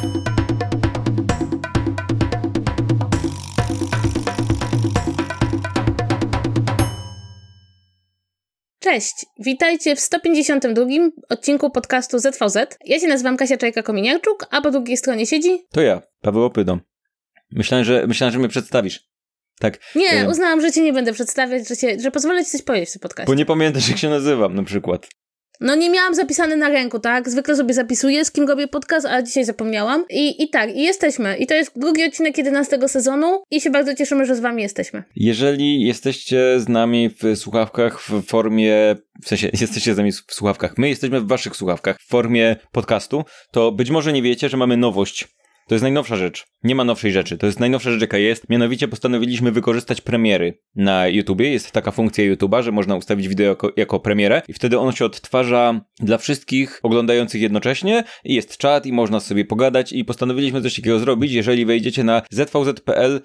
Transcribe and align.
Cześć, 0.00 0.12
witajcie 9.38 9.96
w 9.96 10.00
152 10.00 10.84
odcinku 11.28 11.70
podcastu 11.70 12.18
ZVZ. 12.18 12.56
Ja 12.84 13.00
się 13.00 13.06
nazywam 13.06 13.36
Kasia 13.36 13.56
Czajka-Kominiarczuk, 13.56 14.46
a 14.50 14.60
po 14.60 14.70
drugiej 14.70 14.96
stronie 14.96 15.26
siedzi... 15.26 15.58
To 15.72 15.80
ja, 15.80 16.02
Paweł 16.20 16.44
Opydom. 16.44 16.80
Myślałem, 17.50 17.84
że, 17.84 18.06
myślałem, 18.06 18.32
że 18.32 18.38
mnie 18.38 18.48
przedstawisz. 18.48 19.10
Tak. 19.58 19.78
Nie, 19.94 20.26
uznałam, 20.30 20.60
że 20.60 20.72
cię 20.72 20.82
nie 20.82 20.92
będę 20.92 21.12
przedstawiać, 21.12 21.68
że, 21.68 21.76
cię, 21.76 22.00
że 22.00 22.10
pozwolę 22.10 22.44
ci 22.44 22.50
coś 22.50 22.62
powiedzieć 22.62 22.88
w 22.88 22.92
tym 22.92 23.00
podcaście. 23.00 23.26
Bo 23.26 23.34
nie 23.34 23.46
pamiętasz, 23.46 23.88
jak 23.88 23.98
się 23.98 24.08
nazywam 24.08 24.54
na 24.54 24.62
przykład. 24.62 25.08
No 25.60 25.74
nie 25.74 25.90
miałam 25.90 26.14
zapisane 26.14 26.56
na 26.56 26.68
ręku, 26.68 26.98
tak? 26.98 27.28
Zwykle 27.28 27.56
sobie 27.56 27.74
zapisuję, 27.74 28.24
z 28.24 28.30
kim 28.30 28.48
robię 28.48 28.68
podcast, 28.68 29.06
a 29.06 29.22
dzisiaj 29.22 29.44
zapomniałam. 29.44 30.04
I, 30.10 30.42
i 30.42 30.48
tak, 30.48 30.76
i 30.76 30.82
jesteśmy. 30.82 31.36
I 31.36 31.46
to 31.46 31.54
jest 31.54 31.72
drugi 31.76 32.04
odcinek 32.04 32.38
11 32.38 32.88
sezonu 32.88 33.42
i 33.50 33.60
się 33.60 33.70
bardzo 33.70 33.94
cieszymy, 33.94 34.26
że 34.26 34.36
z 34.36 34.40
wami 34.40 34.62
jesteśmy. 34.62 35.02
Jeżeli 35.16 35.82
jesteście 35.82 36.60
z 36.60 36.68
nami 36.68 37.10
w 37.10 37.36
słuchawkach 37.36 38.02
w 38.02 38.22
formie, 38.26 38.96
w 39.22 39.28
sensie 39.28 39.50
jesteście 39.60 39.94
z 39.94 39.96
nami 39.96 40.12
w 40.12 40.34
słuchawkach, 40.34 40.78
my 40.78 40.88
jesteśmy 40.88 41.20
w 41.20 41.26
waszych 41.26 41.56
słuchawkach 41.56 41.96
w 42.00 42.08
formie 42.08 42.56
podcastu, 42.72 43.24
to 43.50 43.72
być 43.72 43.90
może 43.90 44.12
nie 44.12 44.22
wiecie, 44.22 44.48
że 44.48 44.56
mamy 44.56 44.76
nowość 44.76 45.28
to 45.70 45.74
jest 45.74 45.82
najnowsza 45.82 46.16
rzecz. 46.16 46.46
Nie 46.62 46.74
ma 46.74 46.84
nowszej 46.84 47.12
rzeczy. 47.12 47.38
To 47.38 47.46
jest 47.46 47.60
najnowsza 47.60 47.90
rzecz, 47.90 48.00
jaka 48.00 48.18
jest. 48.18 48.48
Mianowicie 48.48 48.88
postanowiliśmy 48.88 49.52
wykorzystać 49.52 50.00
premiery 50.00 50.58
na 50.74 51.08
YouTubie. 51.08 51.50
Jest 51.50 51.72
taka 51.72 51.90
funkcja 51.90 52.24
YouTube'a, 52.24 52.62
że 52.62 52.72
można 52.72 52.96
ustawić 52.96 53.28
wideo 53.28 53.48
jako, 53.48 53.72
jako 53.76 54.00
premierę 54.00 54.42
i 54.48 54.52
wtedy 54.52 54.78
ono 54.78 54.92
się 54.92 55.04
odtwarza 55.04 55.80
dla 55.98 56.18
wszystkich 56.18 56.80
oglądających 56.82 57.40
jednocześnie 57.40 58.04
i 58.24 58.34
jest 58.34 58.56
czat 58.56 58.86
i 58.86 58.92
można 58.92 59.20
sobie 59.20 59.44
pogadać 59.44 59.92
i 59.92 60.04
postanowiliśmy 60.04 60.62
coś 60.62 60.76
takiego 60.76 60.98
zrobić. 60.98 61.32
Jeżeli 61.32 61.66
wejdziecie 61.66 62.04
na 62.04 62.22
zvz.pl 62.30 63.20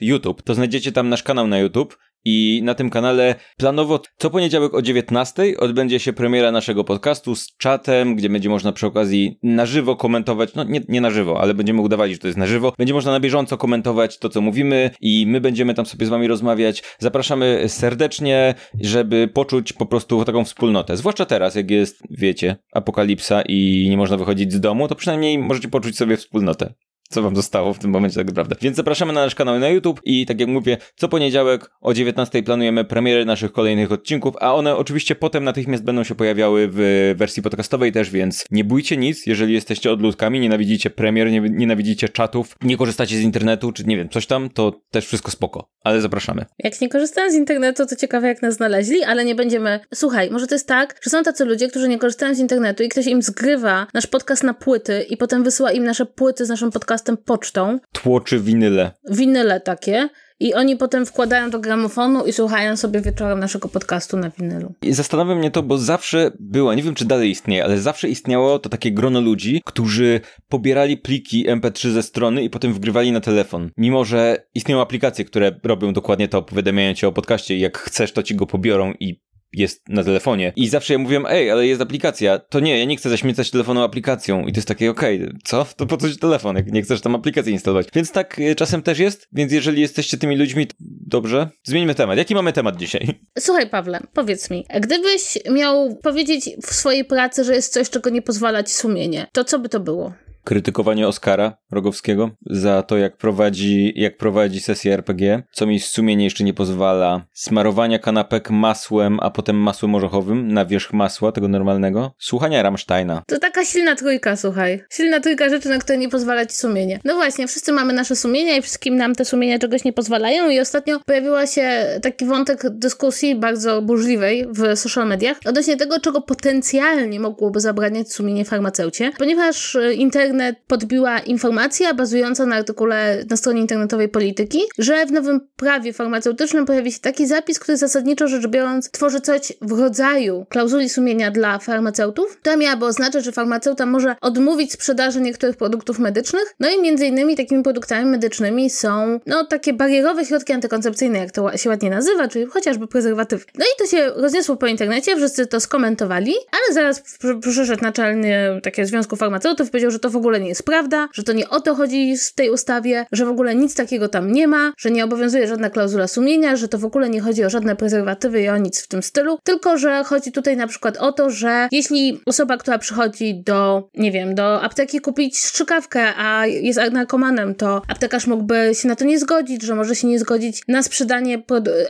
YouTube, 0.00 0.42
to 0.42 0.54
znajdziecie 0.54 0.92
tam 0.92 1.08
nasz 1.08 1.22
kanał 1.22 1.46
na 1.46 1.58
YouTube 1.58 1.98
i 2.24 2.60
na 2.64 2.74
tym 2.74 2.90
kanale 2.90 3.34
planowo 3.56 4.00
co 4.16 4.30
poniedziałek 4.30 4.74
o 4.74 4.82
19 4.82 5.58
odbędzie 5.58 5.98
się 5.98 6.12
premiera 6.12 6.52
naszego 6.52 6.84
podcastu 6.84 7.34
z 7.34 7.56
czatem, 7.56 8.16
gdzie 8.16 8.28
będzie 8.28 8.48
można 8.48 8.72
przy 8.72 8.86
okazji 8.86 9.38
na 9.42 9.66
żywo 9.66 9.96
komentować, 9.96 10.54
no 10.54 10.64
nie, 10.64 10.80
nie 10.88 11.00
na 11.00 11.10
żywo, 11.10 11.40
ale 11.40 11.54
będziemy 11.54 11.80
udawali, 11.80 12.12
że 12.12 12.18
to 12.18 12.26
jest 12.26 12.38
na 12.38 12.46
żywo. 12.46 12.72
Będzie 12.78 12.94
można 12.94 13.12
na 13.12 13.20
bieżąco 13.20 13.56
komentować 13.56 14.18
to, 14.18 14.28
co 14.28 14.40
mówimy 14.40 14.90
i 15.00 15.26
my 15.26 15.40
będziemy 15.40 15.74
tam 15.74 15.86
sobie 15.86 16.06
z 16.06 16.08
wami 16.08 16.28
rozmawiać. 16.28 16.82
Zapraszamy 16.98 17.64
serdecznie, 17.68 18.54
żeby 18.80 19.28
poczuć 19.28 19.72
po 19.72 19.86
prostu 19.86 20.24
taką 20.24 20.44
wspólnotę. 20.44 20.96
Zwłaszcza 20.96 21.26
teraz, 21.26 21.54
jak 21.54 21.70
jest, 21.70 22.02
wiecie, 22.10 22.56
apokalipsa 22.72 23.42
i 23.48 23.86
nie 23.90 23.96
można 23.96 24.16
wychodzić 24.16 24.52
z 24.52 24.60
domu, 24.60 24.88
to 24.88 24.94
przynajmniej 24.94 25.38
możecie 25.38 25.68
poczuć 25.68 25.96
sobie 25.96 26.16
wspólnotę 26.16 26.74
co 27.08 27.22
wam 27.22 27.36
zostało 27.36 27.74
w 27.74 27.78
tym 27.78 27.90
momencie 27.90 28.16
tak 28.16 28.26
naprawdę. 28.26 28.56
Więc 28.60 28.76
zapraszamy 28.76 29.12
na 29.12 29.20
nasz 29.20 29.34
kanał 29.34 29.58
na 29.58 29.68
YouTube 29.68 30.00
i 30.04 30.26
tak 30.26 30.40
jak 30.40 30.48
mówię, 30.48 30.76
co 30.96 31.08
poniedziałek 31.08 31.70
o 31.80 31.94
19 31.94 32.42
planujemy 32.42 32.84
premiery 32.84 33.24
naszych 33.24 33.52
kolejnych 33.52 33.92
odcinków, 33.92 34.34
a 34.40 34.54
one 34.54 34.76
oczywiście 34.76 35.14
potem 35.14 35.44
natychmiast 35.44 35.84
będą 35.84 36.04
się 36.04 36.14
pojawiały 36.14 36.68
w 36.72 37.14
wersji 37.16 37.42
podcastowej 37.42 37.92
też, 37.92 38.10
więc 38.10 38.44
nie 38.50 38.64
bójcie 38.64 38.96
nic, 38.96 39.26
jeżeli 39.26 39.54
jesteście 39.54 39.92
odludkami, 39.92 40.40
nienawidzicie 40.40 40.90
premier, 40.90 41.30
nie, 41.30 41.40
nienawidzicie 41.40 42.08
czatów, 42.08 42.56
nie 42.62 42.76
korzystacie 42.76 43.16
z 43.16 43.20
internetu, 43.20 43.72
czy 43.72 43.84
nie 43.84 43.96
wiem, 43.96 44.08
coś 44.08 44.26
tam, 44.26 44.50
to 44.50 44.80
też 44.90 45.06
wszystko 45.06 45.30
spoko, 45.30 45.68
ale 45.84 46.00
zapraszamy. 46.00 46.44
Jak 46.58 46.80
nie 46.80 46.88
korzystają 46.88 47.30
z 47.30 47.34
internetu, 47.34 47.86
to 47.86 47.96
ciekawe 47.96 48.28
jak 48.28 48.42
nas 48.42 48.54
znaleźli, 48.54 49.04
ale 49.04 49.24
nie 49.24 49.34
będziemy... 49.34 49.80
Słuchaj, 49.94 50.30
może 50.30 50.46
to 50.46 50.54
jest 50.54 50.68
tak, 50.68 51.00
że 51.02 51.10
są 51.10 51.22
tacy 51.22 51.44
ludzie, 51.44 51.68
którzy 51.68 51.88
nie 51.88 51.98
korzystają 51.98 52.34
z 52.34 52.38
internetu 52.38 52.82
i 52.82 52.88
ktoś 52.88 53.06
im 53.06 53.22
zgrywa 53.22 53.86
nasz 53.94 54.06
podcast 54.06 54.42
na 54.42 54.54
płyty 54.54 55.06
i 55.10 55.16
potem 55.16 55.44
wysyła 55.44 55.72
im 55.72 55.84
nasze 55.84 56.06
płyty 56.06 56.46
z 56.46 56.48
naszym 56.48 56.70
podcastem 56.70 56.97
podcastem 56.98 57.16
pocztą. 57.16 57.78
Tłoczy 57.92 58.40
winyle. 58.40 58.90
Winyle 59.10 59.60
takie. 59.60 60.08
I 60.40 60.54
oni 60.54 60.76
potem 60.76 61.06
wkładają 61.06 61.50
do 61.50 61.60
gramofonu 61.60 62.26
i 62.26 62.32
słuchają 62.32 62.76
sobie 62.76 63.00
wieczorem 63.00 63.40
naszego 63.40 63.68
podcastu 63.68 64.16
na 64.16 64.30
winylu. 64.30 64.74
I 64.82 64.92
zastanawia 64.92 65.34
mnie 65.34 65.50
to, 65.50 65.62
bo 65.62 65.78
zawsze 65.78 66.30
była, 66.40 66.74
nie 66.74 66.82
wiem 66.82 66.94
czy 66.94 67.04
dalej 67.04 67.30
istnieje, 67.30 67.64
ale 67.64 67.78
zawsze 67.80 68.08
istniało 68.08 68.58
to 68.58 68.68
takie 68.68 68.92
grono 68.92 69.20
ludzi, 69.20 69.62
którzy 69.64 70.20
pobierali 70.48 70.96
pliki 70.96 71.46
MP3 71.46 71.90
ze 71.90 72.02
strony 72.02 72.42
i 72.42 72.50
potem 72.50 72.74
wgrywali 72.74 73.12
na 73.12 73.20
telefon. 73.20 73.70
Mimo, 73.76 74.04
że 74.04 74.46
istnieją 74.54 74.80
aplikacje, 74.80 75.24
które 75.24 75.60
robią 75.64 75.92
dokładnie 75.92 76.28
to, 76.28 76.38
opowiadają 76.38 76.94
ci 76.94 77.06
o 77.06 77.12
podcaście 77.12 77.56
i 77.56 77.60
jak 77.60 77.78
chcesz, 77.78 78.12
to 78.12 78.22
ci 78.22 78.34
go 78.34 78.46
pobiorą 78.46 78.92
i 79.00 79.20
jest 79.52 79.88
na 79.88 80.04
telefonie. 80.04 80.52
I 80.56 80.68
zawsze 80.68 80.92
ja 80.92 80.98
mówiłem, 80.98 81.26
ej, 81.28 81.50
ale 81.50 81.66
jest 81.66 81.80
aplikacja. 81.80 82.38
To 82.38 82.60
nie, 82.60 82.78
ja 82.78 82.84
nie 82.84 82.96
chcę 82.96 83.10
zaśmiecać 83.10 83.50
telefonu 83.50 83.82
aplikacją. 83.82 84.46
I 84.46 84.52
to 84.52 84.58
jest 84.58 84.68
takie, 84.68 84.90
okej, 84.90 85.22
okay, 85.22 85.38
co? 85.44 85.66
To 85.76 85.86
po 85.86 85.96
co 85.96 86.10
ci 86.10 86.18
telefon, 86.18 86.56
jak 86.56 86.72
nie 86.72 86.82
chcesz 86.82 87.00
tam 87.00 87.14
aplikację 87.14 87.52
instalować. 87.52 87.86
Więc 87.94 88.12
tak 88.12 88.38
y, 88.38 88.54
czasem 88.54 88.82
też 88.82 88.98
jest, 88.98 89.28
więc 89.32 89.52
jeżeli 89.52 89.80
jesteście 89.80 90.18
tymi 90.18 90.36
ludźmi, 90.36 90.66
dobrze. 91.06 91.48
Zmieńmy 91.64 91.94
temat. 91.94 92.18
Jaki 92.18 92.34
mamy 92.34 92.52
temat 92.52 92.76
dzisiaj? 92.76 93.08
Słuchaj, 93.38 93.70
Pawle, 93.70 94.00
powiedz 94.12 94.50
mi, 94.50 94.66
gdybyś 94.80 95.38
miał 95.50 95.96
powiedzieć 95.96 96.50
w 96.62 96.74
swojej 96.74 97.04
pracy, 97.04 97.44
że 97.44 97.54
jest 97.54 97.72
coś, 97.72 97.90
czego 97.90 98.10
nie 98.10 98.22
pozwala 98.22 98.62
ci 98.62 98.74
sumienie, 98.74 99.26
to 99.32 99.44
co 99.44 99.58
by 99.58 99.68
to 99.68 99.80
było? 99.80 100.12
Krytykowanie 100.44 101.08
Oskara 101.08 101.56
Rogowskiego 101.70 102.30
za 102.46 102.82
to, 102.82 102.98
jak 102.98 103.16
prowadzi, 103.16 103.92
jak 103.96 104.16
prowadzi 104.16 104.60
sesję 104.60 104.94
RPG, 104.94 105.42
co 105.52 105.66
mi 105.66 105.80
sumienie 105.80 106.24
jeszcze 106.24 106.44
nie 106.44 106.54
pozwala. 106.54 107.26
Smarowania 107.32 107.98
kanapek 107.98 108.50
masłem, 108.50 109.18
a 109.20 109.30
potem 109.30 109.56
masłem 109.56 109.94
orzechowym 109.94 110.52
na 110.52 110.64
wierzch 110.64 110.92
masła, 110.92 111.32
tego 111.32 111.48
normalnego. 111.48 112.14
Słuchania 112.18 112.62
Rammsteina. 112.62 113.22
To 113.26 113.38
taka 113.38 113.64
silna 113.64 113.96
trójka, 113.96 114.36
słuchaj. 114.36 114.82
Silna 114.90 115.20
trójka 115.20 115.48
rzeczy, 115.48 115.68
na 115.68 115.78
które 115.78 115.98
nie 115.98 116.08
pozwala 116.08 116.46
ci 116.46 116.56
sumienie. 116.56 117.00
No 117.04 117.14
właśnie, 117.14 117.46
wszyscy 117.46 117.72
mamy 117.72 117.92
nasze 117.92 118.16
sumienia 118.16 118.56
i 118.56 118.62
wszystkim 118.62 118.96
nam 118.96 119.14
te 119.14 119.24
sumienia 119.24 119.58
czegoś 119.58 119.84
nie 119.84 119.92
pozwalają 119.92 120.48
i 120.50 120.60
ostatnio 120.60 121.00
pojawiła 121.06 121.46
się 121.46 121.86
taki 122.02 122.24
wątek 122.24 122.62
dyskusji 122.70 123.34
bardzo 123.36 123.82
burzliwej 123.82 124.46
w 124.48 124.78
social 124.78 125.08
mediach 125.08 125.36
odnośnie 125.46 125.76
tego, 125.76 126.00
czego 126.00 126.20
potencjalnie 126.20 127.20
mogłoby 127.20 127.60
zabraniać 127.60 128.12
sumienie 128.12 128.44
farmaceucie, 128.44 129.12
ponieważ 129.18 129.76
e, 129.76 129.94
internet 129.94 130.27
internet 130.28 130.58
podbiła 130.66 131.18
informacja 131.18 131.94
bazująca 131.94 132.46
na 132.46 132.56
artykule 132.56 133.24
na 133.30 133.36
stronie 133.36 133.60
internetowej 133.60 134.08
Polityki, 134.08 134.60
że 134.78 135.06
w 135.06 135.12
nowym 135.12 135.40
prawie 135.56 135.92
farmaceutycznym 135.92 136.66
pojawi 136.66 136.92
się 136.92 136.98
taki 137.00 137.26
zapis, 137.26 137.58
który 137.58 137.78
zasadniczo 137.78 138.28
rzecz 138.28 138.46
biorąc 138.46 138.90
tworzy 138.90 139.20
coś 139.20 139.52
w 139.60 139.80
rodzaju 139.80 140.46
klauzuli 140.48 140.88
sumienia 140.88 141.30
dla 141.30 141.58
farmaceutów, 141.58 142.36
która 142.36 142.56
miałaby 142.56 142.84
oznaczać, 142.84 143.24
że 143.24 143.32
farmaceuta 143.32 143.86
może 143.86 144.16
odmówić 144.20 144.72
sprzedaży 144.72 145.20
niektórych 145.20 145.56
produktów 145.56 145.98
medycznych, 145.98 146.54
no 146.60 146.70
i 146.70 146.82
między 146.82 147.06
innymi 147.06 147.36
takimi 147.36 147.62
produktami 147.62 148.10
medycznymi 148.10 148.70
są 148.70 149.20
no 149.26 149.44
takie 149.44 149.72
barierowe 149.72 150.24
środki 150.24 150.52
antykoncepcyjne, 150.52 151.18
jak 151.18 151.30
to 151.30 151.56
się 151.56 151.70
ładnie 151.70 151.90
nazywa, 151.90 152.28
czyli 152.28 152.46
chociażby 152.46 152.86
prezerwatywy. 152.86 153.44
No 153.58 153.64
i 153.64 153.78
to 153.78 153.86
się 153.86 154.10
rozniosło 154.16 154.56
po 154.56 154.66
internecie, 154.66 155.16
wszyscy 155.16 155.46
to 155.46 155.60
skomentowali, 155.60 156.34
ale 156.52 156.74
zaraz 156.74 157.02
przyszedł 157.40 157.82
naczelny 157.82 158.60
takiego 158.62 158.88
Związku 158.88 159.16
Farmaceutów 159.16 159.70
powiedział, 159.70 159.90
że 159.90 159.98
to 159.98 160.10
w 160.10 160.16
ogóle 160.18 160.40
nie 160.40 160.48
jest 160.48 160.62
prawda, 160.62 161.08
że 161.12 161.22
to 161.22 161.32
nie 161.32 161.48
o 161.48 161.60
to 161.60 161.74
chodzi 161.74 162.16
w 162.16 162.34
tej 162.34 162.50
ustawie, 162.50 163.06
że 163.12 163.26
w 163.26 163.28
ogóle 163.28 163.54
nic 163.54 163.74
takiego 163.74 164.08
tam 164.08 164.32
nie 164.32 164.48
ma, 164.48 164.72
że 164.78 164.90
nie 164.90 165.04
obowiązuje 165.04 165.48
żadna 165.48 165.70
klauzula 165.70 166.08
sumienia, 166.08 166.56
że 166.56 166.68
to 166.68 166.78
w 166.78 166.84
ogóle 166.84 167.10
nie 167.10 167.20
chodzi 167.20 167.44
o 167.44 167.50
żadne 167.50 167.76
prezerwatywy 167.76 168.42
i 168.42 168.48
o 168.48 168.56
nic 168.56 168.82
w 168.82 168.88
tym 168.88 169.02
stylu, 169.02 169.38
tylko 169.44 169.78
że 169.78 170.04
chodzi 170.04 170.32
tutaj 170.32 170.56
na 170.56 170.66
przykład 170.66 170.96
o 170.96 171.12
to, 171.12 171.30
że 171.30 171.68
jeśli 171.72 172.20
osoba, 172.26 172.56
która 172.56 172.78
przychodzi 172.78 173.34
do, 173.34 173.88
nie 173.94 174.12
wiem, 174.12 174.34
do 174.34 174.62
apteki 174.62 175.00
kupić 175.00 175.38
strzykawkę, 175.38 176.14
a 176.16 176.46
jest 176.46 176.80
narkomanem, 176.92 177.54
to 177.54 177.82
aptekarz 177.88 178.26
mógłby 178.26 178.70
się 178.74 178.88
na 178.88 178.96
to 178.96 179.04
nie 179.04 179.18
zgodzić, 179.18 179.62
że 179.62 179.74
może 179.74 179.94
się 179.94 180.08
nie 180.08 180.18
zgodzić 180.18 180.62
na 180.68 180.82
sprzedanie 180.82 181.42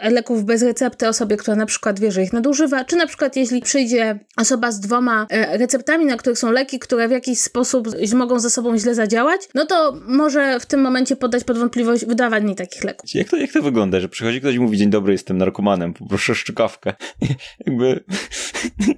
leków 0.02 0.44
bez 0.44 0.62
recepty 0.62 1.08
osobie, 1.08 1.36
która 1.36 1.56
na 1.56 1.66
przykład 1.66 2.00
wie, 2.00 2.12
że 2.12 2.22
ich 2.22 2.32
nadużywa, 2.32 2.84
czy 2.84 2.96
na 2.96 3.06
przykład 3.06 3.36
jeśli 3.36 3.62
przyjdzie 3.62 4.18
osoba 4.36 4.72
z 4.72 4.80
dwoma 4.80 5.26
e, 5.30 5.58
receptami, 5.58 6.04
na 6.04 6.16
których 6.16 6.38
są 6.38 6.50
leki, 6.50 6.78
które 6.78 7.08
w 7.08 7.10
jakiś 7.10 7.40
sposób 7.40 7.88
mogą 8.18 8.40
ze 8.40 8.50
sobą 8.50 8.78
źle 8.78 8.94
zadziałać, 8.94 9.40
no 9.54 9.66
to 9.66 10.00
może 10.08 10.60
w 10.60 10.66
tym 10.66 10.80
momencie 10.80 11.16
podać 11.16 11.44
pod 11.44 11.58
wątpliwość 11.58 12.04
wydawanie 12.04 12.54
takich 12.54 12.84
leków. 12.84 13.14
Jak 13.14 13.28
to, 13.28 13.36
jak 13.36 13.52
to 13.52 13.62
wygląda, 13.62 14.00
że 14.00 14.08
przychodzi 14.08 14.40
ktoś 14.40 14.54
i 14.54 14.60
mówi, 14.60 14.78
dzień 14.78 14.90
dobry, 14.90 15.12
jestem 15.12 15.38
narkomanem, 15.38 15.94
poproszę 15.94 16.34
szczykawkę. 16.34 16.94
Jakby... 17.66 18.04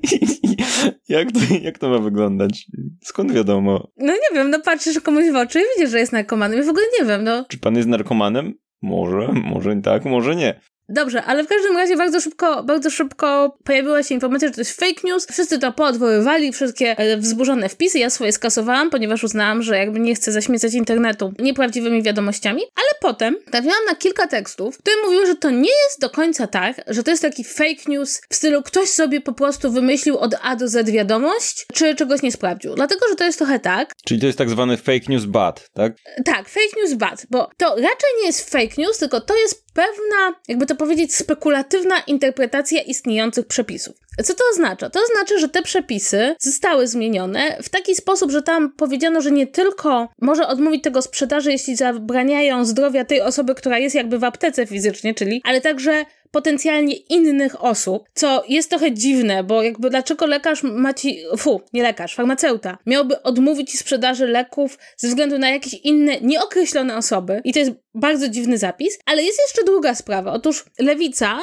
jak, 1.08 1.32
to, 1.32 1.38
jak 1.62 1.78
to 1.78 1.88
ma 1.88 1.98
wyglądać? 1.98 2.66
Skąd 3.04 3.32
wiadomo? 3.32 3.90
No 3.96 4.12
nie 4.12 4.36
wiem, 4.36 4.50
no 4.50 4.60
patrzysz 4.60 5.00
komuś 5.00 5.30
w 5.32 5.36
oczy 5.36 5.60
i 5.60 5.62
widzisz, 5.76 5.90
że 5.90 5.98
jest 5.98 6.12
narkomanem. 6.12 6.58
Ja 6.58 6.64
w 6.64 6.68
ogóle 6.68 6.86
nie 7.00 7.06
wiem, 7.06 7.24
no. 7.24 7.44
Czy 7.48 7.58
pan 7.58 7.76
jest 7.76 7.88
narkomanem? 7.88 8.54
Może, 8.82 9.28
może 9.32 9.76
tak, 9.82 10.04
może 10.04 10.36
nie. 10.36 10.60
Dobrze, 10.92 11.22
ale 11.24 11.44
w 11.44 11.46
każdym 11.46 11.76
razie 11.76 11.96
bardzo 11.96 12.20
szybko, 12.20 12.62
bardzo 12.62 12.90
szybko 12.90 13.56
pojawiła 13.64 14.02
się 14.02 14.14
informacja, 14.14 14.48
że 14.48 14.54
to 14.54 14.60
jest 14.60 14.80
fake 14.80 15.00
news. 15.04 15.26
Wszyscy 15.32 15.58
to 15.58 15.72
poodwoływali, 15.72 16.52
wszystkie 16.52 16.98
e, 16.98 17.16
wzburzone 17.16 17.68
wpisy. 17.68 17.98
Ja 17.98 18.10
swoje 18.10 18.32
skasowałam, 18.32 18.90
ponieważ 18.90 19.24
uznałam, 19.24 19.62
że 19.62 19.78
jakby 19.78 20.00
nie 20.00 20.14
chcę 20.14 20.32
zaśmiecać 20.32 20.74
internetu 20.74 21.32
nieprawdziwymi 21.38 22.02
wiadomościami. 22.02 22.62
Ale 22.76 22.88
potem 23.00 23.36
trafiłam 23.50 23.84
na 23.88 23.94
kilka 23.94 24.26
tekstów, 24.26 24.78
które 24.78 24.96
mówiły, 25.04 25.26
że 25.26 25.34
to 25.34 25.50
nie 25.50 25.70
jest 25.88 26.00
do 26.00 26.10
końca 26.10 26.46
tak, 26.46 26.80
że 26.86 27.02
to 27.02 27.10
jest 27.10 27.22
taki 27.22 27.44
fake 27.44 27.82
news 27.88 28.20
w 28.30 28.34
stylu 28.34 28.62
ktoś 28.62 28.88
sobie 28.88 29.20
po 29.20 29.32
prostu 29.32 29.72
wymyślił 29.72 30.18
od 30.18 30.34
A 30.42 30.56
do 30.56 30.68
Z 30.68 30.90
wiadomość, 30.90 31.66
czy 31.74 31.94
czegoś 31.94 32.22
nie 32.22 32.32
sprawdził. 32.32 32.74
Dlatego, 32.74 33.08
że 33.08 33.16
to 33.16 33.24
jest 33.24 33.38
trochę 33.38 33.60
tak. 33.60 33.92
Czyli 34.04 34.20
to 34.20 34.26
jest 34.26 34.38
tak 34.38 34.50
zwany 34.50 34.76
fake 34.76 35.06
news 35.08 35.24
bad, 35.24 35.70
tak? 35.74 35.92
Tak, 36.24 36.48
fake 36.48 36.80
news 36.82 36.94
bad, 36.94 37.26
bo 37.30 37.50
to 37.56 37.68
raczej 37.68 38.10
nie 38.20 38.26
jest 38.26 38.50
fake 38.50 38.74
news, 38.78 38.98
tylko 38.98 39.20
to 39.20 39.36
jest 39.36 39.69
pewna, 39.74 40.40
jakby 40.48 40.66
to 40.66 40.74
powiedzieć, 40.76 41.14
spekulatywna 41.14 41.94
interpretacja 42.06 42.82
istniejących 42.82 43.46
przepisów. 43.46 43.96
Co 44.24 44.34
to 44.34 44.44
oznacza? 44.52 44.90
To 44.90 45.00
oznacza, 45.10 45.38
że 45.38 45.48
te 45.48 45.62
przepisy 45.62 46.36
zostały 46.38 46.86
zmienione 46.86 47.58
w 47.62 47.68
taki 47.68 47.94
sposób, 47.94 48.30
że 48.30 48.42
tam 48.42 48.72
powiedziano, 48.72 49.20
że 49.20 49.30
nie 49.30 49.46
tylko 49.46 50.08
może 50.20 50.46
odmówić 50.46 50.82
tego 50.82 51.02
sprzedaży, 51.02 51.52
jeśli 51.52 51.76
zabraniają 51.76 52.64
zdrowia 52.64 53.04
tej 53.04 53.20
osoby, 53.20 53.54
która 53.54 53.78
jest 53.78 53.94
jakby 53.94 54.18
w 54.18 54.24
aptece 54.24 54.66
fizycznie, 54.66 55.14
czyli, 55.14 55.42
ale 55.44 55.60
także 55.60 56.04
potencjalnie 56.30 56.94
innych 56.94 57.64
osób, 57.64 58.08
co 58.14 58.44
jest 58.48 58.70
trochę 58.70 58.92
dziwne, 58.92 59.44
bo 59.44 59.62
jakby 59.62 59.90
dlaczego 59.90 60.26
lekarz 60.26 60.62
ma 60.62 60.94
ci, 60.94 61.22
fu, 61.38 61.60
nie 61.72 61.82
lekarz, 61.82 62.14
farmaceuta, 62.14 62.78
miałby 62.86 63.22
odmówić 63.22 63.78
sprzedaży 63.78 64.26
leków 64.26 64.78
ze 64.96 65.08
względu 65.08 65.38
na 65.38 65.50
jakieś 65.50 65.74
inne, 65.74 66.20
nieokreślone 66.20 66.96
osoby 66.96 67.40
i 67.44 67.52
to 67.52 67.58
jest 67.58 67.72
bardzo 67.94 68.28
dziwny 68.28 68.58
zapis, 68.58 68.98
ale 69.06 69.22
jest 69.22 69.38
jeszcze 69.46 69.64
druga 69.64 69.94
sprawa. 69.94 70.32
Otóż 70.32 70.64
Lewica 70.78 71.38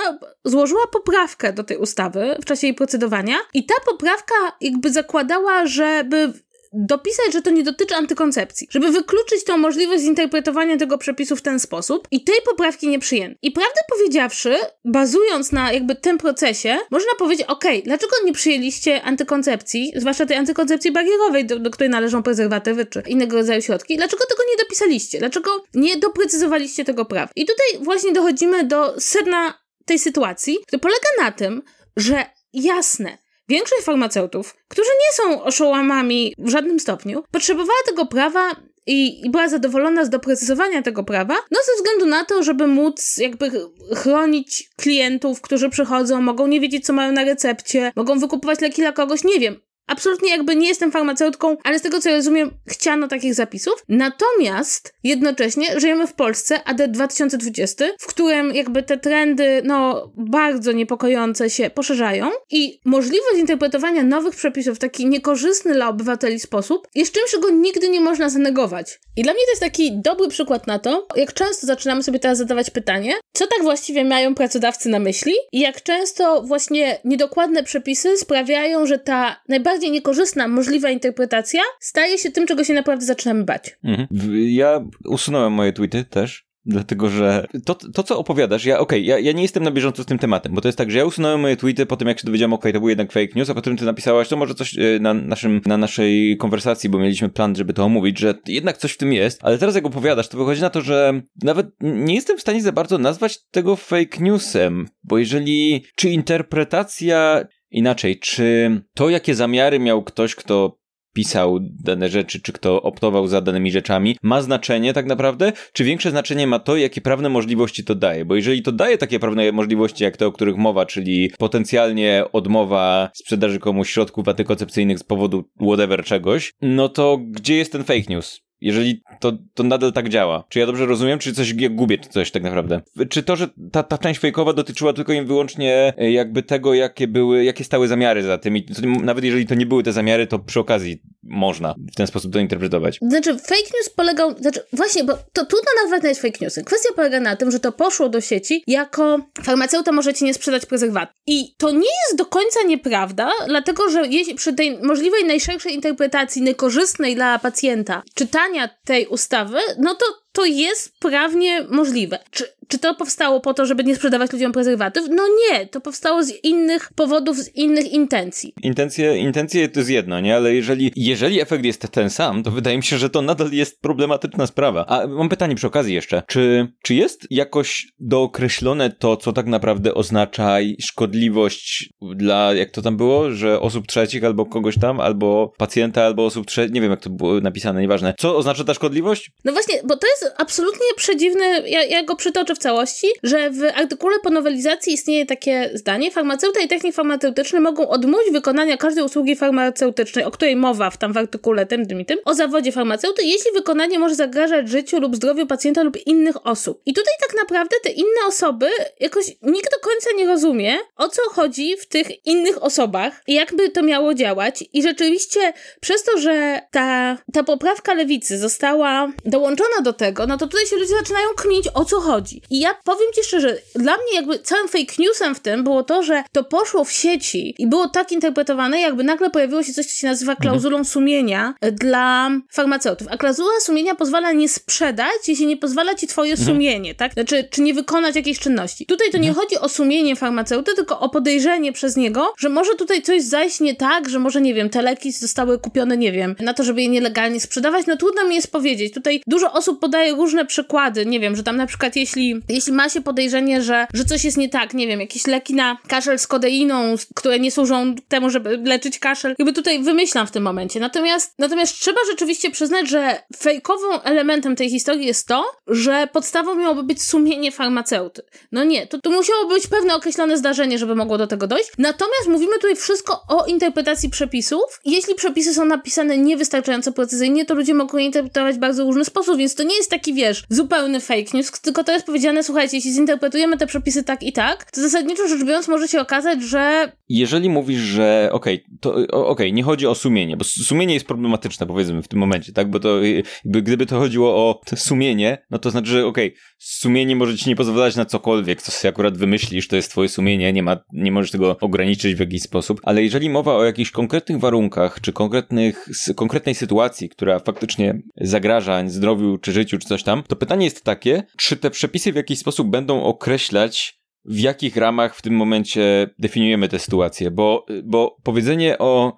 złożyła 0.45 0.87
poprawkę 0.93 1.53
do 1.53 1.63
tej 1.63 1.77
ustawy 1.77 2.35
w 2.41 2.45
czasie 2.45 2.67
jej 2.67 2.73
procedowania 2.73 3.35
i 3.53 3.65
ta 3.65 3.73
poprawka 3.85 4.35
jakby 4.61 4.91
zakładała, 4.91 5.65
żeby 5.65 6.33
dopisać, 6.73 7.33
że 7.33 7.41
to 7.41 7.49
nie 7.49 7.63
dotyczy 7.63 7.95
antykoncepcji, 7.95 8.67
żeby 8.71 8.91
wykluczyć 8.91 9.43
tą 9.43 9.57
możliwość 9.57 10.03
zinterpretowania 10.03 10.77
tego 10.77 10.97
przepisu 10.97 11.35
w 11.35 11.41
ten 11.41 11.59
sposób 11.59 12.07
i 12.11 12.23
tej 12.23 12.35
poprawki 12.45 12.87
nie 12.87 12.99
przyjęto. 12.99 13.39
I 13.41 13.51
prawdę 13.51 13.79
powiedziawszy, 13.89 14.55
bazując 14.85 15.51
na 15.51 15.71
jakby 15.71 15.95
tym 15.95 16.17
procesie, 16.17 16.77
można 16.91 17.11
powiedzieć, 17.19 17.47
ok, 17.47 17.65
dlaczego 17.83 18.15
nie 18.25 18.33
przyjęliście 18.33 19.01
antykoncepcji, 19.01 19.93
zwłaszcza 19.95 20.25
tej 20.25 20.37
antykoncepcji 20.37 20.91
barierowej, 20.91 21.45
do, 21.45 21.59
do 21.59 21.71
której 21.71 21.89
należą 21.89 22.23
prezerwatywy 22.23 22.85
czy 22.85 23.03
innego 23.07 23.37
rodzaju 23.37 23.61
środki, 23.61 23.97
dlaczego 23.97 24.25
tego 24.25 24.43
nie 24.51 24.63
dopisaliście? 24.63 25.19
Dlaczego 25.19 25.63
nie 25.73 25.97
doprecyzowaliście 25.97 26.85
tego 26.85 27.05
prawa? 27.05 27.31
I 27.35 27.45
tutaj 27.45 27.83
właśnie 27.85 28.11
dochodzimy 28.11 28.63
do 28.63 28.99
sedna 28.99 29.53
tej 29.85 29.99
sytuacji, 29.99 30.57
która 30.67 30.79
polega 30.79 31.07
na 31.23 31.31
tym, 31.31 31.61
że 31.97 32.25
jasne, 32.53 33.17
Większość 33.49 33.83
farmaceutów, 33.83 34.55
którzy 34.67 34.89
nie 34.89 35.13
są 35.13 35.43
oszołomami 35.43 36.33
w 36.37 36.49
żadnym 36.49 36.79
stopniu, 36.79 37.23
potrzebowała 37.31 37.79
tego 37.85 38.05
prawa 38.05 38.55
i, 38.87 39.29
była 39.29 39.49
zadowolona 39.49 40.05
z 40.05 40.09
doprecyzowania 40.09 40.81
tego 40.81 41.03
prawa, 41.03 41.35
no 41.51 41.59
ze 41.65 41.75
względu 41.77 42.05
na 42.05 42.25
to, 42.25 42.43
żeby 42.43 42.67
móc 42.67 43.17
jakby 43.17 43.51
chronić 43.95 44.69
klientów, 44.75 45.41
którzy 45.41 45.69
przychodzą, 45.69 46.21
mogą 46.21 46.47
nie 46.47 46.59
wiedzieć, 46.59 46.85
co 46.85 46.93
mają 46.93 47.11
na 47.11 47.23
recepcie, 47.23 47.91
mogą 47.95 48.19
wykupować 48.19 48.61
leki 48.61 48.81
dla 48.81 48.91
kogoś, 48.91 49.23
nie 49.23 49.39
wiem. 49.39 49.66
Absolutnie 49.87 50.29
jakby 50.29 50.55
nie 50.55 50.67
jestem 50.67 50.91
farmaceutką, 50.91 51.57
ale 51.63 51.79
z 51.79 51.81
tego 51.81 52.01
co 52.01 52.11
rozumiem, 52.11 52.51
chciano 52.67 53.07
takich 53.07 53.33
zapisów. 53.33 53.83
Natomiast 53.89 54.93
jednocześnie 55.03 55.79
żyjemy 55.79 56.07
w 56.07 56.13
Polsce 56.13 56.63
AD 56.63 56.87
2020, 56.87 57.85
w 57.99 58.07
którym 58.07 58.55
jakby 58.55 58.83
te 58.83 58.97
trendy, 58.97 59.61
no, 59.63 60.11
bardzo 60.17 60.71
niepokojące 60.71 61.49
się 61.49 61.69
poszerzają 61.69 62.29
i 62.51 62.79
możliwość 62.85 63.37
interpretowania 63.37 64.03
nowych 64.03 64.35
przepisów 64.35 64.75
w 64.75 64.79
taki 64.79 65.05
niekorzystny 65.05 65.73
dla 65.73 65.89
obywateli 65.89 66.39
sposób 66.39 66.87
jest 66.95 67.13
czymś, 67.13 67.31
czego 67.31 67.49
nigdy 67.49 67.89
nie 67.89 68.01
można 68.01 68.29
zanegować. 68.29 68.99
I 69.15 69.23
dla 69.23 69.33
mnie 69.33 69.41
to 69.45 69.51
jest 69.51 69.61
taki 69.61 70.01
dobry 70.01 70.27
przykład 70.27 70.67
na 70.67 70.79
to, 70.79 71.07
jak 71.15 71.33
często 71.33 71.67
zaczynamy 71.67 72.03
sobie 72.03 72.19
teraz 72.19 72.37
zadawać 72.37 72.69
pytanie, 72.69 73.13
co 73.33 73.47
tak 73.47 73.63
właściwie 73.63 74.05
mają 74.05 74.35
pracodawcy 74.35 74.89
na 74.89 74.99
myśli 74.99 75.33
i 75.51 75.59
jak 75.59 75.83
często 75.83 76.41
właśnie 76.41 76.99
niedokładne 77.05 77.63
przepisy 77.63 78.17
sprawiają, 78.17 78.85
że 78.85 78.99
ta 78.99 79.41
najbardziej 79.49 79.76
najbardziej 79.77 79.91
niekorzystna 79.91 80.47
możliwa 80.47 80.89
interpretacja 80.89 81.61
staje 81.79 82.17
się 82.17 82.31
tym, 82.31 82.47
czego 82.47 82.63
się 82.63 82.73
naprawdę 82.73 83.05
zaczynamy 83.05 83.43
bać. 83.43 83.77
Mhm. 83.83 84.07
Ja 84.49 84.81
usunąłem 85.05 85.53
moje 85.53 85.73
tweety 85.73 86.03
też. 86.03 86.47
Dlatego, 86.69 87.09
że 87.09 87.47
to, 87.65 87.75
to 87.75 88.03
co 88.03 88.19
opowiadasz, 88.19 88.65
ja 88.65 88.79
okej, 88.79 88.99
okay, 88.99 89.07
ja, 89.07 89.19
ja 89.19 89.31
nie 89.31 89.41
jestem 89.41 89.63
na 89.63 89.71
bieżąco 89.71 90.03
z 90.03 90.05
tym 90.05 90.19
tematem, 90.19 90.53
bo 90.53 90.61
to 90.61 90.67
jest 90.67 90.77
tak, 90.77 90.91
że 90.91 90.97
ja 90.97 91.05
usunąłem 91.05 91.39
moje 91.39 91.57
tweety 91.57 91.85
po 91.85 91.97
tym, 91.97 92.07
jak 92.07 92.19
się 92.19 92.25
dowiedziałem, 92.25 92.53
okej, 92.53 92.59
okay, 92.61 92.73
to 92.73 92.79
był 92.79 92.89
jednak 92.89 93.11
fake 93.11 93.27
news, 93.35 93.49
a 93.49 93.53
potem 93.53 93.77
ty 93.77 93.85
napisałaś, 93.85 94.27
to 94.27 94.37
może 94.37 94.55
coś 94.55 94.77
e, 94.77 94.99
na, 94.99 95.13
naszym, 95.13 95.61
na 95.65 95.77
naszej 95.77 96.37
konwersacji, 96.37 96.89
bo 96.89 96.99
mieliśmy 96.99 97.29
plan, 97.29 97.55
żeby 97.55 97.73
to 97.73 97.83
omówić, 97.83 98.19
że 98.19 98.33
jednak 98.47 98.77
coś 98.77 98.91
w 98.91 98.97
tym 98.97 99.13
jest, 99.13 99.39
ale 99.43 99.57
teraz 99.57 99.75
jak 99.75 99.85
opowiadasz, 99.85 100.27
to 100.27 100.37
wychodzi 100.37 100.61
na 100.61 100.69
to, 100.69 100.81
że 100.81 101.21
nawet 101.43 101.67
nie 101.81 102.15
jestem 102.15 102.37
w 102.37 102.41
stanie 102.41 102.61
za 102.61 102.71
bardzo 102.71 102.97
nazwać 102.97 103.45
tego 103.51 103.75
fake 103.75 104.17
newsem, 104.19 104.87
bo 105.03 105.17
jeżeli, 105.17 105.85
czy 105.95 106.09
interpretacja 106.09 107.47
Inaczej, 107.71 108.19
czy 108.19 108.71
to, 108.93 109.09
jakie 109.09 109.35
zamiary 109.35 109.79
miał 109.79 110.03
ktoś, 110.03 110.35
kto 110.35 110.77
pisał 111.17 111.59
dane 111.61 112.09
rzeczy, 112.09 112.41
czy 112.41 112.53
kto 112.53 112.81
optował 112.81 113.27
za 113.27 113.41
danymi 113.41 113.71
rzeczami, 113.71 114.17
ma 114.23 114.41
znaczenie 114.41 114.93
tak 114.93 115.05
naprawdę, 115.05 115.53
czy 115.73 115.83
większe 115.83 116.11
znaczenie 116.11 116.47
ma 116.47 116.59
to, 116.59 116.77
jakie 116.77 117.01
prawne 117.01 117.29
możliwości 117.29 117.83
to 117.83 117.95
daje? 117.95 118.25
Bo 118.25 118.35
jeżeli 118.35 118.61
to 118.61 118.71
daje 118.71 118.97
takie 118.97 119.19
prawne 119.19 119.51
możliwości, 119.51 120.03
jak 120.03 120.17
te, 120.17 120.27
o 120.27 120.31
których 120.31 120.57
mowa, 120.57 120.85
czyli 120.85 121.31
potencjalnie 121.39 122.23
odmowa 122.33 123.09
sprzedaży 123.13 123.59
komuś 123.59 123.89
środków 123.89 124.27
antykoncepcyjnych 124.27 124.99
z 124.99 125.03
powodu 125.03 125.43
whatever 125.61 126.03
czegoś, 126.03 126.53
no 126.61 126.89
to 126.89 127.17
gdzie 127.31 127.55
jest 127.55 127.71
ten 127.71 127.83
fake 127.83 128.05
news? 128.09 128.46
Jeżeli 128.61 129.01
to, 129.19 129.33
to 129.53 129.63
nadal 129.63 129.93
tak 129.93 130.09
działa. 130.09 130.43
Czy 130.49 130.59
ja 130.59 130.65
dobrze 130.65 130.85
rozumiem, 130.85 131.19
czy 131.19 131.33
coś 131.33 131.53
ja 131.57 131.69
gubię 131.69 131.97
coś 132.09 132.31
tak 132.31 132.43
naprawdę? 132.43 132.81
Czy 133.09 133.23
to, 133.23 133.35
że 133.35 133.47
ta, 133.71 133.83
ta 133.83 133.97
część 133.97 134.19
fejkowa 134.19 134.53
dotyczyła 134.53 134.93
tylko 134.93 135.13
i 135.13 135.21
wyłącznie 135.21 135.93
e, 135.97 136.11
jakby 136.11 136.43
tego, 136.43 136.73
jakie 136.73 137.07
były, 137.07 137.43
jakie 137.43 137.63
stały 137.63 137.87
zamiary 137.87 138.23
za 138.23 138.37
tym 138.37 138.57
i 138.57 138.65
nawet 139.03 139.23
jeżeli 139.23 139.45
to 139.45 139.55
nie 139.55 139.65
były 139.65 139.83
te 139.83 139.93
zamiary, 139.93 140.27
to 140.27 140.39
przy 140.39 140.59
okazji 140.59 141.01
można 141.23 141.75
w 141.91 141.95
ten 141.95 142.07
sposób 142.07 142.33
to 142.33 142.39
interpretować. 142.39 142.99
Znaczy, 143.01 143.37
fake 143.37 143.71
news 143.77 143.89
polegał, 143.95 144.37
znaczy 144.37 144.63
właśnie, 144.73 145.03
bo 145.03 145.13
to 145.33 145.45
trudno 145.45 145.71
nazwać 145.83 146.17
fake 146.17 146.37
newsy. 146.41 146.63
Kwestia 146.63 146.89
polega 146.95 147.19
na 147.19 147.35
tym, 147.35 147.51
że 147.51 147.59
to 147.59 147.71
poszło 147.71 148.09
do 148.09 148.21
sieci 148.21 148.63
jako 148.67 149.19
farmaceuta 149.43 149.91
możecie 149.91 150.25
nie 150.25 150.33
sprzedać 150.33 150.65
prezerwatyw. 150.65 151.15
I 151.27 151.55
to 151.57 151.71
nie 151.71 151.77
jest 151.77 152.17
do 152.17 152.25
końca 152.25 152.59
nieprawda, 152.67 153.29
dlatego, 153.47 153.89
że 153.89 154.03
przy 154.35 154.53
tej 154.53 154.77
możliwej 154.81 155.25
najszerszej 155.25 155.73
interpretacji 155.73 156.41
niekorzystnej 156.41 157.15
dla 157.15 157.39
pacjenta 157.39 158.03
czytania 158.47 158.69
tej 158.85 159.07
ustawy, 159.07 159.59
no 159.77 159.95
to 159.95 160.05
to 160.31 160.45
jest 160.45 160.99
prawnie 160.99 161.65
możliwe. 161.69 162.19
Czy 162.31 162.56
czy 162.67 162.79
to 162.79 162.95
powstało 162.95 163.41
po 163.41 163.53
to, 163.53 163.65
żeby 163.65 163.83
nie 163.83 163.95
sprzedawać 163.95 164.33
ludziom 164.33 164.51
prezerwatyw? 164.51 165.05
No 165.09 165.23
nie, 165.27 165.67
to 165.67 165.81
powstało 165.81 166.23
z 166.23 166.43
innych 166.43 166.89
powodów, 166.95 167.37
z 167.37 167.55
innych 167.55 167.91
intencji. 167.91 168.53
Intencje, 168.63 169.17
intencje 169.17 169.69
to 169.69 169.79
jest 169.79 169.89
jedno, 169.89 170.19
nie? 170.19 170.35
Ale 170.35 170.55
jeżeli, 170.55 170.91
jeżeli 170.95 171.41
efekt 171.41 171.65
jest 171.65 171.87
ten 171.91 172.09
sam, 172.09 172.43
to 172.43 172.51
wydaje 172.51 172.77
mi 172.77 172.83
się, 172.83 172.97
że 172.97 173.09
to 173.09 173.21
nadal 173.21 173.51
jest 173.51 173.81
problematyczna 173.81 174.47
sprawa. 174.47 174.85
A 174.87 175.07
mam 175.07 175.29
pytanie 175.29 175.55
przy 175.55 175.67
okazji 175.67 175.95
jeszcze. 175.95 176.23
Czy, 176.27 176.67
czy 176.83 176.95
jest 176.95 177.27
jakoś 177.29 177.87
dookreślone 177.99 178.89
to, 178.89 179.17
co 179.17 179.33
tak 179.33 179.45
naprawdę 179.45 179.93
oznacza 179.93 180.57
szkodliwość 180.81 181.89
dla, 182.01 182.53
jak 182.53 182.71
to 182.71 182.81
tam 182.81 182.97
było, 182.97 183.31
że 183.31 183.59
osób 183.59 183.87
trzecich 183.87 184.23
albo 184.23 184.45
kogoś 184.45 184.79
tam, 184.79 184.99
albo 184.99 185.53
pacjenta, 185.57 186.03
albo 186.03 186.25
osób 186.25 186.47
trzecich, 186.47 186.73
nie 186.73 186.81
wiem 186.81 186.91
jak 186.91 187.01
to 187.01 187.09
było 187.09 187.41
napisane, 187.41 187.81
nieważne. 187.81 188.13
Co 188.19 188.37
oznacza 188.37 188.63
ta 188.63 188.73
szkodliwość? 188.73 189.31
No 189.45 189.51
właśnie, 189.51 189.75
bo 189.83 189.97
to 189.97 190.07
jest 190.07 190.35
absolutnie 190.37 190.87
przedziwny, 190.95 191.69
ja, 191.69 191.83
ja 191.83 192.03
go 192.03 192.15
przytoczę 192.15 192.55
w 192.57 192.59
całości, 192.59 193.07
że 193.23 193.49
w 193.49 193.63
artykule 193.75 194.19
po 194.23 194.29
nowelizacji 194.29 194.93
istnieje 194.93 195.25
takie 195.25 195.69
zdanie, 195.73 196.11
farmaceuta 196.11 196.59
i 196.59 196.67
technik 196.67 196.95
farmaceutyczny 196.95 197.59
mogą 197.59 197.89
odmówić 197.89 198.31
wykonania 198.31 198.77
każdej 198.77 199.03
usługi 199.03 199.35
farmaceutycznej, 199.35 200.25
o 200.25 200.31
której 200.31 200.55
mowa 200.55 200.89
w 200.89 200.97
tam 200.97 201.13
w 201.13 201.17
artykule 201.17 201.65
tym, 201.65 201.85
tym 201.85 202.01
i 202.01 202.05
tym, 202.05 202.19
o 202.25 202.33
zawodzie 202.33 202.71
farmaceuty, 202.71 203.23
jeśli 203.23 203.51
wykonanie 203.51 203.99
może 203.99 204.15
zagrażać 204.15 204.69
życiu 204.69 204.99
lub 204.99 205.15
zdrowiu 205.15 205.45
pacjenta 205.45 205.83
lub 205.83 206.07
innych 206.07 206.47
osób. 206.47 206.81
I 206.85 206.93
tutaj 206.93 207.13
tak 207.27 207.37
naprawdę 207.41 207.75
te 207.83 207.89
inne 207.89 208.25
osoby 208.27 208.69
jakoś 208.99 209.25
nikt 209.41 209.71
do 209.71 209.79
końca 209.79 210.09
nie 210.17 210.25
rozumie, 210.27 210.77
o 210.95 211.09
co 211.09 211.21
chodzi 211.29 211.77
w 211.77 211.85
tych 211.85 212.25
innych 212.25 212.63
osobach 212.63 213.21
i 213.27 213.33
jakby 213.33 213.69
to 213.69 213.81
miało 213.81 214.13
działać. 214.13 214.63
I 214.73 214.83
rzeczywiście 214.83 215.53
przez 215.81 216.03
to, 216.03 216.17
że 216.17 216.61
ta, 216.71 217.17
ta 217.33 217.43
poprawka 217.43 217.93
lewicy 217.93 218.37
została 218.37 219.11
dołączona 219.25 219.81
do 219.83 219.93
tego, 219.93 220.27
no 220.27 220.37
to 220.37 220.47
tutaj 220.47 220.65
się 220.65 220.75
ludzie 220.75 220.93
zaczynają 220.99 221.27
kmić, 221.37 221.65
o 221.73 221.85
co 221.85 221.99
chodzi. 221.99 222.41
I 222.49 222.59
ja 222.59 222.69
powiem 222.83 223.07
ci 223.15 223.23
szczerze, 223.23 223.57
dla 223.75 223.93
mnie 223.93 224.15
jakby 224.15 224.39
całym 224.39 224.67
fake 224.67 224.93
newsem 224.99 225.35
w 225.35 225.39
tym 225.39 225.63
było 225.63 225.83
to, 225.83 226.03
że 226.03 226.23
to 226.31 226.43
poszło 226.43 226.83
w 226.83 226.91
sieci 226.91 227.55
i 227.57 227.67
było 227.67 227.89
tak 227.89 228.11
interpretowane, 228.11 228.81
jakby 228.81 229.03
nagle 229.03 229.29
pojawiło 229.29 229.63
się 229.63 229.73
coś, 229.73 229.85
co 229.85 229.91
się 229.91 230.07
nazywa 230.07 230.31
mhm. 230.31 230.49
klauzulą 230.49 230.83
sumienia 230.83 231.53
dla 231.71 232.29
farmaceutów. 232.51 233.07
A 233.11 233.17
klauzula 233.17 233.59
sumienia 233.61 233.95
pozwala 233.95 234.31
nie 234.31 234.49
sprzedać, 234.49 235.27
jeśli 235.27 235.45
nie 235.45 235.57
pozwala 235.57 235.95
ci 235.95 236.07
twoje 236.07 236.31
mhm. 236.31 236.47
sumienie, 236.47 236.95
tak? 236.95 237.13
Znaczy, 237.13 237.47
czy 237.51 237.61
nie 237.61 237.73
wykonać 237.73 238.15
jakiejś 238.15 238.39
czynności. 238.39 238.85
Tutaj 238.85 239.11
to 239.11 239.17
nie 239.17 239.29
mhm. 239.29 239.45
chodzi 239.45 239.59
o 239.61 239.69
sumienie 239.69 240.15
farmaceuty, 240.15 240.73
tylko 240.75 240.99
o 240.99 241.09
podejrzenie 241.09 241.73
przez 241.73 241.95
niego, 241.95 242.33
że 242.37 242.49
może 242.49 242.75
tutaj 242.75 243.01
coś 243.01 243.23
zajść 243.23 243.59
nie 243.59 243.75
tak, 243.75 244.09
że 244.09 244.19
może, 244.19 244.41
nie 244.41 244.53
wiem, 244.53 244.69
te 244.69 244.81
leki 244.81 245.11
zostały 245.11 245.59
kupione, 245.59 245.97
nie 245.97 246.11
wiem, 246.11 246.35
na 246.39 246.53
to, 246.53 246.63
żeby 246.63 246.81
je 246.81 246.87
nielegalnie 246.89 247.39
sprzedawać. 247.39 247.85
No 247.87 247.97
trudno 247.97 248.27
mi 248.27 248.35
jest 248.35 248.51
powiedzieć. 248.51 248.93
Tutaj 248.93 249.21
dużo 249.27 249.53
osób 249.53 249.79
podaje 249.79 250.15
różne 250.15 250.45
przykłady. 250.45 251.05
Nie 251.05 251.19
wiem, 251.19 251.35
że 251.35 251.43
tam 251.43 251.57
na 251.57 251.65
przykład 251.65 251.95
jeśli, 251.95 252.36
jeśli 252.49 252.73
ma 252.73 252.89
się 252.89 253.01
podejrzenie, 253.01 253.61
że, 253.61 253.87
że 253.93 254.05
coś 254.05 254.23
jest 254.23 254.37
nie 254.37 254.49
tak, 254.49 254.73
nie 254.73 254.87
wiem, 254.87 254.99
jakieś 254.99 255.27
leki 255.27 255.53
na 255.53 255.77
kaszel 255.87 256.19
z 256.19 256.27
kodeiną, 256.27 256.95
które 257.15 257.39
nie 257.39 257.51
służą 257.51 257.95
temu, 258.07 258.29
żeby 258.29 258.57
leczyć 258.57 258.99
kaszel, 258.99 259.35
jakby 259.39 259.53
tutaj 259.53 259.83
wymyślam 259.83 260.27
w 260.27 260.31
tym 260.31 260.43
momencie. 260.43 260.79
Natomiast, 260.79 261.33
natomiast 261.39 261.79
trzeba 261.79 261.99
rzeczywiście 262.11 262.51
przyznać, 262.51 262.89
że 262.89 263.23
fejkowym 263.37 263.99
elementem 264.03 264.55
tej 264.55 264.69
historii 264.69 265.07
jest 265.07 265.27
to, 265.27 265.45
że 265.67 266.07
podstawą 266.13 266.55
miałoby 266.55 266.83
być 266.83 267.03
sumienie 267.03 267.51
farmaceuty. 267.51 268.21
No 268.51 268.63
nie, 268.63 268.87
to 268.87 269.01
tu 269.01 269.11
musiało 269.11 269.47
być 269.47 269.67
pewne 269.67 269.95
określone 269.95 270.37
zdarzenie, 270.37 270.77
żeby 270.77 270.95
mogło 270.95 271.17
do 271.17 271.27
tego 271.27 271.47
dojść. 271.47 271.71
Natomiast 271.77 272.27
mówimy 272.27 272.53
tutaj 272.53 272.75
wszystko 272.75 273.21
o 273.29 273.45
interpretacji 273.45 274.09
przepisów. 274.09 274.79
Jeśli 274.85 275.15
przepisy 275.15 275.53
są 275.53 275.65
napisane 275.65 276.17
niewystarczająco 276.17 276.91
precyzyjnie, 276.91 277.45
to 277.45 277.53
ludzie 277.53 277.73
mogą 277.73 277.97
je 277.97 278.05
interpretować 278.05 278.55
w 278.55 278.59
bardzo 278.59 278.83
różny 278.83 279.05
sposób, 279.05 279.37
więc 279.37 279.55
to 279.55 279.63
nie 279.63 279.75
jest 279.75 279.89
taki, 279.89 280.13
wiesz, 280.13 280.43
zupełny 280.49 280.99
fake 280.99 281.31
news, 281.33 281.51
tylko 281.61 281.83
to 281.83 281.91
jest 281.91 282.05
powiedziane, 282.05 282.26
słuchajcie, 282.43 282.77
jeśli 282.77 282.91
zinterpretujemy 282.91 283.57
te 283.57 283.67
przepisy 283.67 284.03
tak 284.03 284.23
i 284.23 284.33
tak, 284.33 284.71
to 284.71 284.81
zasadniczo 284.81 285.27
rzecz 285.27 285.43
biorąc 285.43 285.67
może 285.67 285.87
się 285.87 286.01
okazać, 286.01 286.43
że... 286.43 286.91
Jeżeli 287.09 287.49
mówisz, 287.49 287.81
że 287.81 288.29
okej, 288.31 288.55
okay, 288.55 288.77
to 288.79 288.93
okej, 288.93 289.07
okay, 289.11 289.51
nie 289.51 289.63
chodzi 289.63 289.87
o 289.87 289.95
sumienie, 289.95 290.37
bo 290.37 290.43
sumienie 290.43 290.93
jest 290.93 291.05
problematyczne, 291.05 291.67
powiedzmy, 291.67 292.01
w 292.01 292.07
tym 292.07 292.19
momencie, 292.19 292.53
tak, 292.53 292.69
bo 292.69 292.79
to 292.79 293.03
jakby 293.03 293.61
gdyby 293.61 293.85
to 293.85 293.99
chodziło 293.99 294.35
o 294.35 294.61
sumienie, 294.75 295.37
no 295.51 295.59
to 295.59 295.71
znaczy, 295.71 295.87
że 295.91 296.05
okej, 296.05 296.27
okay, 296.27 296.39
sumienie 296.57 297.15
może 297.15 297.37
ci 297.37 297.49
nie 297.49 297.55
pozwalać 297.55 297.95
na 297.95 298.05
cokolwiek, 298.05 298.61
co 298.61 298.71
sobie 298.71 298.89
akurat 298.89 299.17
wymyślisz, 299.17 299.67
to 299.67 299.75
jest 299.75 299.91
twoje 299.91 300.09
sumienie, 300.09 300.53
nie 300.53 300.63
ma, 300.63 300.77
nie 300.93 301.11
możesz 301.11 301.31
tego 301.31 301.57
ograniczyć 301.61 302.15
w 302.15 302.19
jakiś 302.19 302.41
sposób, 302.41 302.81
ale 302.83 303.03
jeżeli 303.03 303.29
mowa 303.29 303.55
o 303.55 303.63
jakichś 303.63 303.91
konkretnych 303.91 304.39
warunkach, 304.39 305.01
czy 305.01 305.13
konkretnych, 305.13 305.89
konkretnej 306.15 306.55
sytuacji, 306.55 307.09
która 307.09 307.39
faktycznie 307.39 308.01
zagraża 308.21 308.89
zdrowiu, 308.89 309.37
czy 309.37 309.51
życiu, 309.51 309.77
czy 309.77 309.87
coś 309.87 310.03
tam, 310.03 310.23
to 310.27 310.35
pytanie 310.35 310.65
jest 310.65 310.83
takie, 310.83 311.23
czy 311.37 311.57
te 311.57 311.71
przepisy 311.71 312.13
w 312.13 312.15
jakiś 312.17 312.39
sposób 312.39 312.69
będą 312.69 313.03
określać 313.03 313.99
w 314.25 314.39
jakich 314.39 314.75
ramach 314.75 315.15
w 315.15 315.21
tym 315.21 315.35
momencie 315.35 316.09
definiujemy 316.19 316.69
tę 316.69 316.79
sytuację, 316.79 317.31
bo, 317.31 317.65
bo 317.83 318.17
powiedzenie 318.23 318.77
o 318.77 319.17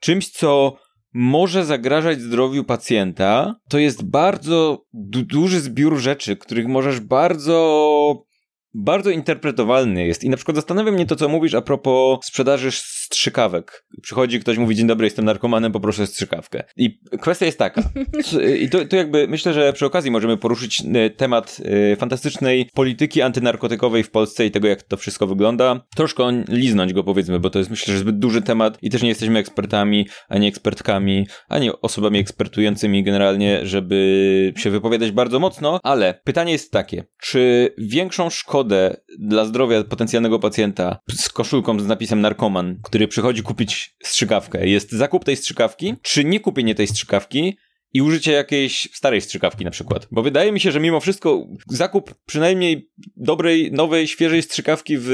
czymś, 0.00 0.28
co 0.30 0.76
może 1.14 1.64
zagrażać 1.64 2.20
zdrowiu 2.20 2.64
pacjenta, 2.64 3.54
to 3.68 3.78
jest 3.78 4.10
bardzo 4.10 4.84
du 4.92 5.22
duży 5.22 5.60
zbiór 5.60 5.98
rzeczy, 5.98 6.36
których 6.36 6.66
możesz 6.66 7.00
bardzo 7.00 8.27
bardzo 8.74 9.10
interpretowalny 9.10 10.06
jest. 10.06 10.24
I 10.24 10.30
na 10.30 10.36
przykład 10.36 10.56
zastanawia 10.56 10.92
mnie 10.92 11.06
to, 11.06 11.16
co 11.16 11.28
mówisz 11.28 11.54
a 11.54 11.62
propos 11.62 12.18
sprzedaży 12.22 12.70
strzykawek. 12.72 13.84
Przychodzi 14.02 14.40
ktoś, 14.40 14.58
mówi, 14.58 14.74
dzień 14.74 14.86
dobry, 14.86 15.06
jestem 15.06 15.24
narkomanem, 15.24 15.72
poproszę 15.72 16.06
strzykawkę. 16.06 16.64
I 16.76 17.00
kwestia 17.20 17.46
jest 17.46 17.58
taka. 17.58 17.82
I 18.62 18.68
to, 18.70 18.84
to 18.84 18.96
jakby 18.96 19.28
myślę, 19.28 19.52
że 19.52 19.72
przy 19.72 19.86
okazji 19.86 20.10
możemy 20.10 20.36
poruszyć 20.36 20.82
e, 20.94 21.10
temat 21.10 21.60
e, 21.92 21.96
fantastycznej 21.96 22.70
polityki 22.74 23.22
antynarkotykowej 23.22 24.02
w 24.02 24.10
Polsce 24.10 24.46
i 24.46 24.50
tego, 24.50 24.68
jak 24.68 24.82
to 24.82 24.96
wszystko 24.96 25.26
wygląda. 25.26 25.80
Troszkę 25.96 26.44
liznąć 26.48 26.92
go, 26.92 27.04
powiedzmy, 27.04 27.40
bo 27.40 27.50
to 27.50 27.58
jest 27.58 27.70
myślę, 27.70 27.94
że 27.94 28.00
zbyt 28.00 28.18
duży 28.18 28.42
temat 28.42 28.78
i 28.82 28.90
też 28.90 29.02
nie 29.02 29.08
jesteśmy 29.08 29.38
ekspertami, 29.38 30.08
ani 30.28 30.46
ekspertkami, 30.46 31.26
ani 31.48 31.70
osobami 31.82 32.18
ekspertującymi 32.18 33.04
generalnie, 33.04 33.66
żeby 33.66 34.52
się 34.56 34.70
wypowiadać 34.70 35.10
bardzo 35.10 35.38
mocno, 35.38 35.80
ale 35.82 36.20
pytanie 36.24 36.52
jest 36.52 36.72
takie, 36.72 37.04
czy 37.20 37.74
większą 37.78 38.30
dla 39.18 39.44
zdrowia 39.44 39.84
potencjalnego 39.84 40.38
pacjenta 40.38 40.98
z 41.10 41.28
koszulką 41.28 41.80
z 41.80 41.86
napisem 41.86 42.20
narkoman, 42.20 42.78
który 42.82 43.08
przychodzi 43.08 43.42
kupić 43.42 43.96
strzykawkę, 44.02 44.68
jest 44.68 44.92
zakup 44.92 45.24
tej 45.24 45.36
strzykawki, 45.36 45.94
czy 46.02 46.24
nie 46.24 46.40
kupienie 46.40 46.74
tej 46.74 46.86
strzykawki 46.86 47.56
i 47.92 48.02
użycie 48.02 48.32
jakiejś 48.32 48.88
starej 48.92 49.20
strzykawki 49.20 49.64
na 49.64 49.70
przykład. 49.70 50.06
Bo 50.10 50.22
wydaje 50.22 50.52
mi 50.52 50.60
się, 50.60 50.72
że 50.72 50.80
mimo 50.80 51.00
wszystko 51.00 51.46
zakup 51.66 52.14
przynajmniej 52.26 52.90
dobrej, 53.16 53.72
nowej, 53.72 54.08
świeżej 54.08 54.42
strzykawki 54.42 54.96
w 54.98 55.10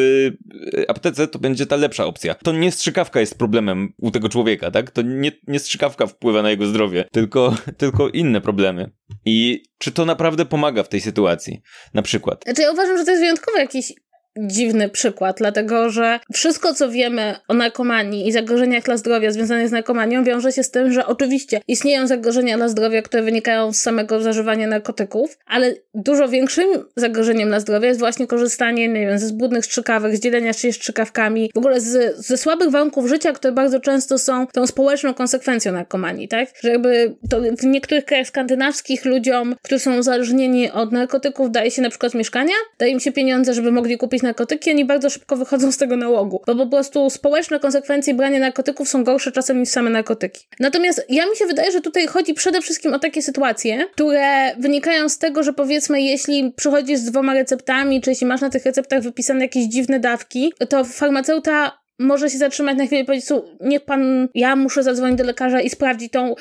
e, 0.78 0.90
aptece 0.90 1.28
to 1.28 1.38
będzie 1.38 1.66
ta 1.66 1.76
lepsza 1.76 2.06
opcja. 2.06 2.34
To 2.34 2.52
nie 2.52 2.72
strzykawka 2.72 3.20
jest 3.20 3.38
problemem 3.38 3.92
u 3.98 4.10
tego 4.10 4.28
człowieka, 4.28 4.70
tak? 4.70 4.90
To 4.90 5.02
nie, 5.02 5.32
nie 5.46 5.58
strzykawka 5.58 6.06
wpływa 6.06 6.42
na 6.42 6.50
jego 6.50 6.66
zdrowie, 6.66 7.04
tylko, 7.12 7.54
tylko 7.78 8.08
inne 8.08 8.40
problemy. 8.40 8.90
I 9.24 9.62
czy 9.78 9.92
to 9.92 10.04
naprawdę 10.04 10.46
pomaga 10.46 10.82
w 10.82 10.88
tej 10.88 11.00
sytuacji? 11.00 11.60
Na 11.94 12.02
przykład. 12.02 12.44
Znaczy 12.44 12.62
ja 12.62 12.72
uważam, 12.72 12.98
że 12.98 13.04
to 13.04 13.10
jest 13.10 13.22
wyjątkowo 13.22 13.58
jakiś 13.58 13.92
dziwny 14.36 14.88
przykład, 14.88 15.36
dlatego 15.38 15.90
że 15.90 16.20
wszystko, 16.32 16.74
co 16.74 16.90
wiemy 16.90 17.34
o 17.48 17.54
narkomanii 17.54 18.28
i 18.28 18.32
zagrożeniach 18.32 18.84
dla 18.84 18.96
zdrowia 18.96 19.30
związanych 19.30 19.68
z 19.68 19.72
narkomanią, 19.72 20.24
wiąże 20.24 20.52
się 20.52 20.62
z 20.62 20.70
tym, 20.70 20.92
że 20.92 21.06
oczywiście 21.06 21.60
istnieją 21.68 22.06
zagrożenia 22.06 22.56
dla 22.56 22.68
zdrowia, 22.68 23.02
które 23.02 23.22
wynikają 23.22 23.72
z 23.72 23.76
samego 23.76 24.20
zażywania 24.20 24.66
narkotyków, 24.66 25.38
ale 25.46 25.74
dużo 25.94 26.28
większym 26.28 26.66
zagrożeniem 26.96 27.48
dla 27.48 27.60
zdrowia 27.60 27.88
jest 27.88 28.00
właśnie 28.00 28.26
korzystanie, 28.26 28.88
nie 28.88 29.06
wiem, 29.06 29.18
ze 29.18 29.26
zbudnych 29.26 29.64
strzykawek, 29.64 30.16
z 30.16 30.20
dzielenia 30.20 30.52
się 30.52 30.72
strzykawkami, 30.72 31.50
w 31.54 31.58
ogóle 31.58 31.80
z, 31.80 32.16
ze 32.26 32.36
słabych 32.36 32.70
warunków 32.70 33.08
życia, 33.08 33.32
które 33.32 33.52
bardzo 33.52 33.80
często 33.80 34.18
są 34.18 34.46
tą 34.46 34.66
społeczną 34.66 35.14
konsekwencją 35.14 35.72
narkomanii, 35.72 36.28
tak? 36.28 36.48
Że 36.60 36.70
jakby 36.70 37.16
to 37.30 37.40
w 37.58 37.64
niektórych 37.64 38.04
krajach 38.04 38.26
skandynawskich 38.26 39.04
ludziom, 39.04 39.54
którzy 39.62 39.78
są 39.78 39.98
uzależnieni 39.98 40.70
od 40.70 40.92
narkotyków, 40.92 41.50
daje 41.50 41.70
się 41.70 41.82
na 41.82 41.90
przykład 41.90 42.14
mieszkania, 42.14 42.54
daje 42.78 42.92
im 42.92 43.00
się 43.00 43.12
pieniądze, 43.12 43.54
żeby 43.54 43.72
mogli 43.72 43.98
kupić 43.98 44.23
narkotyki, 44.24 44.70
oni 44.70 44.84
bardzo 44.84 45.10
szybko 45.10 45.36
wychodzą 45.36 45.72
z 45.72 45.76
tego 45.76 45.96
nałogu, 45.96 46.42
bo 46.46 46.56
po 46.56 46.66
prostu 46.66 47.10
społeczne 47.10 47.60
konsekwencje 47.60 48.14
brania 48.14 48.38
narkotyków 48.38 48.88
są 48.88 49.04
gorsze 49.04 49.32
czasem 49.32 49.60
niż 49.60 49.68
same 49.68 49.90
narkotyki. 49.90 50.46
Natomiast 50.60 51.06
ja 51.08 51.26
mi 51.26 51.36
się 51.36 51.46
wydaje, 51.46 51.72
że 51.72 51.80
tutaj 51.80 52.06
chodzi 52.06 52.34
przede 52.34 52.60
wszystkim 52.60 52.94
o 52.94 52.98
takie 52.98 53.22
sytuacje, 53.22 53.86
które 53.92 54.56
wynikają 54.58 55.08
z 55.08 55.18
tego, 55.18 55.42
że 55.42 55.52
powiedzmy, 55.52 56.02
jeśli 56.02 56.52
przychodzisz 56.56 56.98
z 56.98 57.04
dwoma 57.04 57.34
receptami, 57.34 58.00
czy 58.00 58.10
jeśli 58.10 58.26
masz 58.26 58.40
na 58.40 58.50
tych 58.50 58.64
receptach 58.64 59.02
wypisane 59.02 59.40
jakieś 59.40 59.64
dziwne 59.64 60.00
dawki, 60.00 60.52
to 60.68 60.84
farmaceuta 60.84 61.78
może 61.98 62.30
się 62.30 62.38
zatrzymać 62.38 62.76
na 62.76 62.86
chwilę 62.86 63.00
i 63.00 63.04
powiedzieć, 63.04 63.28
niech 63.60 63.84
pan, 63.84 64.28
ja 64.34 64.56
muszę 64.56 64.82
zadzwonić 64.82 65.18
do 65.18 65.24
lekarza 65.24 65.60
i 65.60 65.70
sprawdzić 65.70 66.12
tą 66.12 66.34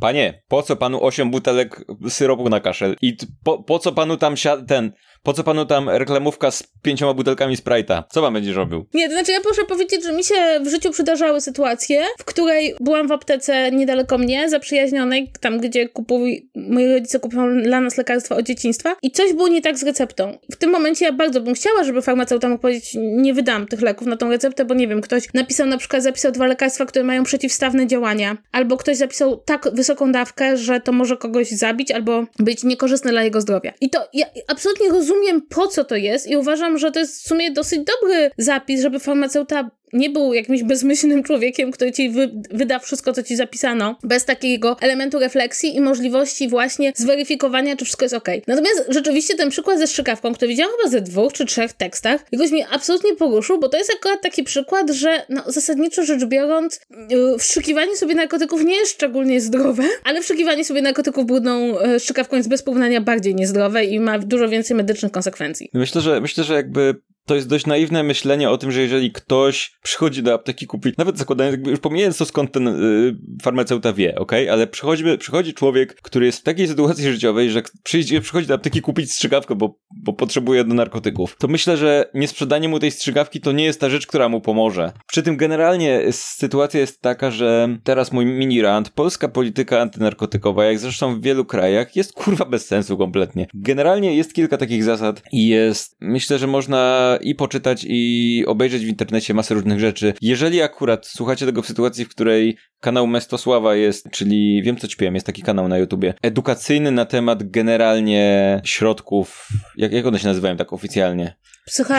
Panie, 0.00 0.42
po 0.48 0.62
co 0.62 0.76
panu 0.76 1.04
8 1.04 1.30
butelek 1.30 1.84
syropu 2.08 2.48
na 2.48 2.60
kaszel? 2.60 2.96
I 3.02 3.16
po, 3.44 3.62
po 3.62 3.78
co 3.78 3.92
panu 3.92 4.16
tam 4.16 4.34
ten 4.68 4.92
po 5.22 5.32
co 5.32 5.44
panu 5.44 5.66
tam 5.66 5.90
reklamówka 5.90 6.50
z 6.50 6.62
pięcioma 6.82 7.14
butelkami 7.14 7.56
Sprite'a? 7.56 8.02
Co 8.10 8.22
pan 8.22 8.34
będzie 8.34 8.52
robił? 8.52 8.86
Nie, 8.94 9.08
to 9.08 9.14
znaczy 9.14 9.32
ja 9.32 9.38
muszę 9.48 9.64
powiedzieć, 9.64 10.04
że 10.04 10.12
mi 10.12 10.24
się 10.24 10.34
w 10.64 10.68
życiu 10.68 10.90
przydarzały 10.90 11.40
sytuacje, 11.40 12.04
w 12.18 12.24
której 12.24 12.74
byłam 12.80 13.08
w 13.08 13.12
aptece 13.12 13.70
niedaleko 13.70 14.18
mnie, 14.18 14.48
zaprzyjaźnionej, 14.48 15.32
tam 15.40 15.60
gdzie 15.60 15.88
kupuj, 15.88 16.50
moi 16.54 16.92
rodzice 16.92 17.20
kupują 17.20 17.62
dla 17.62 17.80
nas 17.80 17.96
lekarstwa 17.96 18.36
od 18.36 18.46
dzieciństwa 18.46 18.96
i 19.02 19.10
coś 19.10 19.32
było 19.32 19.48
nie 19.48 19.62
tak 19.62 19.78
z 19.78 19.82
receptą. 19.82 20.38
W 20.52 20.56
tym 20.56 20.70
momencie 20.70 21.04
ja 21.04 21.12
bardzo 21.12 21.40
bym 21.40 21.54
chciała, 21.54 21.84
żeby 21.84 22.02
farmaceuta 22.02 22.48
mógł 22.48 22.62
powiedzieć, 22.62 22.96
nie 22.96 23.34
wydam 23.34 23.66
tych 23.66 23.82
leków 23.82 24.06
na 24.06 24.16
tą 24.16 24.30
receptę, 24.30 24.64
bo 24.64 24.74
nie 24.74 24.88
wiem, 24.88 25.00
ktoś 25.00 25.34
napisał 25.34 25.66
na 25.66 25.78
przykład, 25.78 26.02
zapisał 26.02 26.32
dwa 26.32 26.46
lekarstwa, 26.46 26.86
które 26.86 27.04
mają 27.04 27.24
przeciwstawne 27.24 27.86
działania, 27.86 28.36
albo 28.52 28.76
ktoś 28.76 28.96
zapisał 28.96 29.36
tak 29.36 29.68
wysoką 29.72 30.12
dawkę, 30.12 30.56
że 30.56 30.80
to 30.80 30.92
może 30.92 31.16
kogoś 31.16 31.50
zabić, 31.50 31.90
albo 31.90 32.24
być 32.38 32.64
niekorzystne 32.64 33.10
dla 33.10 33.22
jego 33.22 33.40
zdrowia. 33.40 33.72
I 33.80 33.90
to 33.90 34.08
ja 34.12 34.26
absolutnie 34.48 34.88
rozumiem, 34.88 35.11
rozumiem 35.12 35.42
po 35.42 35.68
co 35.68 35.84
to 35.84 35.96
jest 35.96 36.26
i 36.26 36.36
uważam, 36.36 36.78
że 36.78 36.90
to 36.90 36.98
jest 36.98 37.24
w 37.24 37.28
sumie 37.28 37.50
dosyć 37.50 37.80
dobry 37.84 38.30
zapis, 38.38 38.82
żeby 38.82 38.98
farmaceuta 38.98 39.70
nie 39.92 40.10
był 40.10 40.34
jakimś 40.34 40.62
bezmyślnym 40.62 41.22
człowiekiem, 41.22 41.70
który 41.70 41.92
ci 41.92 42.10
wy, 42.10 42.30
wyda 42.50 42.78
wszystko, 42.78 43.12
co 43.12 43.22
ci 43.22 43.36
zapisano, 43.36 43.98
bez 44.02 44.24
takiego 44.24 44.76
elementu 44.80 45.18
refleksji 45.18 45.76
i 45.76 45.80
możliwości 45.80 46.48
właśnie 46.48 46.92
zweryfikowania, 46.96 47.76
czy 47.76 47.84
wszystko 47.84 48.04
jest 48.04 48.14
ok. 48.14 48.28
Natomiast 48.46 48.84
rzeczywiście 48.88 49.34
ten 49.34 49.50
przykład 49.50 49.78
ze 49.78 49.86
strzykawką, 49.86 50.34
który 50.34 50.48
widziałam 50.48 50.72
chyba 50.76 50.90
ze 50.90 51.00
dwóch 51.00 51.32
czy 51.32 51.44
trzech 51.44 51.72
tekstach, 51.72 52.24
jakoś 52.32 52.50
mnie 52.50 52.68
absolutnie 52.68 53.16
poruszył, 53.16 53.60
bo 53.60 53.68
to 53.68 53.78
jest 53.78 53.92
akurat 53.98 54.22
taki 54.22 54.42
przykład, 54.42 54.90
że 54.90 55.26
no, 55.28 55.42
zasadniczo 55.46 56.04
rzecz 56.04 56.24
biorąc, 56.24 56.80
yy, 57.10 57.38
wszczykiwanie 57.38 57.96
sobie 57.96 58.14
narkotyków 58.14 58.64
nie 58.64 58.76
jest 58.76 58.92
szczególnie 58.92 59.40
zdrowe, 59.40 59.82
ale 60.04 60.22
wszczykiwanie 60.22 60.64
sobie 60.64 60.82
narkotyków 60.82 61.26
brudną 61.26 61.80
yy, 61.80 62.00
strzykawką 62.00 62.36
jest 62.36 62.48
bez 62.48 62.62
porównania 62.62 63.00
bardziej 63.00 63.34
niezdrowe 63.34 63.84
i 63.84 64.00
ma 64.00 64.18
dużo 64.18 64.48
więcej 64.48 64.76
medycznych 64.76 65.12
konsekwencji. 65.12 65.70
Myślę, 65.74 66.00
że 66.00 66.20
myślę, 66.20 66.44
że 66.44 66.54
jakby 66.54 66.94
to 67.26 67.34
jest 67.34 67.48
dość 67.48 67.66
naiwne 67.66 68.02
myślenie 68.02 68.50
o 68.50 68.58
tym, 68.58 68.72
że 68.72 68.80
jeżeli 68.80 69.12
ktoś 69.12 69.72
przychodzi 69.82 70.22
do 70.22 70.34
apteki 70.34 70.66
kupić, 70.66 70.96
nawet 70.96 71.18
zakładając, 71.18 71.52
jakby 71.52 71.70
już 71.70 71.80
pomijając 71.80 72.18
to 72.18 72.24
skąd 72.24 72.52
ten 72.52 72.68
y, 72.68 73.16
farmaceuta 73.42 73.92
wie, 73.92 74.14
ok? 74.18 74.32
Ale 74.50 74.66
przychodzi, 74.66 75.04
przychodzi 75.18 75.54
człowiek, 75.54 75.94
który 75.94 76.26
jest 76.26 76.38
w 76.38 76.42
takiej 76.42 76.68
sytuacji 76.68 77.12
życiowej, 77.12 77.50
że 77.50 77.62
przyjdzie, 77.82 78.20
przychodzi 78.20 78.46
do 78.46 78.54
apteki 78.54 78.80
kupić 78.80 79.12
strzygawkę, 79.12 79.54
bo, 79.54 79.78
bo 80.04 80.12
potrzebuje 80.12 80.64
do 80.64 80.74
narkotyków. 80.74 81.36
To 81.38 81.48
myślę, 81.48 81.76
że 81.76 82.10
nie 82.14 82.28
sprzedanie 82.28 82.68
mu 82.68 82.78
tej 82.78 82.90
strzygawki 82.90 83.40
to 83.40 83.52
nie 83.52 83.64
jest 83.64 83.80
ta 83.80 83.90
rzecz, 83.90 84.06
która 84.06 84.28
mu 84.28 84.40
pomoże. 84.40 84.92
Przy 85.06 85.22
tym 85.22 85.36
generalnie 85.36 86.02
sytuacja 86.10 86.80
jest 86.80 87.00
taka, 87.00 87.30
że 87.30 87.78
teraz 87.84 88.12
mój 88.12 88.26
mini 88.26 88.62
rant, 88.62 88.90
polska 88.90 89.28
polityka 89.28 89.80
antynarkotykowa, 89.80 90.64
jak 90.64 90.78
zresztą 90.78 91.14
w 91.14 91.22
wielu 91.22 91.44
krajach, 91.44 91.96
jest 91.96 92.12
kurwa 92.12 92.44
bez 92.44 92.66
sensu 92.66 92.98
kompletnie. 92.98 93.46
Generalnie 93.54 94.16
jest 94.16 94.34
kilka 94.34 94.56
takich 94.56 94.84
zasad 94.84 95.22
i 95.32 95.48
jest, 95.48 95.96
myślę, 96.00 96.38
że 96.38 96.46
można 96.46 97.11
i 97.16 97.34
poczytać 97.34 97.86
i 97.88 98.44
obejrzeć 98.46 98.84
w 98.84 98.88
internecie 98.88 99.34
masę 99.34 99.54
różnych 99.54 99.80
rzeczy. 99.80 100.14
Jeżeli 100.20 100.62
akurat 100.62 101.06
słuchacie 101.06 101.46
tego 101.46 101.62
w 101.62 101.66
sytuacji, 101.66 102.04
w 102.04 102.08
której 102.08 102.56
kanał 102.80 103.06
Mestosława 103.06 103.74
jest, 103.74 104.10
czyli 104.10 104.62
wiem 104.62 104.76
co 104.76 104.88
ćpiłem, 104.88 105.14
jest 105.14 105.26
taki 105.26 105.42
kanał 105.42 105.68
na 105.68 105.78
YouTubie, 105.78 106.14
edukacyjny 106.22 106.90
na 106.90 107.04
temat 107.04 107.50
generalnie 107.50 108.60
środków, 108.64 109.48
jak, 109.76 109.92
jak 109.92 110.06
one 110.06 110.18
się 110.18 110.26
nazywają 110.26 110.56
tak 110.56 110.72
oficjalnie? 110.72 111.36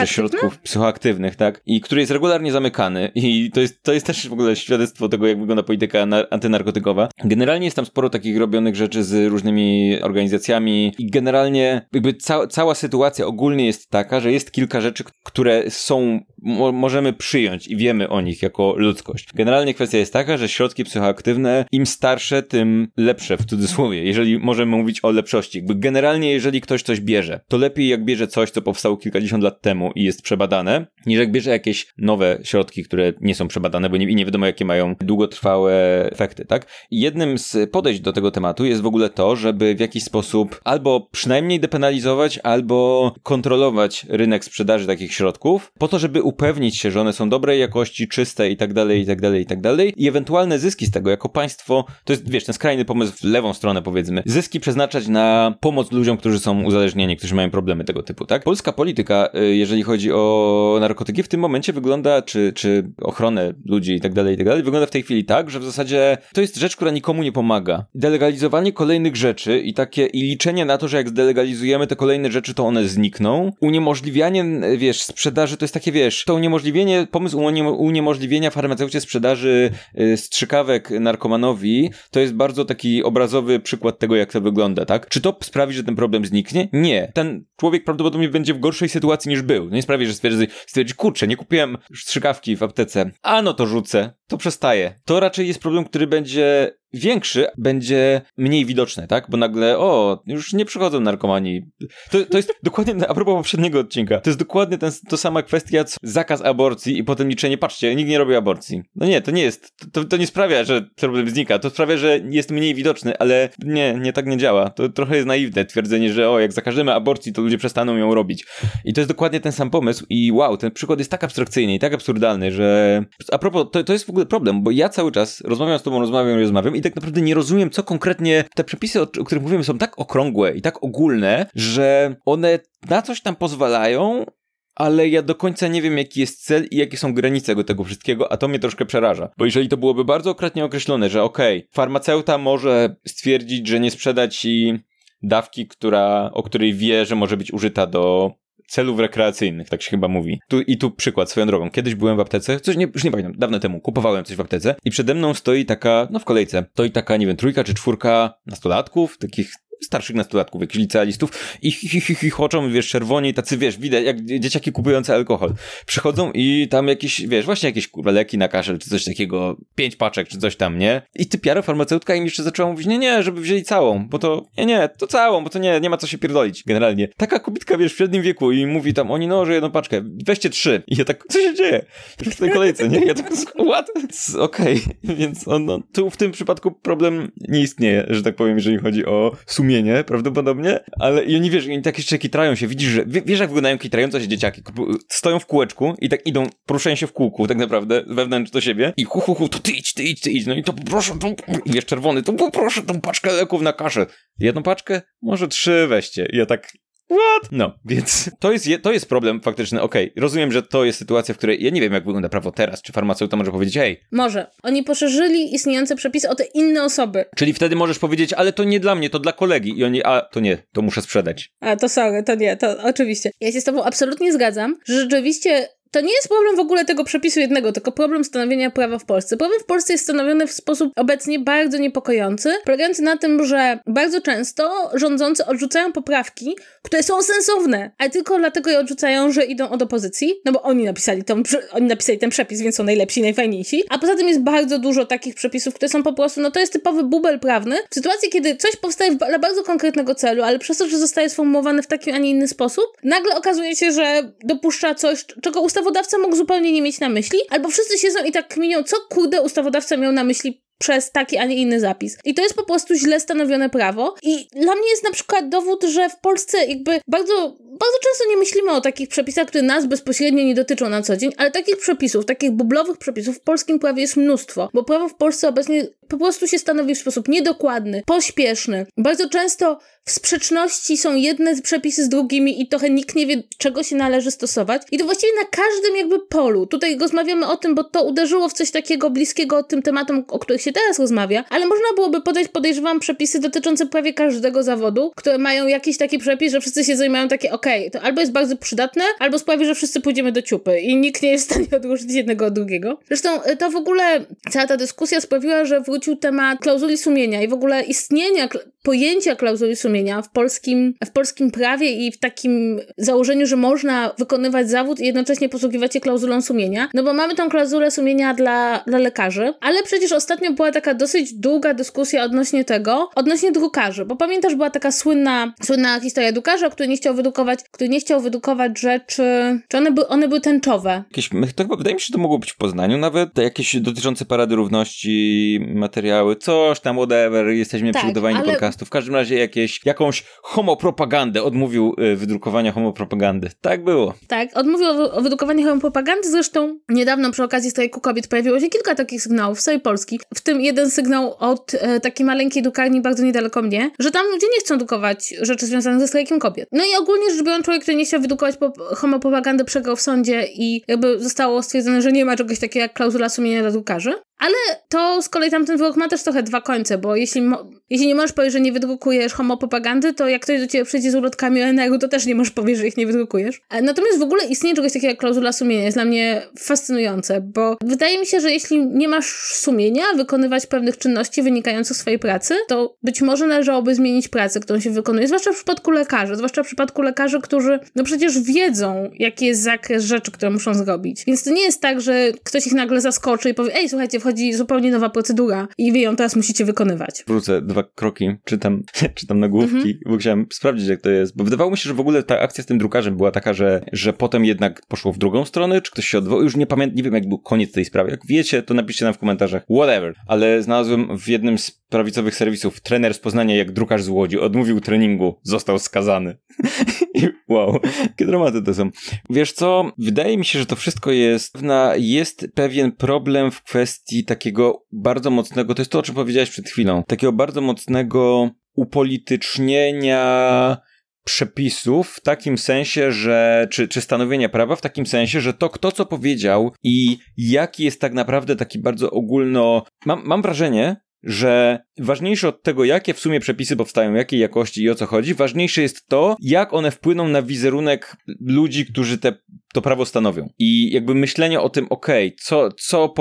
środków 0.06 0.58
psychoaktywnych, 0.58 1.36
tak? 1.36 1.62
I 1.66 1.80
który 1.80 2.00
jest 2.00 2.12
regularnie 2.12 2.52
zamykany 2.52 3.10
i 3.14 3.50
to 3.50 3.60
jest, 3.60 3.82
to 3.82 3.92
jest 3.92 4.06
też 4.06 4.28
w 4.28 4.32
ogóle 4.32 4.56
świadectwo 4.56 5.08
tego, 5.08 5.26
jak 5.26 5.40
wygląda 5.40 5.62
polityka 5.62 6.06
antynarkotykowa. 6.30 7.08
Generalnie 7.24 7.66
jest 7.66 7.76
tam 7.76 7.86
sporo 7.86 8.10
takich 8.10 8.38
robionych 8.38 8.76
rzeczy 8.76 9.04
z 9.04 9.30
różnymi 9.30 9.98
organizacjami 10.02 10.94
i 10.98 11.10
generalnie 11.10 11.86
jakby 11.92 12.14
ca 12.14 12.46
cała 12.46 12.74
sytuacja 12.74 13.26
ogólnie 13.26 13.66
jest 13.66 13.90
taka, 13.90 14.20
że 14.20 14.32
jest 14.32 14.52
kilka 14.52 14.80
rzeczy, 14.80 15.03
które 15.22 15.70
są, 15.70 16.20
mo 16.44 16.72
możemy 16.72 17.12
przyjąć 17.12 17.68
i 17.68 17.76
wiemy 17.76 18.08
o 18.08 18.20
nich 18.20 18.42
jako 18.42 18.74
ludzkość. 18.76 19.28
Generalnie 19.34 19.74
kwestia 19.74 19.98
jest 19.98 20.12
taka, 20.12 20.36
że 20.36 20.48
środki 20.48 20.84
psychoaktywne 20.84 21.64
im 21.72 21.86
starsze, 21.86 22.42
tym 22.42 22.88
lepsze 22.96 23.36
w 23.36 23.44
cudzysłowie, 23.44 24.04
jeżeli 24.04 24.38
możemy 24.38 24.76
mówić 24.76 25.04
o 25.04 25.10
lepszości. 25.10 25.58
Jakby 25.58 25.74
generalnie 25.74 26.32
jeżeli 26.32 26.60
ktoś 26.60 26.82
coś 26.82 27.00
bierze, 27.00 27.40
to 27.48 27.56
lepiej 27.56 27.88
jak 27.88 28.04
bierze 28.04 28.26
coś, 28.26 28.50
co 28.50 28.62
powstało 28.62 28.96
kilkadziesiąt 28.96 29.42
lat 29.42 29.54
lat 29.54 29.60
temu 29.60 29.92
i 29.94 30.04
jest 30.04 30.22
przebadane, 30.22 30.86
niż 31.06 31.18
jak 31.18 31.32
bierze 31.32 31.50
jakieś 31.50 31.86
nowe 31.98 32.38
środki, 32.42 32.84
które 32.84 33.12
nie 33.20 33.34
są 33.34 33.48
przebadane, 33.48 33.90
bo 33.90 33.96
nie, 33.96 34.06
i 34.06 34.14
nie 34.14 34.24
wiadomo, 34.24 34.46
jakie 34.46 34.64
mają 34.64 34.94
długotrwałe 35.00 35.72
efekty, 36.12 36.44
tak? 36.44 36.66
I 36.90 37.00
jednym 37.00 37.38
z 37.38 37.70
podejść 37.70 38.00
do 38.00 38.12
tego 38.12 38.30
tematu 38.30 38.64
jest 38.64 38.82
w 38.82 38.86
ogóle 38.86 39.10
to, 39.10 39.36
żeby 39.36 39.74
w 39.74 39.80
jakiś 39.80 40.04
sposób 40.04 40.60
albo 40.64 41.08
przynajmniej 41.10 41.60
depenalizować, 41.60 42.38
albo 42.42 43.14
kontrolować 43.22 44.06
rynek 44.08 44.44
sprzedaży 44.44 44.86
takich 44.86 45.12
środków, 45.12 45.72
po 45.78 45.88
to, 45.88 45.98
żeby 45.98 46.22
upewnić 46.34 46.76
się, 46.78 46.90
że 46.90 47.00
one 47.00 47.12
są 47.12 47.28
dobrej 47.28 47.60
jakości, 47.60 48.08
czyste 48.08 48.50
i 48.50 48.56
tak 48.56 48.72
dalej, 48.72 49.02
i 49.02 49.06
tak 49.06 49.20
dalej, 49.20 49.42
i 49.42 49.46
tak 49.46 49.60
dalej. 49.60 49.94
I 49.96 50.08
ewentualne 50.08 50.58
zyski 50.58 50.86
z 50.86 50.90
tego 50.90 51.10
jako 51.10 51.28
państwo, 51.28 51.84
to 52.04 52.12
jest, 52.12 52.30
wiesz, 52.30 52.44
ten 52.44 52.54
skrajny 52.54 52.84
pomysł 52.84 53.12
w 53.12 53.24
lewą 53.24 53.54
stronę, 53.54 53.82
powiedzmy, 53.82 54.22
zyski 54.26 54.60
przeznaczać 54.60 55.08
na 55.08 55.54
pomoc 55.60 55.92
ludziom, 55.92 56.16
którzy 56.16 56.38
są 56.38 56.62
uzależnieni, 56.62 57.16
którzy 57.16 57.34
mają 57.34 57.50
problemy 57.50 57.84
tego 57.84 58.02
typu, 58.02 58.26
tak? 58.26 58.44
Polska 58.44 58.72
polityka 58.72 59.28
y, 59.34 59.56
jeżeli 59.56 59.82
chodzi 59.82 60.12
o 60.12 60.76
narkotyki, 60.80 61.22
w 61.22 61.28
tym 61.28 61.40
momencie 61.40 61.72
wygląda, 61.72 62.22
czy, 62.22 62.52
czy 62.52 62.92
ochronę 63.02 63.54
ludzi 63.64 63.94
i 63.94 64.00
tak 64.00 64.12
dalej, 64.12 64.34
i 64.34 64.36
tak 64.36 64.46
dalej, 64.46 64.62
wygląda 64.62 64.86
w 64.86 64.90
tej 64.90 65.02
chwili 65.02 65.24
tak, 65.24 65.50
że 65.50 65.60
w 65.60 65.64
zasadzie 65.64 66.18
to 66.32 66.40
jest 66.40 66.56
rzecz, 66.56 66.76
która 66.76 66.90
nikomu 66.90 67.22
nie 67.22 67.32
pomaga. 67.32 67.86
Delegalizowanie 67.94 68.72
kolejnych 68.72 69.16
rzeczy 69.16 69.60
i 69.60 69.74
takie, 69.74 70.06
i 70.06 70.22
liczenie 70.22 70.64
na 70.64 70.78
to, 70.78 70.88
że 70.88 70.96
jak 70.96 71.08
zdelegalizujemy 71.08 71.86
te 71.86 71.96
kolejne 71.96 72.32
rzeczy, 72.32 72.54
to 72.54 72.66
one 72.66 72.88
znikną. 72.88 73.52
Uniemożliwianie, 73.60 74.44
wiesz, 74.78 75.02
sprzedaży, 75.02 75.56
to 75.56 75.64
jest 75.64 75.74
takie, 75.74 75.92
wiesz, 75.92 76.13
to 76.24 76.34
uniemożliwienie, 76.34 77.06
pomysł 77.10 77.38
uniemożliwienia 77.78 78.50
farmaceucie 78.50 79.00
sprzedaży 79.00 79.70
y, 80.00 80.16
strzykawek 80.16 80.90
narkomanowi, 80.90 81.90
to 82.10 82.20
jest 82.20 82.34
bardzo 82.34 82.64
taki 82.64 83.02
obrazowy 83.02 83.60
przykład 83.60 83.98
tego, 83.98 84.16
jak 84.16 84.32
to 84.32 84.40
wygląda, 84.40 84.84
tak? 84.84 85.08
Czy 85.08 85.20
to 85.20 85.38
sprawi, 85.42 85.74
że 85.74 85.84
ten 85.84 85.96
problem 85.96 86.24
zniknie? 86.24 86.68
Nie. 86.72 87.12
Ten 87.14 87.44
człowiek 87.56 87.84
prawdopodobnie 87.84 88.28
będzie 88.28 88.54
w 88.54 88.60
gorszej 88.60 88.88
sytuacji 88.88 89.28
niż 89.28 89.42
był. 89.42 89.64
No 89.64 89.76
nie 89.76 89.82
sprawi, 89.82 90.06
że 90.06 90.14
stwierdzi, 90.14 90.46
stwierdzi, 90.66 90.94
kurczę, 90.94 91.26
nie 91.26 91.36
kupiłem 91.36 91.78
strzykawki 91.94 92.56
w 92.56 92.62
aptece. 92.62 93.10
A 93.22 93.42
no 93.42 93.54
to 93.54 93.66
rzucę, 93.66 94.12
to 94.28 94.36
przestaje. 94.36 95.00
To 95.04 95.20
raczej 95.20 95.48
jest 95.48 95.60
problem, 95.60 95.84
który 95.84 96.06
będzie 96.06 96.72
większy, 96.94 97.46
będzie 97.58 98.20
mniej 98.36 98.66
widoczny, 98.66 99.08
tak? 99.08 99.26
Bo 99.30 99.36
nagle, 99.36 99.78
o, 99.78 100.22
już 100.26 100.52
nie 100.52 100.64
przychodzą 100.64 101.00
narkomani. 101.00 101.62
To, 102.10 102.24
to 102.24 102.36
jest 102.36 102.52
dokładnie, 102.62 103.08
a 103.08 103.14
propos 103.14 103.34
poprzedniego 103.34 103.80
odcinka, 103.80 104.20
to 104.20 104.30
jest 104.30 104.40
dokładnie 104.40 104.78
ten, 104.78 104.90
to 105.08 105.16
sama 105.16 105.42
kwestia, 105.42 105.84
co 105.84 105.96
zakaz 106.02 106.42
aborcji 106.42 106.98
i 106.98 107.04
potem 107.04 107.28
liczenie, 107.28 107.58
patrzcie, 107.58 107.94
nikt 107.94 108.10
nie 108.10 108.18
robi 108.18 108.34
aborcji. 108.34 108.82
No 108.96 109.06
nie, 109.06 109.20
to 109.20 109.30
nie 109.30 109.42
jest, 109.42 109.72
to, 109.92 110.04
to 110.04 110.16
nie 110.16 110.26
sprawia, 110.26 110.64
że 110.64 110.82
problem 110.96 111.30
znika, 111.30 111.58
to 111.58 111.70
sprawia, 111.70 111.96
że 111.96 112.20
jest 112.30 112.50
mniej 112.50 112.74
widoczny, 112.74 113.18
ale 113.18 113.48
nie, 113.64 113.94
nie 113.94 114.12
tak 114.12 114.26
nie 114.26 114.36
działa. 114.36 114.70
To 114.70 114.88
trochę 114.88 115.14
jest 115.14 115.26
naiwne 115.26 115.64
twierdzenie, 115.64 116.12
że 116.12 116.30
o, 116.30 116.40
jak 116.40 116.52
zakażemy 116.52 116.94
aborcji, 116.94 117.32
to 117.32 117.42
ludzie 117.42 117.58
przestaną 117.58 117.96
ją 117.96 118.14
robić. 118.14 118.46
I 118.84 118.92
to 118.92 119.00
jest 119.00 119.10
dokładnie 119.10 119.40
ten 119.40 119.52
sam 119.52 119.70
pomysł 119.70 120.06
i 120.08 120.32
wow, 120.32 120.56
ten 120.56 120.70
przykład 120.70 120.98
jest 120.98 121.10
tak 121.10 121.24
abstrakcyjny 121.24 121.74
i 121.74 121.78
tak 121.78 121.94
absurdalny, 121.94 122.52
że 122.52 123.04
a 123.32 123.38
propos, 123.38 123.66
to, 123.72 123.84
to 123.84 123.92
jest 123.92 124.04
w 124.04 124.10
ogóle 124.14 124.26
problem, 124.26 124.62
bo 124.62 124.70
ja 124.70 124.88
cały 124.88 125.12
czas 125.12 125.40
rozmawiam 125.40 125.78
z 125.78 125.82
tobą, 125.82 126.00
rozmawiam 126.00 126.38
i 126.38 126.42
rozmawiam 126.42 126.76
i 126.76 126.80
tak 126.80 126.96
naprawdę 126.96 127.20
nie 127.20 127.34
rozumiem, 127.34 127.70
co 127.70 127.82
konkretnie 127.82 128.44
te 128.54 128.64
przepisy, 128.64 129.00
o, 129.00 129.06
których 129.06 129.42
mówimy, 129.42 129.64
są 129.64 129.78
tak 129.78 129.98
okrągłe 129.98 130.52
i 130.52 130.62
tak 130.62 130.84
ogólne, 130.84 131.46
że 131.54 132.16
one 132.24 132.58
na 132.88 133.02
coś 133.02 133.20
tam 133.20 133.36
pozwalają, 133.36 134.26
ale 134.74 135.08
ja 135.08 135.22
do 135.22 135.34
końca 135.34 135.68
nie 135.68 135.82
wiem, 135.82 135.98
jaki 135.98 136.20
jest 136.20 136.44
cel 136.44 136.66
i 136.70 136.76
jakie 136.76 136.96
są 136.96 137.14
granice 137.14 137.64
tego 137.64 137.84
wszystkiego, 137.84 138.32
a 138.32 138.36
to 138.36 138.48
mnie 138.48 138.58
troszkę 138.58 138.86
przeraża. 138.86 139.28
Bo 139.38 139.44
jeżeli 139.44 139.68
to 139.68 139.76
byłoby 139.76 140.04
bardzo 140.04 140.30
okropnie 140.30 140.64
określone, 140.64 141.10
że 141.10 141.22
okej, 141.22 141.58
okay, 141.58 141.68
farmaceuta 141.72 142.38
może 142.38 142.96
stwierdzić, 143.06 143.68
że 143.68 143.80
nie 143.80 143.90
sprzeda 143.90 144.28
ci 144.28 144.78
dawki, 145.22 145.66
która, 145.66 146.30
o 146.32 146.42
której 146.42 146.74
wie, 146.74 147.06
że 147.06 147.16
może 147.16 147.36
być 147.36 147.52
użyta 147.52 147.86
do 147.86 148.32
celów 148.66 149.00
rekreacyjnych, 149.00 149.68
tak 149.68 149.82
się 149.82 149.90
chyba 149.90 150.08
mówi. 150.08 150.40
Tu, 150.48 150.60
I 150.60 150.78
tu 150.78 150.90
przykład 150.90 151.30
swoją 151.30 151.46
drogą. 151.46 151.70
Kiedyś 151.70 151.94
byłem 151.94 152.16
w 152.16 152.20
aptece, 152.20 152.60
coś 152.60 152.76
nie, 152.76 152.88
już 152.94 153.04
nie 153.04 153.10
pamiętam, 153.10 153.34
dawno 153.38 153.60
temu, 153.60 153.80
kupowałem 153.80 154.24
coś 154.24 154.36
w 154.36 154.40
aptece 154.40 154.74
i 154.84 154.90
przede 154.90 155.14
mną 155.14 155.34
stoi 155.34 155.64
taka, 155.64 156.08
no 156.10 156.18
w 156.18 156.24
kolejce, 156.24 156.64
stoi 156.72 156.90
taka, 156.90 157.16
nie 157.16 157.26
wiem, 157.26 157.36
trójka 157.36 157.64
czy 157.64 157.74
czwórka 157.74 158.34
nastolatków, 158.46 159.18
takich 159.18 159.52
starszych 159.84 160.16
nastolatków, 160.16 160.60
jakichś 160.60 160.78
licealistów 160.78 161.30
i 161.62 161.70
hi, 161.70 162.00
hi, 162.00 162.14
hi, 162.14 162.30
choczą, 162.30 162.72
wiesz, 162.72 162.88
czerwoni, 162.88 163.34
tacy, 163.34 163.58
wiesz, 163.58 163.78
widać, 163.78 164.04
jak 164.04 164.24
dzieciaki 164.24 164.72
kupujące 164.72 165.14
alkohol. 165.14 165.54
Przychodzą 165.86 166.32
i 166.34 166.68
tam 166.70 166.88
jakieś, 166.88 167.26
wiesz, 167.26 167.44
właśnie 167.44 167.68
jakieś 167.68 167.88
kurwa 167.88 168.10
leki 168.10 168.38
na 168.38 168.48
kaszel, 168.48 168.78
czy 168.78 168.90
coś 168.90 169.04
takiego, 169.04 169.56
pięć 169.74 169.96
paczek, 169.96 170.28
czy 170.28 170.38
coś 170.38 170.56
tam, 170.56 170.78
nie? 170.78 171.02
I 171.14 171.26
ty 171.26 171.38
piara 171.38 171.62
farmaceutka 171.62 172.14
im 172.14 172.24
jeszcze 172.24 172.42
zaczęła 172.42 172.70
mówić, 172.70 172.86
nie, 172.86 172.98
nie, 172.98 173.22
żeby 173.22 173.40
wzięli 173.40 173.62
całą, 173.62 174.08
bo 174.08 174.18
to, 174.18 174.46
nie, 174.58 174.66
nie, 174.66 174.88
to 174.98 175.06
całą, 175.06 175.44
bo 175.44 175.50
to 175.50 175.58
nie, 175.58 175.80
nie 175.80 175.90
ma 175.90 175.96
co 175.96 176.06
się 176.06 176.18
pierdolić, 176.18 176.64
generalnie. 176.66 177.08
Taka 177.16 177.38
kobitka, 177.38 177.78
wiesz, 177.78 177.94
w 177.94 177.96
średnim 177.96 178.22
wieku 178.22 178.52
i 178.52 178.66
mówi 178.66 178.94
tam, 178.94 179.10
oni, 179.10 179.26
no, 179.26 179.46
że 179.46 179.54
jedną 179.54 179.70
paczkę, 179.70 180.02
weźcie 180.26 180.50
trzy. 180.50 180.82
I 180.86 180.96
ja 180.96 181.04
tak, 181.04 181.24
co 181.28 181.38
się 181.40 181.54
dzieje? 181.54 181.84
W 182.18 182.36
tej 182.36 182.50
kolejce, 182.50 182.88
nie? 182.88 183.06
Ja 183.06 183.14
tak, 183.14 183.32
what? 183.68 183.90
Okej, 184.38 184.80
okay. 185.04 185.16
więc 185.20 185.48
on, 185.48 185.64
no, 185.64 185.80
tu 185.92 186.10
w 186.10 186.16
tym 186.16 186.32
przypadku 186.32 186.70
problem 186.72 187.32
nie 187.48 187.60
istnieje, 187.60 188.06
że 188.10 188.22
tak 188.22 188.36
powiem, 188.36 188.56
jeżeli 188.56 188.78
chodzi 188.78 189.06
o 189.06 189.36
sumienie 189.46 189.73
sumienie, 189.74 190.04
prawdopodobnie, 190.04 190.80
ale 191.00 191.24
i 191.24 191.36
oni, 191.36 191.50
wiesz, 191.50 191.66
oni 191.66 191.82
tak 191.82 191.98
jeszcze 191.98 192.18
kitrają 192.18 192.54
się, 192.54 192.66
widzisz, 192.66 192.88
że, 192.88 193.04
wiesz 193.06 193.40
jak 193.40 193.48
wyglądają 193.48 193.78
kitrające 193.78 194.20
się 194.20 194.28
dzieciaki, 194.28 194.62
stoją 195.08 195.38
w 195.38 195.46
kółeczku 195.46 195.94
i 196.00 196.08
tak 196.08 196.26
idą, 196.26 196.46
poruszają 196.66 196.96
się 196.96 197.06
w 197.06 197.12
kółku, 197.12 197.46
tak 197.46 197.58
naprawdę, 197.58 198.04
wewnątrz 198.06 198.50
do 198.50 198.60
siebie 198.60 198.92
i 198.96 199.04
hu, 199.04 199.20
hu, 199.20 199.34
hu, 199.34 199.48
to 199.48 199.58
ty 199.58 199.72
idź, 199.72 199.94
ty 199.94 200.02
idź, 200.02 200.20
ty 200.20 200.30
idź, 200.30 200.46
no 200.46 200.54
i 200.54 200.62
to 200.62 200.72
poproszę, 200.72 201.18
tą, 201.20 201.34
i 201.64 201.70
wiesz, 201.70 201.84
czerwony, 201.84 202.22
to 202.22 202.32
poproszę 202.32 202.82
tą 202.82 203.00
paczkę 203.00 203.32
leków 203.32 203.62
na 203.62 203.72
kaszę. 203.72 204.06
Jedną 204.38 204.62
paczkę? 204.62 205.02
Może 205.22 205.48
trzy 205.48 205.86
weźcie. 205.86 206.26
I 206.32 206.36
ja 206.36 206.46
tak, 206.46 206.72
What? 207.10 207.52
No, 207.52 207.78
więc 207.84 208.30
to 208.40 208.52
jest, 208.52 208.66
to 208.82 208.92
jest 208.92 209.08
problem 209.08 209.40
faktyczny. 209.40 209.82
Okej, 209.82 210.10
okay, 210.10 210.22
rozumiem, 210.22 210.52
że 210.52 210.62
to 210.62 210.84
jest 210.84 210.98
sytuacja, 210.98 211.34
w 211.34 211.38
której 211.38 211.64
ja 211.64 211.70
nie 211.70 211.80
wiem, 211.80 211.92
jak 211.92 212.04
wygląda 212.04 212.28
prawo 212.28 212.52
teraz. 212.52 212.82
Czy 212.82 212.92
farmaceuta 212.92 213.36
może 213.36 213.50
powiedzieć, 213.50 213.74
hej. 213.76 214.00
Może. 214.12 214.46
Oni 214.62 214.82
poszerzyli 214.82 215.54
istniejące 215.54 215.96
przepisy 215.96 216.28
o 216.28 216.34
te 216.34 216.44
inne 216.44 216.84
osoby. 216.84 217.24
Czyli 217.36 217.52
wtedy 217.52 217.76
możesz 217.76 217.98
powiedzieć, 217.98 218.32
ale 218.32 218.52
to 218.52 218.64
nie 218.64 218.80
dla 218.80 218.94
mnie, 218.94 219.10
to 219.10 219.18
dla 219.18 219.32
kolegi. 219.32 219.78
I 219.78 219.84
oni, 219.84 220.04
a 220.04 220.20
to 220.20 220.40
nie, 220.40 220.58
to 220.72 220.82
muszę 220.82 221.02
sprzedać. 221.02 221.52
A 221.60 221.76
to 221.76 221.88
sorry, 221.88 222.22
to 222.22 222.34
nie, 222.34 222.56
to 222.56 222.76
oczywiście. 222.82 223.30
Ja 223.40 223.52
się 223.52 223.60
z 223.60 223.64
tobą 223.64 223.84
absolutnie 223.84 224.32
zgadzam, 224.32 224.76
że 224.86 225.00
rzeczywiście 225.00 225.68
to 225.94 226.00
nie 226.00 226.12
jest 226.12 226.28
problem 226.28 226.56
w 226.56 226.60
ogóle 226.60 226.84
tego 226.84 227.04
przepisu 227.04 227.40
jednego, 227.40 227.72
tylko 227.72 227.92
problem 227.92 228.24
stanowienia 228.24 228.70
prawa 228.70 228.98
w 228.98 229.04
Polsce. 229.04 229.36
Problem 229.36 229.60
w 229.60 229.64
Polsce 229.64 229.92
jest 229.92 230.04
stanowiony 230.04 230.46
w 230.46 230.52
sposób 230.52 230.92
obecnie 230.96 231.38
bardzo 231.38 231.78
niepokojący, 231.78 232.52
polegający 232.64 233.02
na 233.02 233.16
tym, 233.16 233.44
że 233.44 233.78
bardzo 233.86 234.20
często 234.20 234.90
rządzący 234.94 235.46
odrzucają 235.46 235.92
poprawki, 235.92 236.56
które 236.82 237.02
są 237.02 237.22
sensowne, 237.22 237.90
ale 237.98 238.10
tylko 238.10 238.38
dlatego 238.38 238.70
je 238.70 238.78
odrzucają, 238.78 239.32
że 239.32 239.44
idą 239.44 239.70
od 239.70 239.82
opozycji, 239.82 240.34
no 240.44 240.52
bo 240.52 240.62
oni 240.62 240.84
napisali, 240.84 241.24
tą, 241.24 241.42
oni 241.72 241.86
napisali 241.86 242.18
ten 242.18 242.30
przepis, 242.30 242.60
więc 242.60 242.76
są 242.76 242.84
najlepsi, 242.84 243.22
najfajniejsi. 243.22 243.82
A 243.90 243.98
poza 243.98 244.14
tym 244.14 244.28
jest 244.28 244.40
bardzo 244.40 244.78
dużo 244.78 245.04
takich 245.04 245.34
przepisów, 245.34 245.74
które 245.74 245.88
są 245.88 246.02
po 246.02 246.12
prostu, 246.12 246.40
no 246.40 246.50
to 246.50 246.60
jest 246.60 246.72
typowy 246.72 247.02
bubel 247.02 247.40
prawny. 247.40 247.76
W 247.90 247.94
sytuacji, 247.94 248.30
kiedy 248.30 248.56
coś 248.56 248.76
powstaje 248.76 249.14
dla 249.14 249.38
bardzo 249.38 249.62
konkretnego 249.62 250.14
celu, 250.14 250.42
ale 250.42 250.58
przez 250.58 250.78
to, 250.78 250.88
że 250.88 250.98
zostaje 250.98 251.30
sformułowane 251.30 251.82
w 251.82 251.86
taki, 251.86 252.10
a 252.10 252.18
nie 252.18 252.30
inny 252.30 252.48
sposób, 252.48 252.84
nagle 253.02 253.36
okazuje 253.36 253.76
się, 253.76 253.92
że 253.92 254.32
dopuszcza 254.44 254.94
coś, 254.94 255.24
czego 255.42 255.60
ustawodawca 255.84 256.18
mógł 256.18 256.36
zupełnie 256.36 256.72
nie 256.72 256.82
mieć 256.82 257.00
na 257.00 257.08
myśli, 257.08 257.38
albo 257.50 257.68
wszyscy 257.68 257.98
siedzą 257.98 258.24
i 258.24 258.32
tak 258.32 258.48
kminią, 258.48 258.82
co 258.82 258.96
kurde 259.10 259.42
ustawodawca 259.42 259.96
miał 259.96 260.12
na 260.12 260.24
myśli 260.24 260.64
przez 260.78 261.10
taki, 261.12 261.36
a 261.36 261.44
nie 261.44 261.56
inny 261.56 261.80
zapis. 261.80 262.18
I 262.24 262.34
to 262.34 262.42
jest 262.42 262.54
po 262.54 262.62
prostu 262.62 262.94
źle 262.94 263.20
stanowione 263.20 263.70
prawo. 263.70 264.14
I 264.22 264.48
dla 264.52 264.74
mnie 264.74 264.90
jest 264.90 265.04
na 265.04 265.10
przykład 265.10 265.48
dowód, 265.48 265.84
że 265.84 266.08
w 266.08 266.20
Polsce 266.20 266.58
jakby 266.66 267.00
bardzo, 267.08 267.56
bardzo 267.60 267.98
często 268.02 268.30
nie 268.30 268.36
myślimy 268.36 268.70
o 268.70 268.80
takich 268.80 269.08
przepisach, 269.08 269.46
które 269.48 269.62
nas 269.62 269.86
bezpośrednio 269.86 270.44
nie 270.44 270.54
dotyczą 270.54 270.88
na 270.88 271.02
co 271.02 271.16
dzień, 271.16 271.32
ale 271.36 271.50
takich 271.50 271.76
przepisów, 271.76 272.26
takich 272.26 272.50
bublowych 272.50 272.98
przepisów 272.98 273.36
w 273.36 273.40
polskim 273.40 273.78
prawie 273.78 274.02
jest 274.02 274.16
mnóstwo, 274.16 274.68
bo 274.74 274.84
prawo 274.84 275.08
w 275.08 275.14
Polsce 275.14 275.48
obecnie 275.48 275.86
po 276.08 276.18
prostu 276.18 276.46
się 276.46 276.58
stanowi 276.58 276.94
w 276.94 276.98
sposób 276.98 277.28
niedokładny, 277.28 278.02
pośpieszny. 278.06 278.86
Bardzo 278.96 279.28
często 279.28 279.78
w 280.06 280.10
sprzeczności 280.10 280.96
są 280.96 281.14
jedne 281.14 281.62
przepisy 281.62 282.04
z 282.04 282.08
drugimi 282.08 282.62
i 282.62 282.68
trochę 282.68 282.90
nikt 282.90 283.14
nie 283.14 283.26
wie, 283.26 283.42
czego 283.58 283.82
się 283.82 283.96
należy 283.96 284.30
stosować. 284.30 284.82
I 284.92 284.98
to 284.98 285.04
właściwie 285.04 285.32
na 285.42 285.48
każdym 285.48 285.96
jakby 285.96 286.26
polu. 286.26 286.66
Tutaj 286.66 286.98
rozmawiamy 286.98 287.46
o 287.46 287.56
tym, 287.56 287.74
bo 287.74 287.84
to 287.84 288.04
uderzyło 288.04 288.48
w 288.48 288.52
coś 288.52 288.70
takiego 288.70 289.10
bliskiego 289.10 289.62
tym 289.62 289.82
tematom, 289.82 290.24
o 290.28 290.38
których 290.38 290.62
się 290.62 290.72
teraz 290.72 290.98
rozmawia, 290.98 291.44
ale 291.50 291.66
można 291.66 291.84
byłoby 291.94 292.20
podać, 292.20 292.48
podejrzewam, 292.48 293.00
przepisy 293.00 293.40
dotyczące 293.40 293.86
prawie 293.86 294.14
każdego 294.14 294.62
zawodu, 294.62 295.12
które 295.16 295.38
mają 295.38 295.66
jakiś 295.66 295.98
taki 295.98 296.18
przepis, 296.18 296.52
że 296.52 296.60
wszyscy 296.60 296.84
się 296.84 296.96
zajmują 296.96 297.28
takie, 297.28 297.52
okej, 297.52 297.88
okay, 297.88 298.00
to 298.00 298.06
albo 298.06 298.20
jest 298.20 298.32
bardzo 298.32 298.56
przydatne, 298.56 299.04
albo 299.18 299.38
sprawi, 299.38 299.66
że 299.66 299.74
wszyscy 299.74 300.00
pójdziemy 300.00 300.32
do 300.32 300.42
ciupy 300.42 300.80
i 300.80 300.96
nikt 300.96 301.22
nie 301.22 301.30
jest 301.30 301.48
w 301.48 301.52
stanie 301.52 301.66
odróżnić 301.76 302.14
jednego 302.14 302.46
od 302.46 302.54
drugiego. 302.54 302.98
Zresztą 303.08 303.42
e, 303.42 303.56
to 303.56 303.70
w 303.70 303.76
ogóle, 303.76 304.24
cała 304.50 304.66
ta 304.66 304.76
dyskusja 304.76 305.20
sprawiła, 305.20 305.64
że 305.64 305.80
wrócił 305.94 306.16
temat 306.16 306.58
klauzuli 306.58 306.98
sumienia 306.98 307.42
i 307.42 307.48
w 307.48 307.52
ogóle 307.52 307.82
istnienia 307.82 308.48
pojęcia 308.84 309.36
klauzuli 309.36 309.76
sumienia 309.76 310.22
w 310.22 310.30
polskim, 310.30 310.94
w 311.04 311.10
polskim 311.10 311.50
prawie 311.50 311.90
i 311.90 312.12
w 312.12 312.18
takim 312.18 312.80
założeniu, 312.96 313.46
że 313.46 313.56
można 313.56 314.14
wykonywać 314.18 314.70
zawód 314.70 315.00
i 315.00 315.06
jednocześnie 315.06 315.48
posługiwać 315.48 315.92
się 315.92 316.00
klauzulą 316.00 316.42
sumienia. 316.42 316.88
No 316.94 317.02
bo 317.02 317.12
mamy 317.12 317.34
tą 317.34 317.48
klauzulę 317.48 317.90
sumienia 317.90 318.34
dla, 318.34 318.84
dla 318.86 318.98
lekarzy, 318.98 319.54
ale 319.60 319.82
przecież 319.82 320.12
ostatnio 320.12 320.52
była 320.52 320.72
taka 320.72 320.94
dosyć 320.94 321.34
długa 321.34 321.74
dyskusja 321.74 322.24
odnośnie 322.24 322.64
tego, 322.64 323.10
odnośnie 323.14 323.52
drukarzy, 323.52 324.04
bo 324.04 324.16
pamiętasz, 324.16 324.54
była 324.54 324.70
taka 324.70 324.92
słynna, 324.92 325.54
słynna 325.62 326.00
historia 326.00 326.32
drukarza, 326.32 326.70
który 326.70 326.88
nie 326.88 326.96
chciał 326.96 327.14
wydukować, 327.14 327.58
który 327.70 327.90
nie 327.90 328.00
chciał 328.00 328.20
wydukować 328.20 328.80
rzeczy, 328.80 329.22
czy 329.68 329.76
one, 329.76 329.92
by, 329.92 330.08
one 330.08 330.28
były 330.28 330.40
tęczowe. 330.40 331.04
Jakieś, 331.10 331.28
to 331.54 331.62
chyba, 331.62 331.76
wydaje 331.76 331.94
mi 331.94 332.00
się, 332.00 332.06
że 332.06 332.12
to 332.12 332.18
mogło 332.18 332.38
być 332.38 332.52
w 332.52 332.56
Poznaniu 332.56 332.98
nawet, 332.98 333.38
jakieś 333.38 333.76
dotyczące 333.76 334.24
Parady 334.24 334.54
Równości, 334.54 335.60
materiały, 335.84 336.36
coś 336.36 336.80
tam, 336.80 336.96
whatever, 336.96 337.46
jesteśmy 337.46 337.92
tak, 337.92 338.02
przygotowani 338.02 338.36
ale... 338.36 338.52
podcastu. 338.52 338.84
W 338.84 338.90
każdym 338.90 339.14
razie 339.14 339.38
jakieś, 339.38 339.80
jakąś 339.84 340.24
homopropagandę, 340.42 341.42
odmówił 341.42 341.94
y, 341.98 342.16
wydrukowania 342.16 342.72
homopropagandy. 342.72 343.50
Tak 343.60 343.84
było. 343.84 344.14
Tak, 344.28 344.48
odmówił 344.54 344.88
o 344.88 345.22
wydrukowania 345.22 345.64
homopropagandy, 345.64 346.30
zresztą 346.30 346.78
niedawno 346.88 347.30
przy 347.30 347.42
okazji 347.42 347.70
strajku 347.70 348.00
kobiet 348.00 348.28
pojawiło 348.28 348.60
się 348.60 348.68
kilka 348.68 348.94
takich 348.94 349.22
sygnałów 349.22 349.60
z 349.60 349.64
całej 349.64 349.80
Polski, 349.80 350.20
w 350.34 350.40
tym 350.40 350.60
jeden 350.60 350.90
sygnał 350.90 351.34
od 351.38 351.74
e, 351.74 352.00
takiej 352.00 352.26
maleńkiej 352.26 352.62
drukarni 352.62 353.00
bardzo 353.00 353.24
niedaleko 353.24 353.62
mnie, 353.62 353.90
że 353.98 354.10
tam 354.10 354.26
ludzie 354.26 354.46
nie 354.54 354.60
chcą 354.60 354.78
drukować 354.78 355.34
rzeczy 355.42 355.66
związanych 355.66 356.00
ze 356.00 356.08
strajkiem 356.08 356.38
kobiet. 356.38 356.68
No 356.72 356.84
i 356.84 356.96
ogólnie 357.00 357.30
rzecz 357.30 357.44
biorąc, 357.44 357.64
człowiek, 357.64 357.82
który 357.82 357.96
nie 357.96 358.04
chciał 358.04 358.20
wydrukować 358.20 358.54
homopropagandy, 358.96 359.64
przegrał 359.64 359.96
w 359.96 360.00
sądzie 360.00 360.46
i 360.54 360.82
jakby 360.88 361.20
zostało 361.20 361.62
stwierdzone, 361.62 362.02
że 362.02 362.12
nie 362.12 362.24
ma 362.24 362.36
czegoś 362.36 362.58
takiego 362.58 362.82
jak 362.82 362.92
klauzula 362.92 363.28
sumienia 363.28 363.60
dla 363.60 363.70
drukarzy. 363.70 364.14
Ale 364.38 364.54
to 364.88 365.22
z 365.22 365.28
kolei 365.28 365.50
tamten 365.50 365.76
wyrok 365.76 365.96
ma 365.96 366.08
też 366.08 366.22
trochę 366.22 366.42
dwa 366.42 366.60
końce, 366.60 366.98
bo 366.98 367.16
jeśli, 367.16 367.42
jeśli 367.90 368.06
nie 368.06 368.14
możesz 368.14 368.32
powiedzieć, 368.32 368.52
że 368.52 368.60
nie 368.60 368.72
wydrukujesz 368.72 369.32
homopropagandy, 369.32 370.12
to 370.12 370.28
jak 370.28 370.42
ktoś 370.42 370.60
do 370.60 370.66
ciebie 370.66 370.84
przyjdzie 370.84 371.10
z 371.10 371.14
ulotkami 371.14 371.62
ONR-u, 371.62 371.98
to 371.98 372.08
też 372.08 372.26
nie 372.26 372.34
możesz 372.34 372.52
powiedzieć, 372.52 372.78
że 372.80 372.86
ich 372.86 372.96
nie 372.96 373.06
wydrukujesz. 373.06 373.60
E, 373.70 373.82
natomiast 373.82 374.18
w 374.18 374.22
ogóle 374.22 374.44
istnieje 374.44 374.76
czegoś 374.76 374.92
takiego 374.92 375.10
jak 375.10 375.18
klauzula 375.18 375.52
sumienia. 375.52 375.84
Jest 375.84 375.96
dla 375.96 376.04
mnie 376.04 376.42
fascynujące, 376.58 377.40
bo 377.40 377.76
wydaje 377.84 378.20
mi 378.20 378.26
się, 378.26 378.40
że 378.40 378.50
jeśli 378.50 378.86
nie 378.86 379.08
masz 379.08 379.26
sumienia 379.54 380.04
wykonywać 380.16 380.66
pewnych 380.66 380.98
czynności 380.98 381.42
wynikających 381.42 381.96
z 381.96 382.00
swojej 382.00 382.18
pracy, 382.18 382.54
to 382.68 382.96
być 383.02 383.22
może 383.22 383.46
należałoby 383.46 383.94
zmienić 383.94 384.28
pracę, 384.28 384.60
którą 384.60 384.80
się 384.80 384.90
wykonuje, 384.90 385.26
zwłaszcza 385.26 385.52
w 385.52 385.56
przypadku 385.56 385.90
lekarzy, 385.90 386.36
zwłaszcza 386.36 386.62
w 386.62 386.66
przypadku 386.66 387.02
lekarzy, 387.02 387.40
którzy 387.40 387.80
no 387.94 388.04
przecież 388.04 388.40
wiedzą, 388.40 389.10
jaki 389.18 389.46
jest 389.46 389.62
zakres 389.62 390.04
rzeczy, 390.04 390.32
które 390.32 390.50
muszą 390.50 390.74
zrobić. 390.74 391.24
Więc 391.26 391.44
to 391.44 391.50
nie 391.50 391.62
jest 391.62 391.80
tak, 391.80 392.00
że 392.00 392.32
ktoś 392.44 392.66
ich 392.66 392.72
nagle 392.72 393.00
zaskoczy 393.00 393.50
i 393.50 393.54
powie, 393.54 393.74
ej, 393.74 393.88
słuchajcie, 393.88 394.20
wchodzi 394.24 394.54
zupełnie 394.54 394.90
nowa 394.90 395.10
procedura 395.10 395.68
i 395.78 395.92
wy 395.92 395.98
ją 395.98 396.16
teraz 396.16 396.36
musicie 396.36 396.64
wykonywać. 396.64 397.24
Wrócę 397.26 397.62
dwa 397.62 397.82
kroki, 397.94 398.30
czytam, 398.44 398.82
czytam 399.14 399.40
nagłówki, 399.40 399.76
mhm. 399.76 399.98
bo 400.06 400.16
chciałem 400.16 400.46
sprawdzić, 400.52 400.88
jak 400.88 401.00
to 401.00 401.10
jest, 401.10 401.36
bo 401.36 401.44
wydawało 401.44 401.70
mi 401.70 401.76
się, 401.76 401.88
że 401.88 401.94
w 401.94 402.00
ogóle 402.00 402.22
ta 402.22 402.40
akcja 402.40 402.64
z 402.64 402.66
tym 402.66 402.78
drukarzem 402.78 403.16
była 403.16 403.30
taka, 403.30 403.54
że, 403.54 403.84
że 403.92 404.12
potem 404.12 404.44
jednak 404.44 404.86
poszło 404.88 405.12
w 405.12 405.18
drugą 405.18 405.44
stronę, 405.44 405.82
czy 405.82 405.92
ktoś 405.92 406.08
się 406.08 406.18
odwołał, 406.18 406.42
już 406.42 406.56
nie 406.56 406.66
pamiętam, 406.66 406.96
nie 406.96 407.02
wiem, 407.02 407.14
jak 407.14 407.28
był 407.28 407.38
koniec 407.38 407.72
tej 407.72 407.84
sprawy. 407.84 408.10
Jak 408.10 408.26
wiecie, 408.26 408.62
to 408.62 408.74
napiszcie 408.74 409.04
nam 409.04 409.14
w 409.14 409.18
komentarzach, 409.18 409.64
whatever, 409.76 410.14
ale 410.26 410.62
znalazłem 410.62 411.18
w 411.18 411.28
jednym 411.28 411.58
z 411.58 411.70
prawicowych 411.70 412.34
serwisów 412.34 412.80
trener 412.80 413.14
z 413.14 413.18
Poznania, 413.18 413.56
jak 413.56 413.72
drukarz 413.72 414.02
z 414.02 414.08
Łodzi, 414.08 414.38
odmówił 414.38 414.80
treningu, 414.80 415.38
został 415.42 415.78
skazany. 415.78 416.36
I 417.14 417.28
wow, 417.48 417.80
jakie 418.02 418.26
dramaty 418.26 418.62
to 418.62 418.74
są. 418.74 418.90
Wiesz 419.30 419.52
co, 419.52 419.92
wydaje 419.98 420.38
mi 420.38 420.44
się, 420.44 420.58
że 420.58 420.66
to 420.66 420.76
wszystko 420.76 421.10
jest, 421.10 421.58
jest 421.96 422.46
pewien 422.54 422.92
problem 422.92 423.50
w 423.50 423.62
kwestii 423.62 424.13
takiego 424.22 424.84
bardzo 424.92 425.30
mocnego, 425.30 425.74
to 425.74 425.82
jest 425.82 425.92
to, 425.92 425.98
o 425.98 426.02
czym 426.02 426.14
powiedziałeś 426.14 426.50
przed 426.50 426.68
chwilą, 426.68 427.02
takiego 427.06 427.32
bardzo 427.32 427.60
mocnego 427.60 428.50
upolitycznienia 428.74 430.76
przepisów 431.24 432.08
w 432.08 432.20
takim 432.20 432.58
sensie, 432.58 433.12
że, 433.12 433.68
czy, 433.70 433.88
czy 433.88 434.00
stanowienia 434.00 434.48
prawa 434.48 434.76
w 434.76 434.80
takim 434.80 435.06
sensie, 435.06 435.40
że 435.40 435.54
to 435.54 435.70
kto 435.70 435.92
co 435.92 436.06
powiedział 436.06 436.72
i 436.82 437.18
jaki 437.36 437.84
jest 437.84 438.00
tak 438.00 438.12
naprawdę 438.12 438.56
taki 438.56 438.78
bardzo 438.78 439.10
ogólno, 439.10 439.84
mam, 440.06 440.22
mam 440.24 440.42
wrażenie, 440.42 440.96
że 441.22 441.78
ważniejsze 441.98 442.48
od 442.48 442.62
tego, 442.62 442.84
jakie 442.84 443.14
w 443.14 443.18
sumie 443.18 443.40
przepisy 443.40 443.76
powstają, 443.76 444.14
jakiej 444.14 444.40
jakości 444.40 444.82
i 444.82 444.90
o 444.90 444.94
co 444.94 445.06
chodzi, 445.06 445.34
ważniejsze 445.34 445.82
jest 445.82 446.08
to, 446.08 446.36
jak 446.40 446.72
one 446.72 446.90
wpłyną 446.90 447.28
na 447.28 447.42
wizerunek 447.42 448.16
ludzi, 448.40 448.86
którzy 448.86 449.18
te, 449.18 449.34
to 449.72 449.82
prawo 449.82 450.06
stanowią. 450.06 450.48
I 450.58 450.92
jakby 450.92 451.14
myślenie 451.14 451.60
o 451.60 451.68
tym, 451.68 451.86
okej, 451.90 452.26
okay, 452.26 452.36
co, 452.40 452.68
co, 452.78 453.14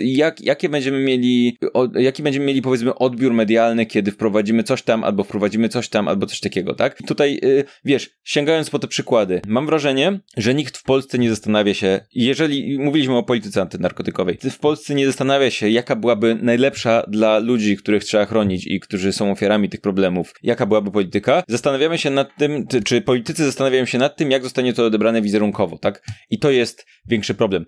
jak, 0.00 0.40
jakie 0.40 0.68
będziemy 0.68 1.04
mieli, 1.04 1.58
o, 1.74 1.88
jaki 1.98 2.22
będziemy 2.22 2.46
mieli 2.46 2.62
powiedzmy 2.62 2.94
odbiór 2.94 3.32
medialny, 3.32 3.86
kiedy 3.86 4.10
wprowadzimy 4.10 4.62
coś 4.62 4.82
tam, 4.82 5.04
albo 5.04 5.24
wprowadzimy 5.24 5.68
coś 5.68 5.88
tam, 5.88 6.08
albo 6.08 6.26
coś 6.26 6.40
takiego, 6.40 6.74
tak? 6.74 7.02
Tutaj, 7.06 7.40
yy, 7.42 7.64
wiesz, 7.84 8.10
sięgając 8.24 8.70
po 8.70 8.78
te 8.78 8.88
przykłady, 8.88 9.40
mam 9.46 9.66
wrażenie, 9.66 10.20
że 10.36 10.54
nikt 10.54 10.76
w 10.76 10.82
Polsce 10.82 11.18
nie 11.18 11.30
zastanawia 11.30 11.74
się, 11.74 12.00
jeżeli 12.14 12.78
mówiliśmy 12.78 13.16
o 13.16 13.22
polityce 13.22 13.62
antynarkotykowej, 13.62 14.38
w 14.50 14.58
Polsce 14.58 14.94
nie 14.94 15.06
zastanawia 15.06 15.50
się, 15.50 15.68
jaka 15.68 15.96
byłaby 15.96 16.38
najlepsza 16.42 17.02
dla 17.08 17.38
ludzi, 17.38 17.76
których 17.76 18.04
trzeba 18.04 18.13
chronić 18.26 18.66
i 18.66 18.80
którzy 18.80 19.12
są 19.12 19.30
ofiarami 19.30 19.68
tych 19.68 19.80
problemów, 19.80 20.34
jaka 20.42 20.66
byłaby 20.66 20.90
polityka, 20.90 21.42
zastanawiamy 21.48 21.98
się 21.98 22.10
nad 22.10 22.36
tym, 22.36 22.66
czy 22.84 23.00
politycy 23.00 23.44
zastanawiają 23.44 23.86
się 23.86 23.98
nad 23.98 24.16
tym, 24.16 24.30
jak 24.30 24.42
zostanie 24.42 24.72
to 24.72 24.86
odebrane 24.86 25.22
wizerunkowo, 25.22 25.78
tak? 25.78 26.02
I 26.30 26.38
to 26.38 26.50
jest 26.50 26.86
większy 27.06 27.34
problem. 27.34 27.66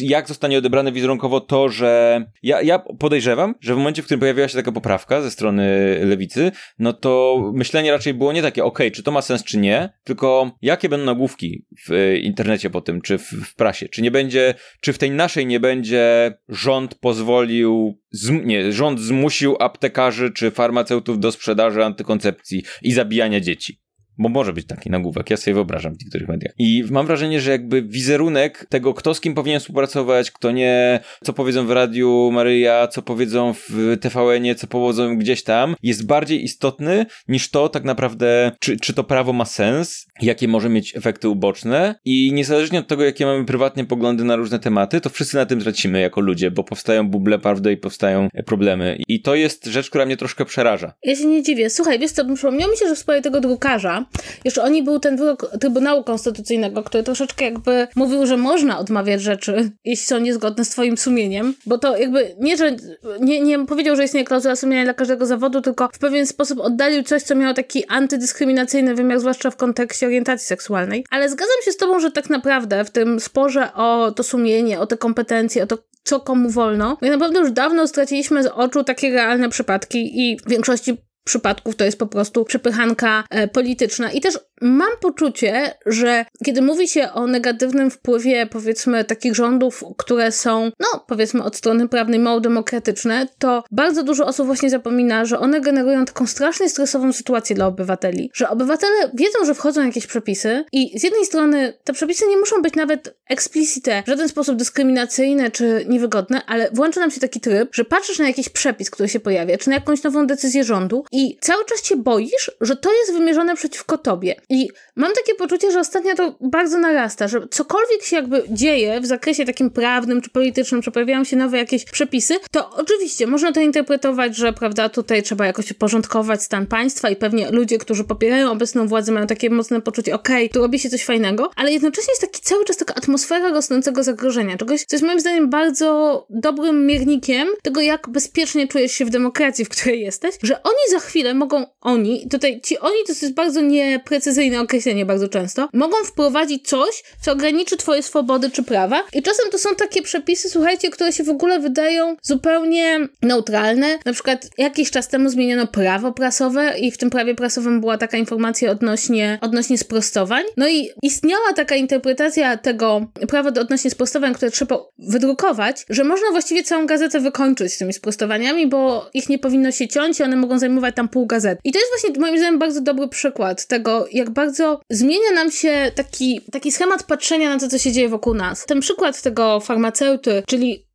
Jak 0.00 0.28
zostanie 0.28 0.58
odebrane 0.58 0.92
wizerunkowo 0.92 1.40
to, 1.40 1.68
że 1.68 2.24
ja, 2.42 2.62
ja 2.62 2.78
podejrzewam, 2.78 3.54
że 3.60 3.74
w 3.74 3.78
momencie, 3.78 4.02
w 4.02 4.04
którym 4.04 4.20
pojawiła 4.20 4.48
się 4.48 4.56
taka 4.56 4.72
poprawka 4.72 5.22
ze 5.22 5.30
strony 5.30 5.64
lewicy, 6.04 6.52
no 6.78 6.92
to 6.92 7.42
myślenie 7.54 7.92
raczej 7.92 8.14
było 8.14 8.32
nie 8.32 8.42
takie, 8.42 8.64
ok, 8.64 8.78
czy 8.92 9.02
to 9.02 9.10
ma 9.10 9.22
sens, 9.22 9.44
czy 9.44 9.58
nie, 9.58 9.92
tylko 10.04 10.50
jakie 10.62 10.88
będą 10.88 11.06
nagłówki 11.06 11.64
w 11.88 12.16
internecie 12.22 12.70
po 12.70 12.80
tym, 12.80 13.00
czy 13.00 13.18
w, 13.18 13.30
w 13.30 13.54
prasie, 13.54 13.88
czy 13.88 14.02
nie 14.02 14.10
będzie, 14.10 14.54
czy 14.80 14.92
w 14.92 14.98
tej 14.98 15.10
naszej 15.10 15.46
nie 15.46 15.60
będzie 15.60 16.34
rząd 16.48 16.94
pozwolił, 16.94 17.98
nie, 18.44 18.72
rząd 18.72 19.00
zmusił 19.00 19.56
aptekarzy 19.60 20.30
czy 20.30 20.50
farmaceutów 20.50 21.20
do 21.20 21.32
sprzedaży 21.32 21.84
antykoncepcji 21.84 22.62
i 22.82 22.92
zabijania 22.92 23.40
dzieci. 23.40 23.80
Bo 24.18 24.28
może 24.28 24.52
być 24.52 24.66
taki 24.66 24.90
nagłówek, 24.90 25.30
ja 25.30 25.36
sobie 25.36 25.54
wyobrażam 25.54 25.94
w 25.94 26.00
niektórych 26.00 26.28
mediach. 26.28 26.52
I 26.58 26.84
mam 26.90 27.06
wrażenie, 27.06 27.40
że 27.40 27.50
jakby 27.50 27.82
wizerunek 27.82 28.66
tego, 28.68 28.94
kto 28.94 29.14
z 29.14 29.20
kim 29.20 29.34
powinien 29.34 29.60
współpracować, 29.60 30.30
kto 30.30 30.50
nie, 30.50 31.00
co 31.24 31.32
powiedzą 31.32 31.66
w 31.66 31.70
Radiu 31.70 32.30
Maryja, 32.32 32.86
co 32.86 33.02
powiedzą 33.02 33.54
w 33.54 33.96
TVN-ie, 34.00 34.54
co 34.54 34.66
powodzą 34.66 35.18
gdzieś 35.18 35.42
tam, 35.42 35.76
jest 35.82 36.06
bardziej 36.06 36.44
istotny 36.44 37.06
niż 37.28 37.50
to 37.50 37.68
tak 37.68 37.84
naprawdę, 37.84 38.52
czy, 38.60 38.76
czy 38.76 38.94
to 38.94 39.04
prawo 39.04 39.32
ma 39.32 39.44
sens, 39.44 40.06
jakie 40.22 40.48
może 40.48 40.68
mieć 40.68 40.96
efekty 40.96 41.28
uboczne 41.28 41.94
i 42.04 42.32
niezależnie 42.32 42.78
od 42.78 42.88
tego, 42.88 43.04
jakie 43.04 43.26
mamy 43.26 43.44
prywatnie 43.44 43.84
poglądy 43.84 44.24
na 44.24 44.36
różne 44.36 44.58
tematy, 44.58 45.00
to 45.00 45.10
wszyscy 45.10 45.36
na 45.36 45.46
tym 45.46 45.60
tracimy 45.60 46.00
jako 46.00 46.20
ludzie, 46.20 46.50
bo 46.50 46.64
powstają 46.64 47.08
buble 47.08 47.38
prawdy 47.38 47.72
i 47.72 47.76
powstają 47.76 48.28
problemy. 48.46 48.98
I 49.08 49.22
to 49.22 49.34
jest 49.34 49.66
rzecz, 49.66 49.88
która 49.88 50.06
mnie 50.06 50.16
troszkę 50.16 50.44
przeraża. 50.44 50.92
Ja 51.02 51.16
się 51.16 51.26
nie 51.26 51.42
dziwię. 51.42 51.70
Słuchaj, 51.70 51.98
wiesz 51.98 52.10
co, 52.10 52.34
przypomniało 52.34 52.72
mi 52.72 52.78
się, 52.78 52.86
że 52.88 52.94
w 52.94 52.98
sprawie 52.98 53.22
tego 53.22 53.40
drukarza, 53.40 54.06
jeszcze 54.44 54.62
oni 54.62 54.82
był 54.82 55.00
ten 55.00 55.16
wyrok 55.16 55.50
Trybunału 55.60 56.04
Konstytucyjnego, 56.04 56.82
który 56.82 57.02
troszeczkę 57.02 57.44
jakby 57.44 57.88
mówił, 57.96 58.26
że 58.26 58.36
można 58.36 58.78
odmawiać 58.78 59.22
rzeczy, 59.22 59.70
jeśli 59.84 60.06
są 60.06 60.18
niezgodne 60.18 60.64
z 60.64 60.70
twoim 60.70 60.98
sumieniem, 60.98 61.54
bo 61.66 61.78
to 61.78 61.96
jakby 61.96 62.34
nie, 62.40 62.56
że 62.56 62.76
nie, 63.20 63.40
nie 63.40 63.66
powiedział, 63.66 63.96
że 63.96 64.04
istnieje 64.04 64.26
klauzula 64.26 64.56
sumienia 64.56 64.84
dla 64.84 64.94
każdego 64.94 65.26
zawodu, 65.26 65.60
tylko 65.60 65.88
w 65.92 65.98
pewien 65.98 66.26
sposób 66.26 66.60
oddalił 66.60 67.02
coś, 67.02 67.22
co 67.22 67.34
miało 67.34 67.54
taki 67.54 67.86
antydyskryminacyjny 67.86 68.94
wymiar, 68.94 69.20
zwłaszcza 69.20 69.50
w 69.50 69.56
kontekście 69.56 70.06
orientacji 70.06 70.46
seksualnej. 70.46 71.04
Ale 71.10 71.28
zgadzam 71.28 71.56
się 71.64 71.72
z 71.72 71.76
tobą, 71.76 72.00
że 72.00 72.10
tak 72.10 72.30
naprawdę 72.30 72.84
w 72.84 72.90
tym 72.90 73.20
sporze 73.20 73.74
o 73.74 74.12
to 74.16 74.22
sumienie, 74.22 74.80
o 74.80 74.86
te 74.86 74.96
kompetencje, 74.96 75.62
o 75.62 75.66
to, 75.66 75.78
co 76.04 76.20
komu 76.20 76.50
wolno, 76.50 76.96
tak 77.00 77.10
naprawdę 77.10 77.38
już 77.38 77.52
dawno 77.52 77.86
straciliśmy 77.86 78.42
z 78.42 78.46
oczu 78.46 78.84
takie 78.84 79.10
realne 79.10 79.48
przypadki 79.48 80.20
i 80.20 80.36
w 80.36 80.48
większości 80.48 80.96
przypadków 81.28 81.76
to 81.76 81.84
jest 81.84 81.98
po 81.98 82.06
prostu 82.06 82.44
przepychanka 82.44 83.24
e, 83.30 83.48
polityczna. 83.48 84.12
I 84.12 84.20
też 84.20 84.38
mam 84.60 84.90
poczucie, 85.00 85.74
że 85.86 86.24
kiedy 86.44 86.62
mówi 86.62 86.88
się 86.88 87.12
o 87.12 87.26
negatywnym 87.26 87.90
wpływie, 87.90 88.46
powiedzmy, 88.46 89.04
takich 89.04 89.34
rządów, 89.34 89.84
które 89.96 90.32
są, 90.32 90.70
no, 90.80 91.04
powiedzmy, 91.06 91.42
od 91.42 91.56
strony 91.56 91.88
prawnej 91.88 92.20
mało 92.20 92.40
demokratyczne, 92.40 93.28
to 93.38 93.64
bardzo 93.70 94.02
dużo 94.02 94.26
osób 94.26 94.46
właśnie 94.46 94.70
zapomina, 94.70 95.24
że 95.24 95.38
one 95.38 95.60
generują 95.60 96.04
taką 96.04 96.26
strasznie 96.26 96.68
stresową 96.68 97.12
sytuację 97.12 97.56
dla 97.56 97.66
obywateli. 97.66 98.30
Że 98.34 98.48
obywatele 98.48 99.10
wiedzą, 99.14 99.44
że 99.44 99.54
wchodzą 99.54 99.86
jakieś 99.86 100.06
przepisy 100.06 100.64
i 100.72 100.98
z 100.98 101.02
jednej 101.02 101.24
strony 101.24 101.74
te 101.84 101.92
przepisy 101.92 102.26
nie 102.26 102.36
muszą 102.36 102.62
być 102.62 102.74
nawet 102.74 103.16
explicite, 103.28 104.02
w 104.02 104.08
żaden 104.08 104.28
sposób 104.28 104.56
dyskryminacyjne 104.56 105.50
czy 105.50 105.86
niewygodne, 105.88 106.42
ale 106.46 106.70
włącza 106.72 107.00
nam 107.00 107.10
się 107.10 107.20
taki 107.20 107.40
tryb, 107.40 107.74
że 107.74 107.84
patrzysz 107.84 108.18
na 108.18 108.26
jakiś 108.26 108.48
przepis, 108.48 108.90
który 108.90 109.08
się 109.08 109.20
pojawia, 109.20 109.58
czy 109.58 109.68
na 109.68 109.74
jakąś 109.74 110.02
nową 110.02 110.26
decyzję 110.26 110.64
rządu 110.64 111.04
cały 111.40 111.64
czas 111.64 111.84
się 111.84 111.96
boisz, 111.96 112.50
że 112.60 112.76
to 112.76 112.92
jest 112.92 113.12
wymierzone 113.12 113.56
przeciwko 113.56 113.98
tobie. 113.98 114.34
I 114.48 114.68
mam 114.96 115.12
takie 115.12 115.34
poczucie, 115.34 115.72
że 115.72 115.80
ostatnio 115.80 116.14
to 116.14 116.36
bardzo 116.40 116.78
narasta, 116.78 117.28
że 117.28 117.48
cokolwiek 117.50 118.02
się 118.02 118.16
jakby 118.16 118.42
dzieje 118.50 119.00
w 119.00 119.06
zakresie 119.06 119.44
takim 119.44 119.70
prawnym 119.70 120.20
czy 120.20 120.30
politycznym, 120.30 120.82
czy 120.82 120.90
pojawiają 120.90 121.24
się 121.24 121.36
nowe 121.36 121.58
jakieś 121.58 121.84
przepisy, 121.84 122.34
to 122.50 122.70
oczywiście 122.70 123.26
można 123.26 123.52
to 123.52 123.60
interpretować, 123.60 124.36
że 124.36 124.52
prawda, 124.52 124.88
tutaj 124.88 125.22
trzeba 125.22 125.46
jakoś 125.46 125.70
uporządkować 125.70 126.42
stan 126.42 126.66
państwa 126.66 127.10
i 127.10 127.16
pewnie 127.16 127.50
ludzie, 127.50 127.78
którzy 127.78 128.04
popierają 128.04 128.50
obecną 128.50 128.88
władzę 128.88 129.12
mają 129.12 129.26
takie 129.26 129.50
mocne 129.50 129.80
poczucie, 129.80 130.14
okej, 130.14 130.36
okay, 130.36 130.48
tu 130.48 130.60
robi 130.60 130.78
się 130.78 130.90
coś 130.90 131.04
fajnego, 131.04 131.50
ale 131.56 131.72
jednocześnie 131.72 132.12
jest 132.12 132.20
taki 132.20 132.40
cały 132.40 132.64
czas 132.64 132.76
taka 132.76 132.94
atmosfera 132.94 133.50
rosnącego 133.50 134.02
zagrożenia, 134.02 134.56
czegoś, 134.56 134.84
co 134.84 134.96
jest 134.96 135.06
moim 135.06 135.20
zdaniem 135.20 135.50
bardzo 135.50 136.26
dobrym 136.30 136.86
miernikiem 136.86 137.48
tego, 137.62 137.80
jak 137.80 138.08
bezpiecznie 138.08 138.68
czujesz 138.68 138.92
się 138.92 139.04
w 139.04 139.10
demokracji, 139.10 139.64
w 139.64 139.68
której 139.68 140.00
jesteś, 140.00 140.34
że 140.42 140.62
oni 140.62 140.90
za 140.90 141.00
chwilę 141.08 141.34
mogą, 141.34 141.66
oni, 141.80 142.28
tutaj 142.30 142.60
ci 142.60 142.78
oni 142.78 142.96
to 143.06 143.12
jest 143.12 143.34
bardzo 143.34 143.60
nieprecyzyjne 143.60 144.60
określenie 144.60 145.06
bardzo 145.06 145.28
często, 145.28 145.68
mogą 145.72 145.96
wprowadzić 146.04 146.68
coś, 146.68 147.02
co 147.20 147.32
ograniczy 147.32 147.76
twoje 147.76 148.02
swobody 148.02 148.50
czy 148.50 148.62
prawa 148.62 149.04
i 149.12 149.22
czasem 149.22 149.50
to 149.50 149.58
są 149.58 149.74
takie 149.74 150.02
przepisy, 150.02 150.50
słuchajcie, 150.50 150.90
które 150.90 151.12
się 151.12 151.24
w 151.24 151.30
ogóle 151.30 151.60
wydają 151.60 152.16
zupełnie 152.22 153.08
neutralne. 153.22 153.98
Na 154.04 154.12
przykład 154.12 154.46
jakiś 154.58 154.90
czas 154.90 155.08
temu 155.08 155.28
zmieniono 155.28 155.66
prawo 155.66 156.12
prasowe 156.12 156.78
i 156.78 156.90
w 156.90 156.98
tym 156.98 157.10
prawie 157.10 157.34
prasowym 157.34 157.80
była 157.80 157.98
taka 157.98 158.16
informacja 158.16 158.70
odnośnie, 158.70 159.38
odnośnie 159.40 159.78
sprostowań. 159.78 160.44
No 160.56 160.68
i 160.68 160.88
istniała 161.02 161.52
taka 161.56 161.76
interpretacja 161.76 162.56
tego 162.56 163.06
prawa 163.28 163.48
odnośnie 163.48 163.90
sprostowań, 163.90 164.34
które 164.34 164.50
trzeba 164.50 164.78
wydrukować, 164.98 165.86
że 165.90 166.04
można 166.04 166.30
właściwie 166.30 166.62
całą 166.62 166.86
gazetę 166.86 167.20
wykończyć 167.20 167.78
tymi 167.78 167.92
sprostowaniami, 167.92 168.66
bo 168.66 169.10
ich 169.14 169.28
nie 169.28 169.38
powinno 169.38 169.72
się 169.72 169.88
ciąć 169.88 170.20
i 170.20 170.22
one 170.22 170.36
mogą 170.36 170.58
zajmować 170.58 170.87
tam 170.92 171.08
pół 171.08 171.26
gazety. 171.26 171.60
I 171.64 171.72
to 171.72 171.78
jest 171.78 171.90
właśnie 171.90 172.20
moim 172.20 172.38
zdaniem 172.38 172.58
bardzo 172.58 172.80
dobry 172.80 173.08
przykład 173.08 173.66
tego, 173.66 174.06
jak 174.12 174.30
bardzo 174.30 174.80
zmienia 174.90 175.30
nam 175.34 175.50
się 175.50 175.92
taki, 175.94 176.40
taki 176.52 176.72
schemat 176.72 177.02
patrzenia 177.02 177.54
na 177.54 177.60
to, 177.60 177.68
co 177.68 177.78
się 177.78 177.92
dzieje 177.92 178.08
wokół 178.08 178.34
nas. 178.34 178.66
Ten 178.66 178.80
przykład 178.80 179.22
tego 179.22 179.60
farmaceuty, 179.60 180.42
czyli 180.46 180.87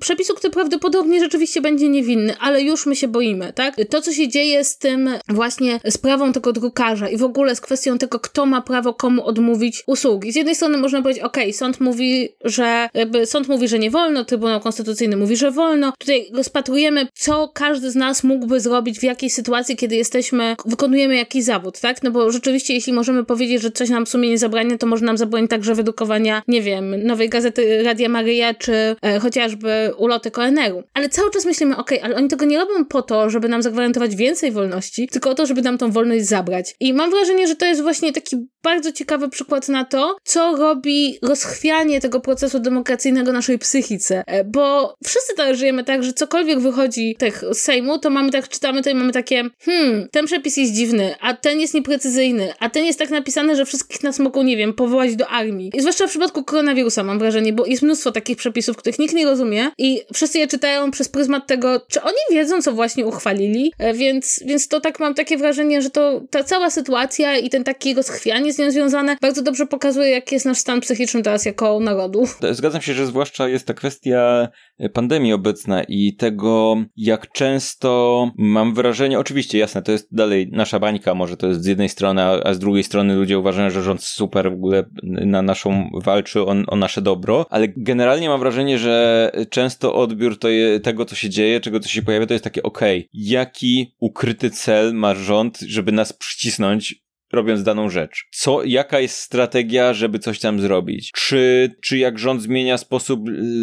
przepisu, 0.00 0.34
który 0.34 0.52
prawdopodobnie 0.52 1.20
rzeczywiście 1.20 1.60
będzie 1.60 1.88
niewinny, 1.88 2.36
ale 2.40 2.62
już 2.62 2.86
my 2.86 2.96
się 2.96 3.08
boimy, 3.08 3.52
tak? 3.52 3.76
To, 3.90 4.00
co 4.00 4.12
się 4.12 4.28
dzieje 4.28 4.64
z 4.64 4.78
tym 4.78 5.10
właśnie 5.28 5.80
sprawą 5.90 6.32
tego 6.32 6.52
drukarza 6.52 7.08
i 7.08 7.16
w 7.16 7.24
ogóle 7.24 7.56
z 7.56 7.60
kwestią 7.60 7.98
tego, 7.98 8.20
kto 8.20 8.46
ma 8.46 8.62
prawo 8.62 8.94
komu 8.94 9.24
odmówić 9.24 9.82
usługi. 9.86 10.32
Z 10.32 10.36
jednej 10.36 10.54
strony 10.54 10.78
można 10.78 11.02
powiedzieć, 11.02 11.24
ok, 11.24 11.36
sąd 11.52 11.80
mówi, 11.80 12.28
że 12.44 12.88
jakby 12.94 13.26
sąd 13.26 13.48
mówi, 13.48 13.68
że 13.68 13.78
nie 13.78 13.90
wolno, 13.90 14.24
Trybunał 14.24 14.60
Konstytucyjny 14.60 15.16
mówi, 15.16 15.36
że 15.36 15.50
wolno. 15.50 15.92
Tutaj 15.98 16.30
rozpatrujemy, 16.34 17.06
co 17.14 17.48
każdy 17.54 17.90
z 17.90 17.96
nas 17.96 18.24
mógłby 18.24 18.60
zrobić 18.60 18.98
w 18.98 19.02
jakiej 19.02 19.30
sytuacji, 19.30 19.76
kiedy 19.76 19.96
jesteśmy, 19.96 20.56
wykonujemy 20.66 21.16
jakiś 21.16 21.44
zawód, 21.44 21.80
tak? 21.80 22.02
No 22.02 22.10
bo 22.10 22.30
rzeczywiście, 22.30 22.74
jeśli 22.74 22.92
możemy 22.92 23.24
powiedzieć, 23.24 23.62
że 23.62 23.70
coś 23.70 23.88
nam 23.88 24.06
w 24.06 24.08
sumie 24.08 24.28
nie 24.28 24.38
zabrania, 24.38 24.78
to 24.78 24.86
może 24.86 25.04
nam 25.04 25.18
zabronić 25.18 25.50
także 25.50 25.74
wydrukowania, 25.74 26.42
nie 26.48 26.62
wiem, 26.62 27.06
nowej 27.06 27.28
gazety 27.28 27.82
Radia 27.82 28.08
Maryja, 28.08 28.54
czy 28.54 28.96
e, 29.02 29.18
chociażby 29.20 29.63
ulotek 29.96 30.38
ONR-u. 30.38 30.82
Ale 30.94 31.08
cały 31.08 31.30
czas 31.30 31.44
myślimy, 31.44 31.76
ok, 31.76 31.90
ale 32.02 32.16
oni 32.16 32.28
tego 32.28 32.44
nie 32.44 32.58
robią 32.58 32.84
po 32.84 33.02
to, 33.02 33.30
żeby 33.30 33.48
nam 33.48 33.62
zagwarantować 33.62 34.16
więcej 34.16 34.52
wolności, 34.52 35.08
tylko 35.08 35.30
o 35.30 35.34
to, 35.34 35.46
żeby 35.46 35.62
nam 35.62 35.78
tą 35.78 35.90
wolność 35.90 36.26
zabrać. 36.26 36.74
I 36.80 36.94
mam 36.94 37.10
wrażenie, 37.10 37.46
że 37.46 37.56
to 37.56 37.66
jest 37.66 37.82
właśnie 37.82 38.12
taki 38.12 38.36
bardzo 38.62 38.92
ciekawy 38.92 39.28
przykład 39.28 39.68
na 39.68 39.84
to, 39.84 40.16
co 40.24 40.56
robi 40.56 41.18
rozchwianie 41.22 42.00
tego 42.00 42.20
procesu 42.20 42.58
demokracyjnego 42.58 43.32
naszej 43.32 43.58
psychice. 43.58 44.24
E, 44.26 44.44
bo 44.44 44.94
wszyscy 45.04 45.34
teraz 45.36 45.58
żyjemy 45.58 45.84
tak, 45.84 46.02
że 46.02 46.12
cokolwiek 46.12 46.60
wychodzi 46.60 47.16
z 47.52 47.58
Sejmu, 47.58 47.98
to 47.98 48.10
mamy 48.10 48.30
tak, 48.30 48.48
czytamy 48.48 48.82
to 48.82 48.90
i 48.90 48.94
mamy 48.94 49.12
takie, 49.12 49.42
hmm, 49.60 50.08
ten 50.10 50.26
przepis 50.26 50.56
jest 50.56 50.72
dziwny, 50.72 51.14
a 51.20 51.34
ten 51.34 51.60
jest 51.60 51.74
nieprecyzyjny, 51.74 52.52
a 52.58 52.70
ten 52.70 52.84
jest 52.84 52.98
tak 52.98 53.10
napisany, 53.10 53.56
że 53.56 53.64
wszystkich 53.64 54.02
nas 54.02 54.18
mogą, 54.18 54.42
nie 54.42 54.56
wiem, 54.56 54.72
powołać 54.72 55.16
do 55.16 55.28
armii. 55.28 55.70
I 55.74 55.80
zwłaszcza 55.80 56.06
w 56.06 56.10
przypadku 56.10 56.44
koronawirusa 56.44 57.04
mam 57.04 57.18
wrażenie, 57.18 57.52
bo 57.52 57.66
jest 57.66 57.82
mnóstwo 57.82 58.12
takich 58.12 58.36
przepisów, 58.36 58.76
których 58.76 58.98
nikt 58.98 59.14
nie 59.14 59.24
rozumie, 59.24 59.53
i 59.78 60.00
wszyscy 60.14 60.38
je 60.38 60.46
czytają 60.46 60.90
przez 60.90 61.08
pryzmat 61.08 61.46
tego, 61.46 61.80
czy 61.88 62.02
oni 62.02 62.16
wiedzą, 62.30 62.62
co 62.62 62.72
właśnie 62.72 63.06
uchwalili, 63.06 63.72
e, 63.78 63.94
więc, 63.94 64.40
więc 64.46 64.68
to 64.68 64.80
tak 64.80 65.00
mam 65.00 65.14
takie 65.14 65.36
wrażenie, 65.36 65.82
że 65.82 65.90
to 65.90 66.20
ta 66.30 66.44
cała 66.44 66.70
sytuacja 66.70 67.38
i 67.38 67.50
ten 67.50 67.64
taki 67.64 67.94
rozchwianie 67.94 68.52
z 68.52 68.58
nią 68.58 68.70
związane 68.70 69.16
bardzo 69.20 69.42
dobrze 69.42 69.66
pokazuje, 69.66 70.10
jaki 70.10 70.34
jest 70.34 70.46
nasz 70.46 70.58
stan 70.58 70.80
psychiczny 70.80 71.22
teraz 71.22 71.44
jako 71.44 71.80
narodu. 71.80 72.24
Zgadzam 72.50 72.82
się, 72.82 72.94
że 72.94 73.06
zwłaszcza 73.06 73.48
jest 73.48 73.66
ta 73.66 73.74
kwestia 73.74 74.48
pandemii 74.92 75.32
obecna 75.32 75.82
i 75.82 76.16
tego, 76.16 76.76
jak 76.96 77.32
często 77.32 78.30
mam 78.38 78.74
wrażenie, 78.74 79.18
oczywiście 79.18 79.58
jasne, 79.58 79.82
to 79.82 79.92
jest 79.92 80.14
dalej 80.14 80.48
nasza 80.52 80.78
bańka, 80.78 81.14
może 81.14 81.36
to 81.36 81.46
jest 81.46 81.62
z 81.62 81.66
jednej 81.66 81.88
strony, 81.88 82.22
a 82.22 82.54
z 82.54 82.58
drugiej 82.58 82.84
strony 82.84 83.14
ludzie 83.14 83.38
uważają, 83.38 83.70
że 83.70 83.82
rząd 83.82 84.02
super 84.02 84.50
w 84.50 84.54
ogóle 84.54 84.84
na 85.02 85.42
naszą 85.42 85.90
walczy 85.94 86.40
o, 86.40 86.54
o 86.66 86.76
nasze 86.76 87.02
dobro, 87.02 87.46
ale 87.50 87.68
generalnie 87.76 88.28
mam 88.28 88.40
wrażenie, 88.40 88.78
że 88.78 89.30
często 89.50 89.94
odbiór 89.94 90.38
to 90.38 90.48
je, 90.48 90.80
tego, 90.80 91.04
co 91.04 91.14
się 91.14 91.30
dzieje, 91.30 91.60
czego 91.60 91.80
co 91.80 91.88
się 91.88 92.02
pojawia, 92.02 92.26
to 92.26 92.34
jest 92.34 92.44
takie, 92.44 92.62
okej, 92.62 92.98
okay, 92.98 93.08
jaki 93.12 93.94
ukryty 94.00 94.50
cel 94.50 94.94
ma 94.94 95.14
rząd, 95.14 95.58
żeby 95.60 95.92
nas 95.92 96.12
przycisnąć 96.12 97.03
robiąc 97.34 97.62
daną 97.62 97.90
rzecz. 97.90 98.24
Co, 98.30 98.64
jaka 98.64 99.00
jest 99.00 99.16
strategia, 99.16 99.94
żeby 99.94 100.18
coś 100.18 100.38
tam 100.38 100.60
zrobić? 100.60 101.12
Czy, 101.12 101.74
czy 101.82 101.98
jak 101.98 102.18
rząd 102.18 102.42
zmienia 102.42 102.78
sposób 102.78 103.20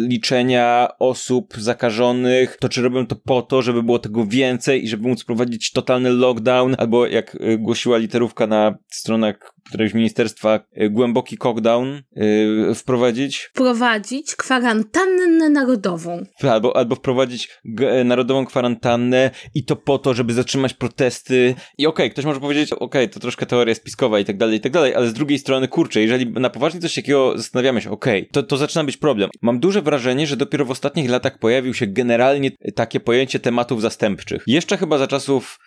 liczenia 0.08 0.88
osób 0.98 1.54
zakażonych, 1.58 2.56
to 2.60 2.68
czy 2.68 2.82
robią 2.82 3.06
to 3.06 3.16
po 3.16 3.42
to, 3.42 3.62
żeby 3.62 3.82
było 3.82 3.98
tego 3.98 4.26
więcej 4.26 4.84
i 4.84 4.88
żeby 4.88 5.08
móc 5.08 5.24
prowadzić 5.24 5.72
totalny 5.72 6.10
lockdown, 6.10 6.74
albo 6.78 7.06
jak 7.06 7.34
y, 7.34 7.58
głosiła 7.58 7.98
literówka 7.98 8.46
na 8.46 8.78
stronach 8.90 9.54
któregoś 9.68 9.94
ministerstwa 9.94 10.60
y, 10.82 10.90
głęboki 10.90 11.36
cockdown 11.36 12.02
yy, 12.16 12.74
wprowadzić. 12.74 13.50
Wprowadzić 13.54 14.36
kwarantannę 14.36 15.50
narodową. 15.50 16.26
Albo, 16.42 16.76
albo 16.76 16.94
wprowadzić 16.94 17.48
g- 17.64 18.04
narodową 18.04 18.46
kwarantannę 18.46 19.30
i 19.54 19.64
to 19.64 19.76
po 19.76 19.98
to, 19.98 20.14
żeby 20.14 20.32
zatrzymać 20.32 20.74
protesty. 20.74 21.54
I 21.78 21.86
okej, 21.86 22.06
okay, 22.06 22.10
ktoś 22.10 22.24
może 22.24 22.40
powiedzieć, 22.40 22.72
okej, 22.72 22.84
okay, 22.84 23.08
to 23.08 23.20
troszkę 23.20 23.46
teoria 23.62 23.74
spiskowa 23.74 24.20
i 24.20 24.24
tak 24.24 24.36
dalej, 24.36 24.56
i 24.56 24.60
tak 24.60 24.72
dalej, 24.72 24.94
ale 24.94 25.08
z 25.08 25.12
drugiej 25.12 25.38
strony, 25.38 25.68
kurczę, 25.68 26.00
jeżeli 26.00 26.26
na 26.26 26.50
poważnie 26.50 26.80
coś 26.80 26.94
takiego 26.94 27.32
zastanawiamy 27.36 27.80
się, 27.80 27.90
okej, 27.90 28.20
okay, 28.20 28.32
to, 28.32 28.42
to 28.42 28.56
zaczyna 28.56 28.84
być 28.84 28.96
problem. 28.96 29.30
Mam 29.42 29.60
duże 29.60 29.82
wrażenie, 29.82 30.26
że 30.26 30.36
dopiero 30.36 30.64
w 30.64 30.70
ostatnich 30.70 31.10
latach 31.10 31.38
pojawił 31.38 31.74
się 31.74 31.86
generalnie 31.86 32.50
takie 32.74 33.00
pojęcie 33.00 33.40
tematów 33.40 33.82
zastępczych. 33.82 34.42
Jeszcze 34.46 34.76
chyba 34.76 34.98
za 34.98 35.06
czasów 35.06 35.58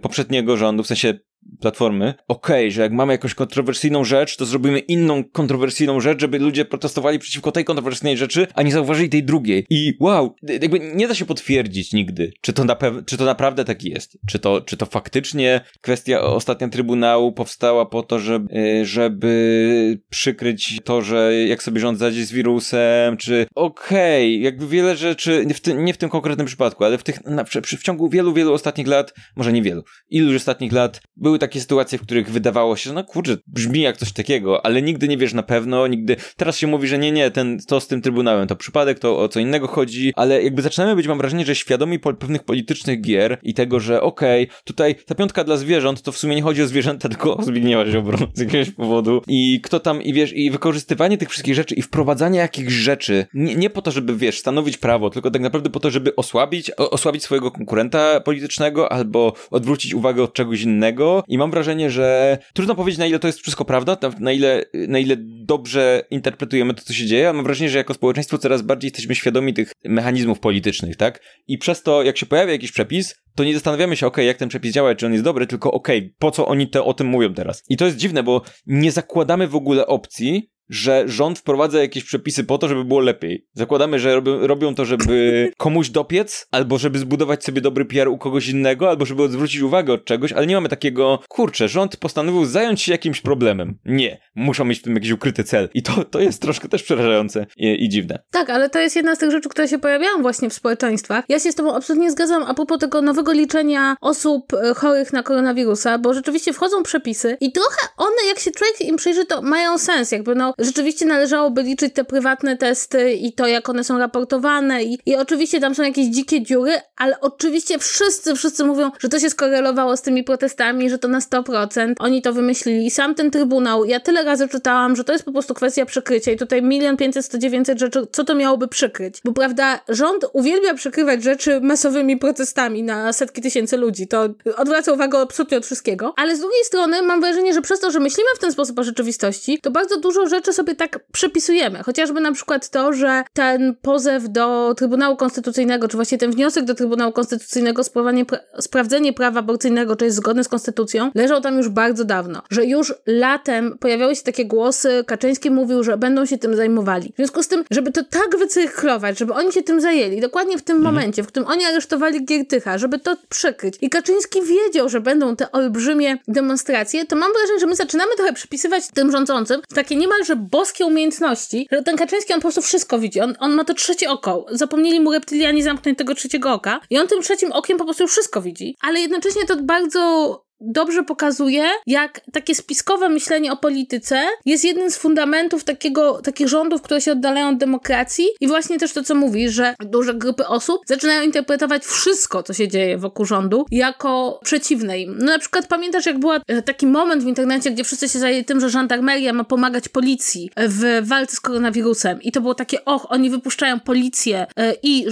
poprzedniego 0.00 0.56
rządu, 0.56 0.82
w 0.82 0.86
sensie 0.86 1.14
Platformy, 1.60 2.14
okej, 2.28 2.64
okay, 2.64 2.70
że 2.70 2.82
jak 2.82 2.92
mamy 2.92 3.12
jakąś 3.12 3.34
kontrowersyjną 3.34 4.04
rzecz, 4.04 4.36
to 4.36 4.46
zrobimy 4.46 4.78
inną 4.78 5.24
kontrowersyjną 5.24 6.00
rzecz, 6.00 6.20
żeby 6.20 6.38
ludzie 6.38 6.64
protestowali 6.64 7.18
przeciwko 7.18 7.52
tej 7.52 7.64
kontrowersyjnej 7.64 8.16
rzeczy, 8.16 8.46
a 8.54 8.62
nie 8.62 8.72
zauważyli 8.72 9.08
tej 9.08 9.24
drugiej. 9.24 9.66
I 9.70 9.96
wow, 10.00 10.34
jakby 10.42 10.80
nie 10.94 11.08
da 11.08 11.14
się 11.14 11.24
potwierdzić 11.24 11.92
nigdy, 11.92 12.32
czy 12.40 12.52
to, 12.52 12.64
na 12.64 12.76
czy 13.06 13.16
to 13.16 13.24
naprawdę 13.24 13.64
tak 13.64 13.84
jest. 13.84 14.18
Czy 14.28 14.38
to, 14.38 14.60
czy 14.60 14.76
to 14.76 14.86
faktycznie 14.86 15.60
kwestia 15.80 16.20
ostatnia 16.20 16.68
Trybunału 16.68 17.32
powstała 17.32 17.86
po 17.86 18.02
to, 18.02 18.18
żeby, 18.18 18.56
y, 18.56 18.84
żeby 18.84 20.00
przykryć 20.10 20.78
to, 20.84 21.02
że 21.02 21.34
jak 21.34 21.62
sobie 21.62 21.80
rząd 21.80 21.98
zadzi 21.98 22.24
z 22.24 22.32
wirusem, 22.32 23.16
czy 23.16 23.46
okej, 23.54 24.36
okay, 24.36 24.44
jakby 24.44 24.66
wiele 24.66 24.96
rzeczy, 24.96 25.44
nie 25.46 25.54
w, 25.54 25.60
tym, 25.60 25.84
nie 25.84 25.94
w 25.94 25.98
tym 25.98 26.10
konkretnym 26.10 26.46
przypadku, 26.46 26.84
ale 26.84 26.98
w 26.98 27.02
tych, 27.02 27.24
na, 27.24 27.44
w 27.78 27.82
ciągu 27.82 28.08
wielu, 28.08 28.34
wielu 28.34 28.52
ostatnich 28.52 28.86
lat, 28.86 29.14
może 29.36 29.52
nie 29.52 29.59
wielu, 29.62 29.82
iluś 30.10 30.36
ostatnich 30.36 30.72
lat, 30.72 31.02
były 31.16 31.38
takie 31.38 31.60
sytuacje, 31.60 31.98
w 31.98 32.02
których 32.02 32.30
wydawało 32.30 32.76
się, 32.76 32.90
że 32.90 32.94
no 32.94 33.04
kurczę, 33.04 33.36
brzmi 33.46 33.80
jak 33.80 33.96
coś 33.96 34.12
takiego, 34.12 34.66
ale 34.66 34.82
nigdy 34.82 35.08
nie 35.08 35.16
wiesz 35.16 35.34
na 35.34 35.42
pewno, 35.42 35.86
nigdy, 35.86 36.16
teraz 36.36 36.58
się 36.58 36.66
mówi, 36.66 36.88
że 36.88 36.98
nie, 36.98 37.12
nie, 37.12 37.30
ten, 37.30 37.58
to 37.66 37.80
z 37.80 37.86
tym 37.86 38.02
Trybunałem 38.02 38.48
to 38.48 38.56
przypadek, 38.56 38.98
to 38.98 39.18
o 39.18 39.28
co 39.28 39.40
innego 39.40 39.68
chodzi, 39.68 40.12
ale 40.16 40.42
jakby 40.42 40.62
zaczynamy 40.62 40.96
być, 40.96 41.06
mam 41.06 41.18
wrażenie, 41.18 41.44
że 41.44 41.54
świadomi 41.54 41.98
po 41.98 42.14
pewnych 42.14 42.44
politycznych 42.44 43.00
gier 43.00 43.38
i 43.42 43.54
tego, 43.54 43.80
że 43.80 44.00
okej, 44.02 44.44
okay, 44.44 44.56
tutaj 44.64 44.94
ta 44.94 45.14
piątka 45.14 45.44
dla 45.44 45.56
zwierząt, 45.56 46.02
to 46.02 46.12
w 46.12 46.18
sumie 46.18 46.36
nie 46.36 46.42
chodzi 46.42 46.62
o 46.62 46.66
zwierzęta, 46.66 47.08
tylko 47.12 47.36
o 47.36 47.42
Zbigniewa 47.42 47.86
Ziobro 47.86 48.18
z 48.34 48.40
jakiegoś 48.40 48.70
powodu. 48.70 49.22
I 49.28 49.60
kto 49.62 49.80
tam, 49.80 50.02
i 50.02 50.12
wiesz, 50.12 50.32
i 50.32 50.50
wykorzystywanie 50.50 51.18
tych 51.18 51.30
wszystkich 51.30 51.54
rzeczy 51.54 51.74
i 51.74 51.82
wprowadzanie 51.82 52.38
jakichś 52.38 52.72
rzeczy, 52.72 53.26
nie, 53.34 53.54
nie 53.54 53.70
po 53.70 53.82
to, 53.82 53.90
żeby, 53.90 54.16
wiesz, 54.16 54.38
stanowić 54.38 54.78
prawo, 54.78 55.10
tylko 55.10 55.30
tak 55.30 55.42
naprawdę 55.42 55.70
po 55.70 55.80
to, 55.80 55.90
żeby 55.90 56.16
osłabić, 56.16 56.70
osłabić 56.70 57.22
swojego 57.22 57.50
konkurenta 57.50 58.20
politycznego 58.20 58.92
albo 58.92 59.32
odwrócić 59.50 59.94
uwagę 59.94 60.22
od 60.22 60.34
czegoś 60.34 60.62
innego 60.62 61.24
i 61.28 61.38
mam 61.38 61.50
wrażenie, 61.50 61.90
że 61.90 62.38
trudno 62.54 62.74
powiedzieć, 62.74 62.98
na 62.98 63.06
ile 63.06 63.18
to 63.18 63.26
jest 63.26 63.40
wszystko 63.40 63.64
prawda, 63.64 63.96
na 64.20 64.32
ile, 64.32 64.64
na 64.88 64.98
ile 64.98 65.16
dobrze 65.44 66.02
interpretujemy 66.10 66.74
to, 66.74 66.82
co 66.82 66.92
się 66.92 67.06
dzieje, 67.06 67.28
ale 67.28 67.36
mam 67.36 67.44
wrażenie, 67.44 67.70
że 67.70 67.78
jako 67.78 67.94
społeczeństwo 67.94 68.38
coraz 68.38 68.62
bardziej 68.62 68.88
jesteśmy 68.88 69.14
świadomi 69.14 69.54
tych 69.54 69.72
mechanizmów 69.84 70.40
politycznych, 70.40 70.96
tak? 70.96 71.20
I 71.46 71.58
przez 71.58 71.82
to, 71.82 72.02
jak 72.02 72.16
się 72.16 72.26
pojawia 72.26 72.52
jakiś 72.52 72.72
przepis, 72.72 73.14
to 73.34 73.44
nie 73.44 73.54
zastanawiamy 73.54 73.96
się, 73.96 74.06
ok, 74.06 74.16
jak 74.16 74.36
ten 74.36 74.48
przepis 74.48 74.72
działa, 74.72 74.94
czy 74.94 75.06
on 75.06 75.12
jest 75.12 75.24
dobry, 75.24 75.46
tylko 75.46 75.72
ok, 75.72 75.88
po 76.18 76.30
co 76.30 76.46
oni 76.46 76.68
te, 76.68 76.82
o 76.82 76.94
tym 76.94 77.06
mówią 77.06 77.34
teraz. 77.34 77.62
I 77.68 77.76
to 77.76 77.84
jest 77.84 77.96
dziwne, 77.96 78.22
bo 78.22 78.42
nie 78.66 78.92
zakładamy 78.92 79.48
w 79.48 79.56
ogóle 79.56 79.86
opcji, 79.86 80.50
że 80.70 81.02
rząd 81.06 81.38
wprowadza 81.38 81.80
jakieś 81.80 82.04
przepisy 82.04 82.44
po 82.44 82.58
to, 82.58 82.68
żeby 82.68 82.84
było 82.84 83.00
lepiej. 83.00 83.46
Zakładamy, 83.54 83.98
że 83.98 84.14
robią, 84.14 84.46
robią 84.46 84.74
to, 84.74 84.84
żeby 84.84 85.10
komuś 85.56 85.88
dopiec, 85.88 86.48
albo 86.50 86.78
żeby 86.78 86.98
zbudować 86.98 87.44
sobie 87.44 87.60
dobry 87.60 87.84
PR 87.84 88.08
u 88.08 88.18
kogoś 88.18 88.48
innego, 88.48 88.88
albo 88.88 89.06
żeby 89.06 89.22
odwrócić 89.22 89.60
uwagę 89.60 89.92
od 89.92 90.04
czegoś, 90.04 90.32
ale 90.32 90.46
nie 90.46 90.54
mamy 90.54 90.68
takiego, 90.68 91.18
kurczę, 91.28 91.68
rząd 91.68 91.96
postanowił 91.96 92.44
zająć 92.44 92.82
się 92.82 92.92
jakimś 92.92 93.20
problemem. 93.20 93.78
Nie. 93.84 94.20
Muszą 94.34 94.64
mieć 94.64 94.78
w 94.78 94.82
tym 94.82 94.94
jakiś 94.94 95.10
ukryty 95.10 95.44
cel. 95.44 95.68
I 95.74 95.82
to, 95.82 96.04
to 96.04 96.20
jest 96.20 96.42
troszkę 96.42 96.68
też 96.68 96.82
przerażające 96.82 97.46
i, 97.56 97.84
i 97.84 97.88
dziwne. 97.88 98.18
Tak, 98.30 98.50
ale 98.50 98.70
to 98.70 98.78
jest 98.78 98.96
jedna 98.96 99.14
z 99.14 99.18
tych 99.18 99.30
rzeczy, 99.30 99.48
które 99.48 99.68
się 99.68 99.78
pojawiają 99.78 100.22
właśnie 100.22 100.50
w 100.50 100.54
społeczeństwach. 100.54 101.24
Ja 101.28 101.40
się 101.40 101.52
z 101.52 101.54
tobą 101.54 101.74
absolutnie 101.74 102.10
zgadzam 102.10 102.42
a 102.42 102.54
propos 102.54 102.78
tego 102.78 103.02
nowego 103.02 103.32
liczenia 103.32 103.96
osób 104.00 104.54
e, 104.54 104.74
chorych 104.74 105.12
na 105.12 105.22
koronawirusa, 105.22 105.98
bo 105.98 106.14
rzeczywiście 106.14 106.52
wchodzą 106.52 106.82
przepisy 106.82 107.36
i 107.40 107.52
trochę 107.52 107.88
one, 107.96 108.28
jak 108.28 108.38
się 108.38 108.50
człowiek 108.50 108.80
im 108.80 108.96
przyjrzy, 108.96 109.26
to 109.26 109.42
mają 109.42 109.78
sens. 109.78 110.12
Jakby 110.12 110.34
no, 110.34 110.54
rzeczywiście 110.60 111.06
należałoby 111.06 111.62
liczyć 111.62 111.94
te 111.94 112.04
prywatne 112.04 112.56
testy 112.56 113.12
i 113.12 113.32
to, 113.32 113.46
jak 113.46 113.68
one 113.68 113.84
są 113.84 113.98
raportowane 113.98 114.84
i, 114.84 114.98
i 115.06 115.16
oczywiście 115.16 115.60
tam 115.60 115.74
są 115.74 115.82
jakieś 115.82 116.06
dzikie 116.06 116.42
dziury, 116.42 116.72
ale 116.96 117.20
oczywiście 117.20 117.78
wszyscy, 117.78 118.34
wszyscy 118.34 118.64
mówią, 118.64 118.90
że 118.98 119.08
to 119.08 119.18
się 119.18 119.30
skorelowało 119.30 119.96
z 119.96 120.02
tymi 120.02 120.24
protestami, 120.24 120.90
że 120.90 120.98
to 120.98 121.08
na 121.08 121.18
100%. 121.18 121.94
Oni 121.98 122.22
to 122.22 122.32
wymyślili. 122.32 122.90
Sam 122.90 123.14
ten 123.14 123.30
Trybunał, 123.30 123.84
ja 123.84 124.00
tyle 124.00 124.24
razy 124.24 124.48
czytałam, 124.48 124.96
że 124.96 125.04
to 125.04 125.12
jest 125.12 125.24
po 125.24 125.32
prostu 125.32 125.54
kwestia 125.54 125.86
przykrycia 125.86 126.32
i 126.32 126.36
tutaj 126.36 126.62
milion 126.62 126.96
pięćset, 126.96 127.24
sto 127.24 127.38
dziewięćset 127.38 127.78
rzeczy, 127.78 128.06
co 128.12 128.24
to 128.24 128.34
miałoby 128.34 128.68
przykryć? 128.68 129.20
Bo 129.24 129.32
prawda, 129.32 129.80
rząd 129.88 130.26
uwielbia 130.32 130.74
przykrywać 130.74 131.22
rzeczy 131.22 131.60
masowymi 131.60 132.16
protestami 132.16 132.82
na 132.82 133.12
setki 133.12 133.42
tysięcy 133.42 133.76
ludzi. 133.76 134.08
To 134.08 134.28
odwraca 134.56 134.92
uwagę 134.92 135.18
absolutnie 135.18 135.58
od 135.58 135.66
wszystkiego. 135.66 136.14
Ale 136.16 136.36
z 136.36 136.40
drugiej 136.40 136.64
strony 136.64 137.02
mam 137.02 137.20
wrażenie, 137.20 137.54
że 137.54 137.62
przez 137.62 137.80
to, 137.80 137.90
że 137.90 138.00
myślimy 138.00 138.28
w 138.36 138.38
ten 138.38 138.52
sposób 138.52 138.78
o 138.78 138.82
rzeczywistości, 138.82 139.58
to 139.62 139.70
bardzo 139.70 140.00
dużo 140.00 140.28
rzeczy 140.28 140.49
sobie 140.52 140.74
tak 140.74 140.98
przepisujemy. 141.12 141.82
Chociażby 141.82 142.20
na 142.20 142.32
przykład 142.32 142.70
to, 142.70 142.92
że 142.92 143.22
ten 143.32 143.74
pozew 143.82 144.28
do 144.28 144.74
Trybunału 144.76 145.16
Konstytucyjnego, 145.16 145.88
czy 145.88 145.96
właśnie 145.96 146.18
ten 146.18 146.30
wniosek 146.30 146.64
do 146.64 146.74
Trybunału 146.74 147.12
Konstytucyjnego 147.12 147.82
pra 148.26 148.38
sprawdzenie 148.60 149.12
prawa 149.12 149.40
aborcyjnego, 149.40 149.96
czy 149.96 150.04
jest 150.04 150.16
zgodne 150.16 150.44
z 150.44 150.48
konstytucją, 150.48 151.10
leżał 151.14 151.40
tam 151.40 151.56
już 151.56 151.68
bardzo 151.68 152.04
dawno. 152.04 152.42
Że 152.50 152.64
już 152.64 152.94
latem 153.06 153.78
pojawiały 153.78 154.16
się 154.16 154.22
takie 154.22 154.46
głosy, 154.46 155.04
Kaczyński 155.06 155.50
mówił, 155.50 155.84
że 155.84 155.96
będą 155.96 156.26
się 156.26 156.38
tym 156.38 156.56
zajmowali. 156.56 157.12
W 157.12 157.16
związku 157.16 157.42
z 157.42 157.48
tym, 157.48 157.64
żeby 157.70 157.92
to 157.92 158.04
tak 158.04 158.38
wycyrklować, 158.38 159.18
żeby 159.18 159.32
oni 159.32 159.52
się 159.52 159.62
tym 159.62 159.80
zajęli, 159.80 160.20
dokładnie 160.20 160.58
w 160.58 160.62
tym 160.62 160.76
mhm. 160.76 160.94
momencie, 160.94 161.22
w 161.22 161.26
którym 161.26 161.48
oni 161.48 161.64
aresztowali 161.64 162.24
Giertycha, 162.24 162.78
żeby 162.78 162.98
to 162.98 163.16
przykryć. 163.28 163.74
I 163.80 163.90
Kaczyński 163.90 164.38
wiedział, 164.42 164.88
że 164.88 165.00
będą 165.00 165.36
te 165.36 165.52
olbrzymie 165.52 166.18
demonstracje, 166.28 167.06
to 167.06 167.16
mam 167.16 167.32
wrażenie, 167.32 167.60
że 167.60 167.66
my 167.66 167.76
zaczynamy 167.76 168.16
trochę 168.16 168.32
przypisywać 168.32 168.88
tym 168.94 169.10
rządzącym 169.12 169.60
takie 169.74 169.96
niemalże 169.96 170.36
boskie 170.40 170.86
umiejętności, 170.86 171.68
ten 171.84 171.96
Kaczyński, 171.96 172.32
on 172.32 172.38
po 172.38 172.42
prostu 172.42 172.62
wszystko 172.62 172.98
widzi. 172.98 173.20
On, 173.20 173.34
on 173.38 173.52
ma 173.52 173.64
to 173.64 173.74
trzecie 173.74 174.10
oko. 174.10 174.46
Zapomnieli 174.50 175.00
mu 175.00 175.12
reptylianie 175.12 175.62
zamknąć 175.62 175.98
tego 175.98 176.14
trzeciego 176.14 176.52
oka 176.52 176.80
i 176.90 176.98
on 176.98 177.08
tym 177.08 177.22
trzecim 177.22 177.52
okiem 177.52 177.78
po 177.78 177.84
prostu 177.84 178.06
wszystko 178.06 178.42
widzi. 178.42 178.76
Ale 178.80 179.00
jednocześnie 179.00 179.46
to 179.46 179.56
bardzo 179.56 180.49
dobrze 180.60 181.02
pokazuje, 181.02 181.64
jak 181.86 182.20
takie 182.32 182.54
spiskowe 182.54 183.08
myślenie 183.08 183.52
o 183.52 183.56
polityce 183.56 184.22
jest 184.46 184.64
jednym 184.64 184.90
z 184.90 184.96
fundamentów 184.96 185.64
takiego, 185.64 186.22
takich 186.22 186.48
rządów, 186.48 186.82
które 186.82 187.00
się 187.00 187.12
oddalają 187.12 187.48
od 187.48 187.58
demokracji. 187.58 188.26
I 188.40 188.48
właśnie 188.48 188.78
też 188.78 188.92
to, 188.92 189.02
co 189.02 189.14
mówisz, 189.14 189.52
że 189.52 189.74
duże 189.80 190.14
grupy 190.14 190.46
osób 190.46 190.82
zaczynają 190.86 191.22
interpretować 191.22 191.84
wszystko, 191.84 192.42
co 192.42 192.52
się 192.52 192.68
dzieje 192.68 192.98
wokół 192.98 193.24
rządu, 193.26 193.66
jako 193.70 194.40
przeciwne 194.44 195.00
im. 195.00 195.14
No 195.18 195.26
na 195.26 195.38
przykład 195.38 195.66
pamiętasz, 195.66 196.06
jak 196.06 196.18
był 196.18 196.30
e, 196.32 196.62
taki 196.62 196.86
moment 196.86 197.24
w 197.24 197.26
internecie, 197.26 197.70
gdzie 197.70 197.84
wszyscy 197.84 198.08
się 198.08 198.18
zajęli 198.18 198.44
tym, 198.44 198.60
że 198.60 198.70
żandarmeria 198.70 199.32
ma 199.32 199.44
pomagać 199.44 199.88
policji 199.88 200.50
w 200.56 201.00
walce 201.02 201.36
z 201.36 201.40
koronawirusem. 201.40 202.22
I 202.22 202.32
to 202.32 202.40
było 202.40 202.54
takie, 202.54 202.84
och, 202.84 203.06
oni 203.12 203.30
wypuszczają 203.30 203.80
policję 203.80 204.46
yy, 204.56 204.76
i... 204.82 205.06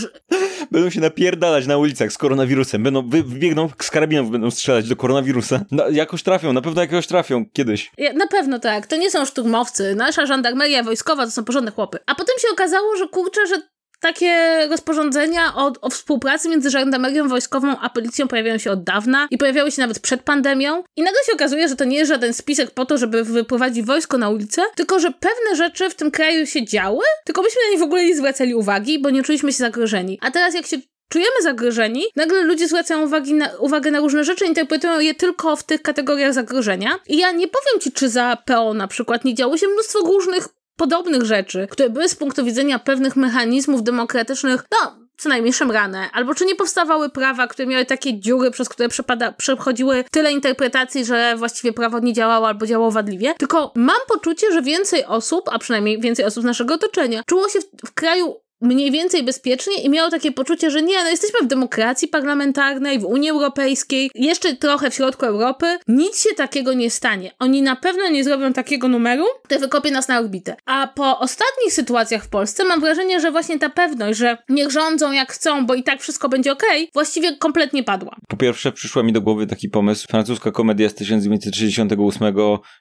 Będą 0.70 0.90
się 0.90 1.00
napierdalać 1.00 1.66
na 1.66 1.78
ulicach 1.78 2.12
z 2.12 2.18
koronawirusem, 2.18 2.82
będą, 2.82 3.08
wybiegną 3.08 3.68
z 3.82 3.90
karabinów, 3.90 4.30
będą 4.30 4.50
strzelać 4.50 4.88
do 4.88 4.96
koronawirusa 4.96 5.37
wirusa. 5.38 5.64
No, 5.70 5.88
jakoś 5.88 6.22
trafią, 6.22 6.52
na 6.52 6.62
pewno 6.62 6.80
jakoś 6.80 7.06
trafią 7.06 7.44
kiedyś. 7.52 7.90
Ja, 7.98 8.12
na 8.12 8.26
pewno 8.26 8.58
tak. 8.58 8.86
To 8.86 8.96
nie 8.96 9.10
są 9.10 9.24
szturmowcy. 9.24 9.94
Nasza 9.94 10.26
żandarmeria 10.26 10.82
wojskowa 10.82 11.24
to 11.24 11.30
są 11.30 11.44
porządne 11.44 11.70
chłopy. 11.70 11.98
A 12.06 12.14
potem 12.14 12.34
się 12.38 12.48
okazało, 12.52 12.96
że 12.96 13.08
kurczę, 13.08 13.46
że 13.46 13.62
takie 14.00 14.66
rozporządzenia 14.70 15.54
o, 15.54 15.72
o, 15.80 15.90
współpracy 15.90 16.48
między 16.48 16.70
żandarmerią 16.70 17.28
wojskową 17.28 17.76
a 17.80 17.90
policją 17.90 18.28
pojawiają 18.28 18.58
się 18.58 18.70
od 18.70 18.84
dawna 18.84 19.28
i 19.30 19.38
pojawiały 19.38 19.70
się 19.70 19.82
nawet 19.82 20.00
przed 20.00 20.22
pandemią. 20.22 20.82
I 20.96 21.02
nagle 21.02 21.18
się 21.26 21.32
okazuje, 21.32 21.68
że 21.68 21.76
to 21.76 21.84
nie 21.84 21.96
jest 21.96 22.08
żaden 22.08 22.34
spisek 22.34 22.70
po 22.70 22.86
to, 22.86 22.98
żeby 22.98 23.24
wyprowadzić 23.24 23.86
wojsko 23.86 24.18
na 24.18 24.30
ulicę, 24.30 24.62
tylko 24.74 25.00
że 25.00 25.10
pewne 25.10 25.56
rzeczy 25.56 25.90
w 25.90 25.94
tym 25.94 26.10
kraju 26.10 26.46
się 26.46 26.64
działy, 26.64 27.04
tylko 27.24 27.42
myśmy 27.42 27.60
na 27.66 27.72
nie 27.72 27.78
w 27.78 27.82
ogóle 27.82 28.04
nie 28.04 28.16
zwracali 28.16 28.54
uwagi, 28.54 28.98
bo 28.98 29.10
nie 29.10 29.22
czuliśmy 29.22 29.52
się 29.52 29.58
zagrożeni. 29.58 30.18
A 30.22 30.30
teraz 30.30 30.54
jak 30.54 30.66
się 30.66 30.76
czujemy 31.08 31.42
zagrożeni, 31.42 32.04
nagle 32.16 32.42
ludzie 32.42 32.68
zwracają 32.68 33.06
uwagi 33.06 33.34
na, 33.34 33.50
uwagę 33.58 33.90
na 33.90 33.98
różne 33.98 34.24
rzeczy, 34.24 34.46
interpretują 34.46 35.00
je 35.00 35.14
tylko 35.14 35.56
w 35.56 35.64
tych 35.64 35.82
kategoriach 35.82 36.34
zagrożenia. 36.34 36.98
I 37.06 37.18
ja 37.18 37.30
nie 37.30 37.48
powiem 37.48 37.80
ci, 37.80 37.92
czy 37.92 38.08
za 38.08 38.36
PO 38.44 38.74
na 38.74 38.88
przykład 38.88 39.24
nie 39.24 39.34
działo 39.34 39.56
się 39.56 39.68
mnóstwo 39.68 39.98
różnych 39.98 40.48
podobnych 40.76 41.22
rzeczy, 41.22 41.68
które 41.70 41.90
były 41.90 42.08
z 42.08 42.14
punktu 42.14 42.44
widzenia 42.44 42.78
pewnych 42.78 43.16
mechanizmów 43.16 43.82
demokratycznych, 43.82 44.64
no, 44.72 45.08
co 45.18 45.28
najmniej 45.28 45.52
szemrane, 45.52 46.10
albo 46.12 46.34
czy 46.34 46.44
nie 46.44 46.54
powstawały 46.54 47.10
prawa, 47.10 47.46
które 47.46 47.68
miały 47.68 47.86
takie 47.86 48.20
dziury, 48.20 48.50
przez 48.50 48.68
które 48.68 48.88
przepada, 48.88 49.32
przechodziły 49.32 50.04
tyle 50.10 50.32
interpretacji, 50.32 51.04
że 51.04 51.34
właściwie 51.36 51.72
prawo 51.72 51.98
nie 51.98 52.12
działało 52.12 52.48
albo 52.48 52.66
działało 52.66 52.90
wadliwie. 52.90 53.34
Tylko 53.38 53.72
mam 53.74 54.00
poczucie, 54.08 54.52
że 54.52 54.62
więcej 54.62 55.04
osób, 55.04 55.48
a 55.52 55.58
przynajmniej 55.58 56.00
więcej 56.00 56.24
osób 56.24 56.42
z 56.42 56.46
naszego 56.46 56.74
otoczenia, 56.74 57.22
czuło 57.26 57.48
się 57.48 57.60
w, 57.60 57.86
w 57.86 57.94
kraju 57.94 58.34
mniej 58.60 58.90
więcej 58.90 59.22
bezpiecznie 59.22 59.82
i 59.82 59.90
miało 59.90 60.10
takie 60.10 60.32
poczucie, 60.32 60.70
że 60.70 60.82
nie, 60.82 61.02
no 61.04 61.10
jesteśmy 61.10 61.40
w 61.42 61.46
demokracji 61.46 62.08
parlamentarnej, 62.08 62.98
w 62.98 63.04
Unii 63.04 63.30
Europejskiej, 63.30 64.10
jeszcze 64.14 64.56
trochę 64.56 64.90
w 64.90 64.94
środku 64.94 65.26
Europy, 65.26 65.66
nic 65.88 66.22
się 66.22 66.34
takiego 66.34 66.72
nie 66.72 66.90
stanie. 66.90 67.32
Oni 67.38 67.62
na 67.62 67.76
pewno 67.76 68.08
nie 68.08 68.24
zrobią 68.24 68.52
takiego 68.52 68.88
numeru, 68.88 69.24
który 69.44 69.60
wykopie 69.60 69.90
nas 69.90 70.08
na 70.08 70.18
orbitę. 70.18 70.56
A 70.66 70.88
po 70.94 71.18
ostatnich 71.18 71.72
sytuacjach 71.72 72.24
w 72.24 72.28
Polsce 72.28 72.64
mam 72.64 72.80
wrażenie, 72.80 73.20
że 73.20 73.30
właśnie 73.30 73.58
ta 73.58 73.68
pewność, 73.70 74.18
że 74.18 74.38
niech 74.48 74.70
rządzą 74.70 75.12
jak 75.12 75.32
chcą, 75.32 75.66
bo 75.66 75.74
i 75.74 75.82
tak 75.82 76.00
wszystko 76.00 76.28
będzie 76.28 76.52
ok, 76.52 76.62
właściwie 76.94 77.36
kompletnie 77.36 77.82
padła. 77.84 78.16
Po 78.28 78.36
pierwsze 78.36 78.72
przyszła 78.72 79.02
mi 79.02 79.12
do 79.12 79.20
głowy 79.20 79.46
taki 79.46 79.68
pomysł, 79.68 80.06
francuska 80.08 80.50
komedia 80.50 80.88
z 80.88 80.94
1968, 80.94 82.34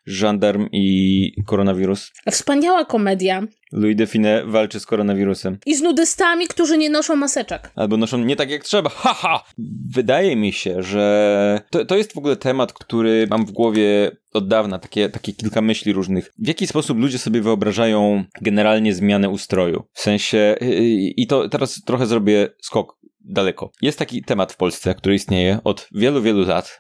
Żandarm 0.06 0.70
i 0.72 1.32
koronawirus. 1.46 2.12
Wspaniała 2.32 2.86
komedia. 2.86 3.42
Louis 3.72 3.96
Define 3.96 4.44
walczy 4.46 4.80
z 4.80 4.86
koronawirusem. 4.86 5.58
I 5.66 5.76
z 5.76 5.82
nudystami, 5.82 6.48
którzy 6.48 6.78
nie 6.78 6.90
noszą 6.90 7.16
maseczek. 7.16 7.72
Albo 7.76 7.98
noszą 7.98 8.18
nie 8.18 8.36
tak 8.36 8.50
jak 8.50 8.64
trzeba. 8.64 8.90
Haha! 8.90 9.44
Wydaje 9.92 10.36
mi 10.36 10.54
się, 10.54 10.84
że 10.84 11.62
to, 11.70 11.86
to 11.86 11.98
jest 11.98 12.14
w 12.14 12.18
ogóle 12.18 12.36
temat, 12.36 12.74
który 12.74 13.28
mam 13.30 13.46
w 13.46 13.52
głowie 13.52 14.12
od 14.34 14.48
dawna, 14.48 14.80
takie, 14.80 15.10
takie 15.10 15.34
kilka 15.34 15.62
myśli 15.62 15.94
różnych. 15.94 16.34
W 16.40 16.48
jaki 16.48 16.68
sposób 16.68 16.98
ludzie 16.98 17.18
sobie 17.18 17.42
wyobrażają 17.42 18.24
generalnie 18.42 18.94
zmianę 18.94 19.30
ustroju? 19.30 19.84
W 19.94 20.02
sensie, 20.02 20.56
i 21.18 21.28
to 21.28 21.50
teraz 21.50 21.82
trochę 21.86 22.06
zrobię 22.06 22.50
skok 22.62 22.98
daleko. 23.28 23.72
Jest 23.82 24.00
taki 24.00 24.24
temat 24.24 24.54
w 24.54 24.58
Polsce, 24.58 24.96
który 24.96 25.16
istnieje 25.16 25.60
od 25.64 25.88
wielu, 25.92 26.22
wielu 26.22 26.46
lat, 26.46 26.80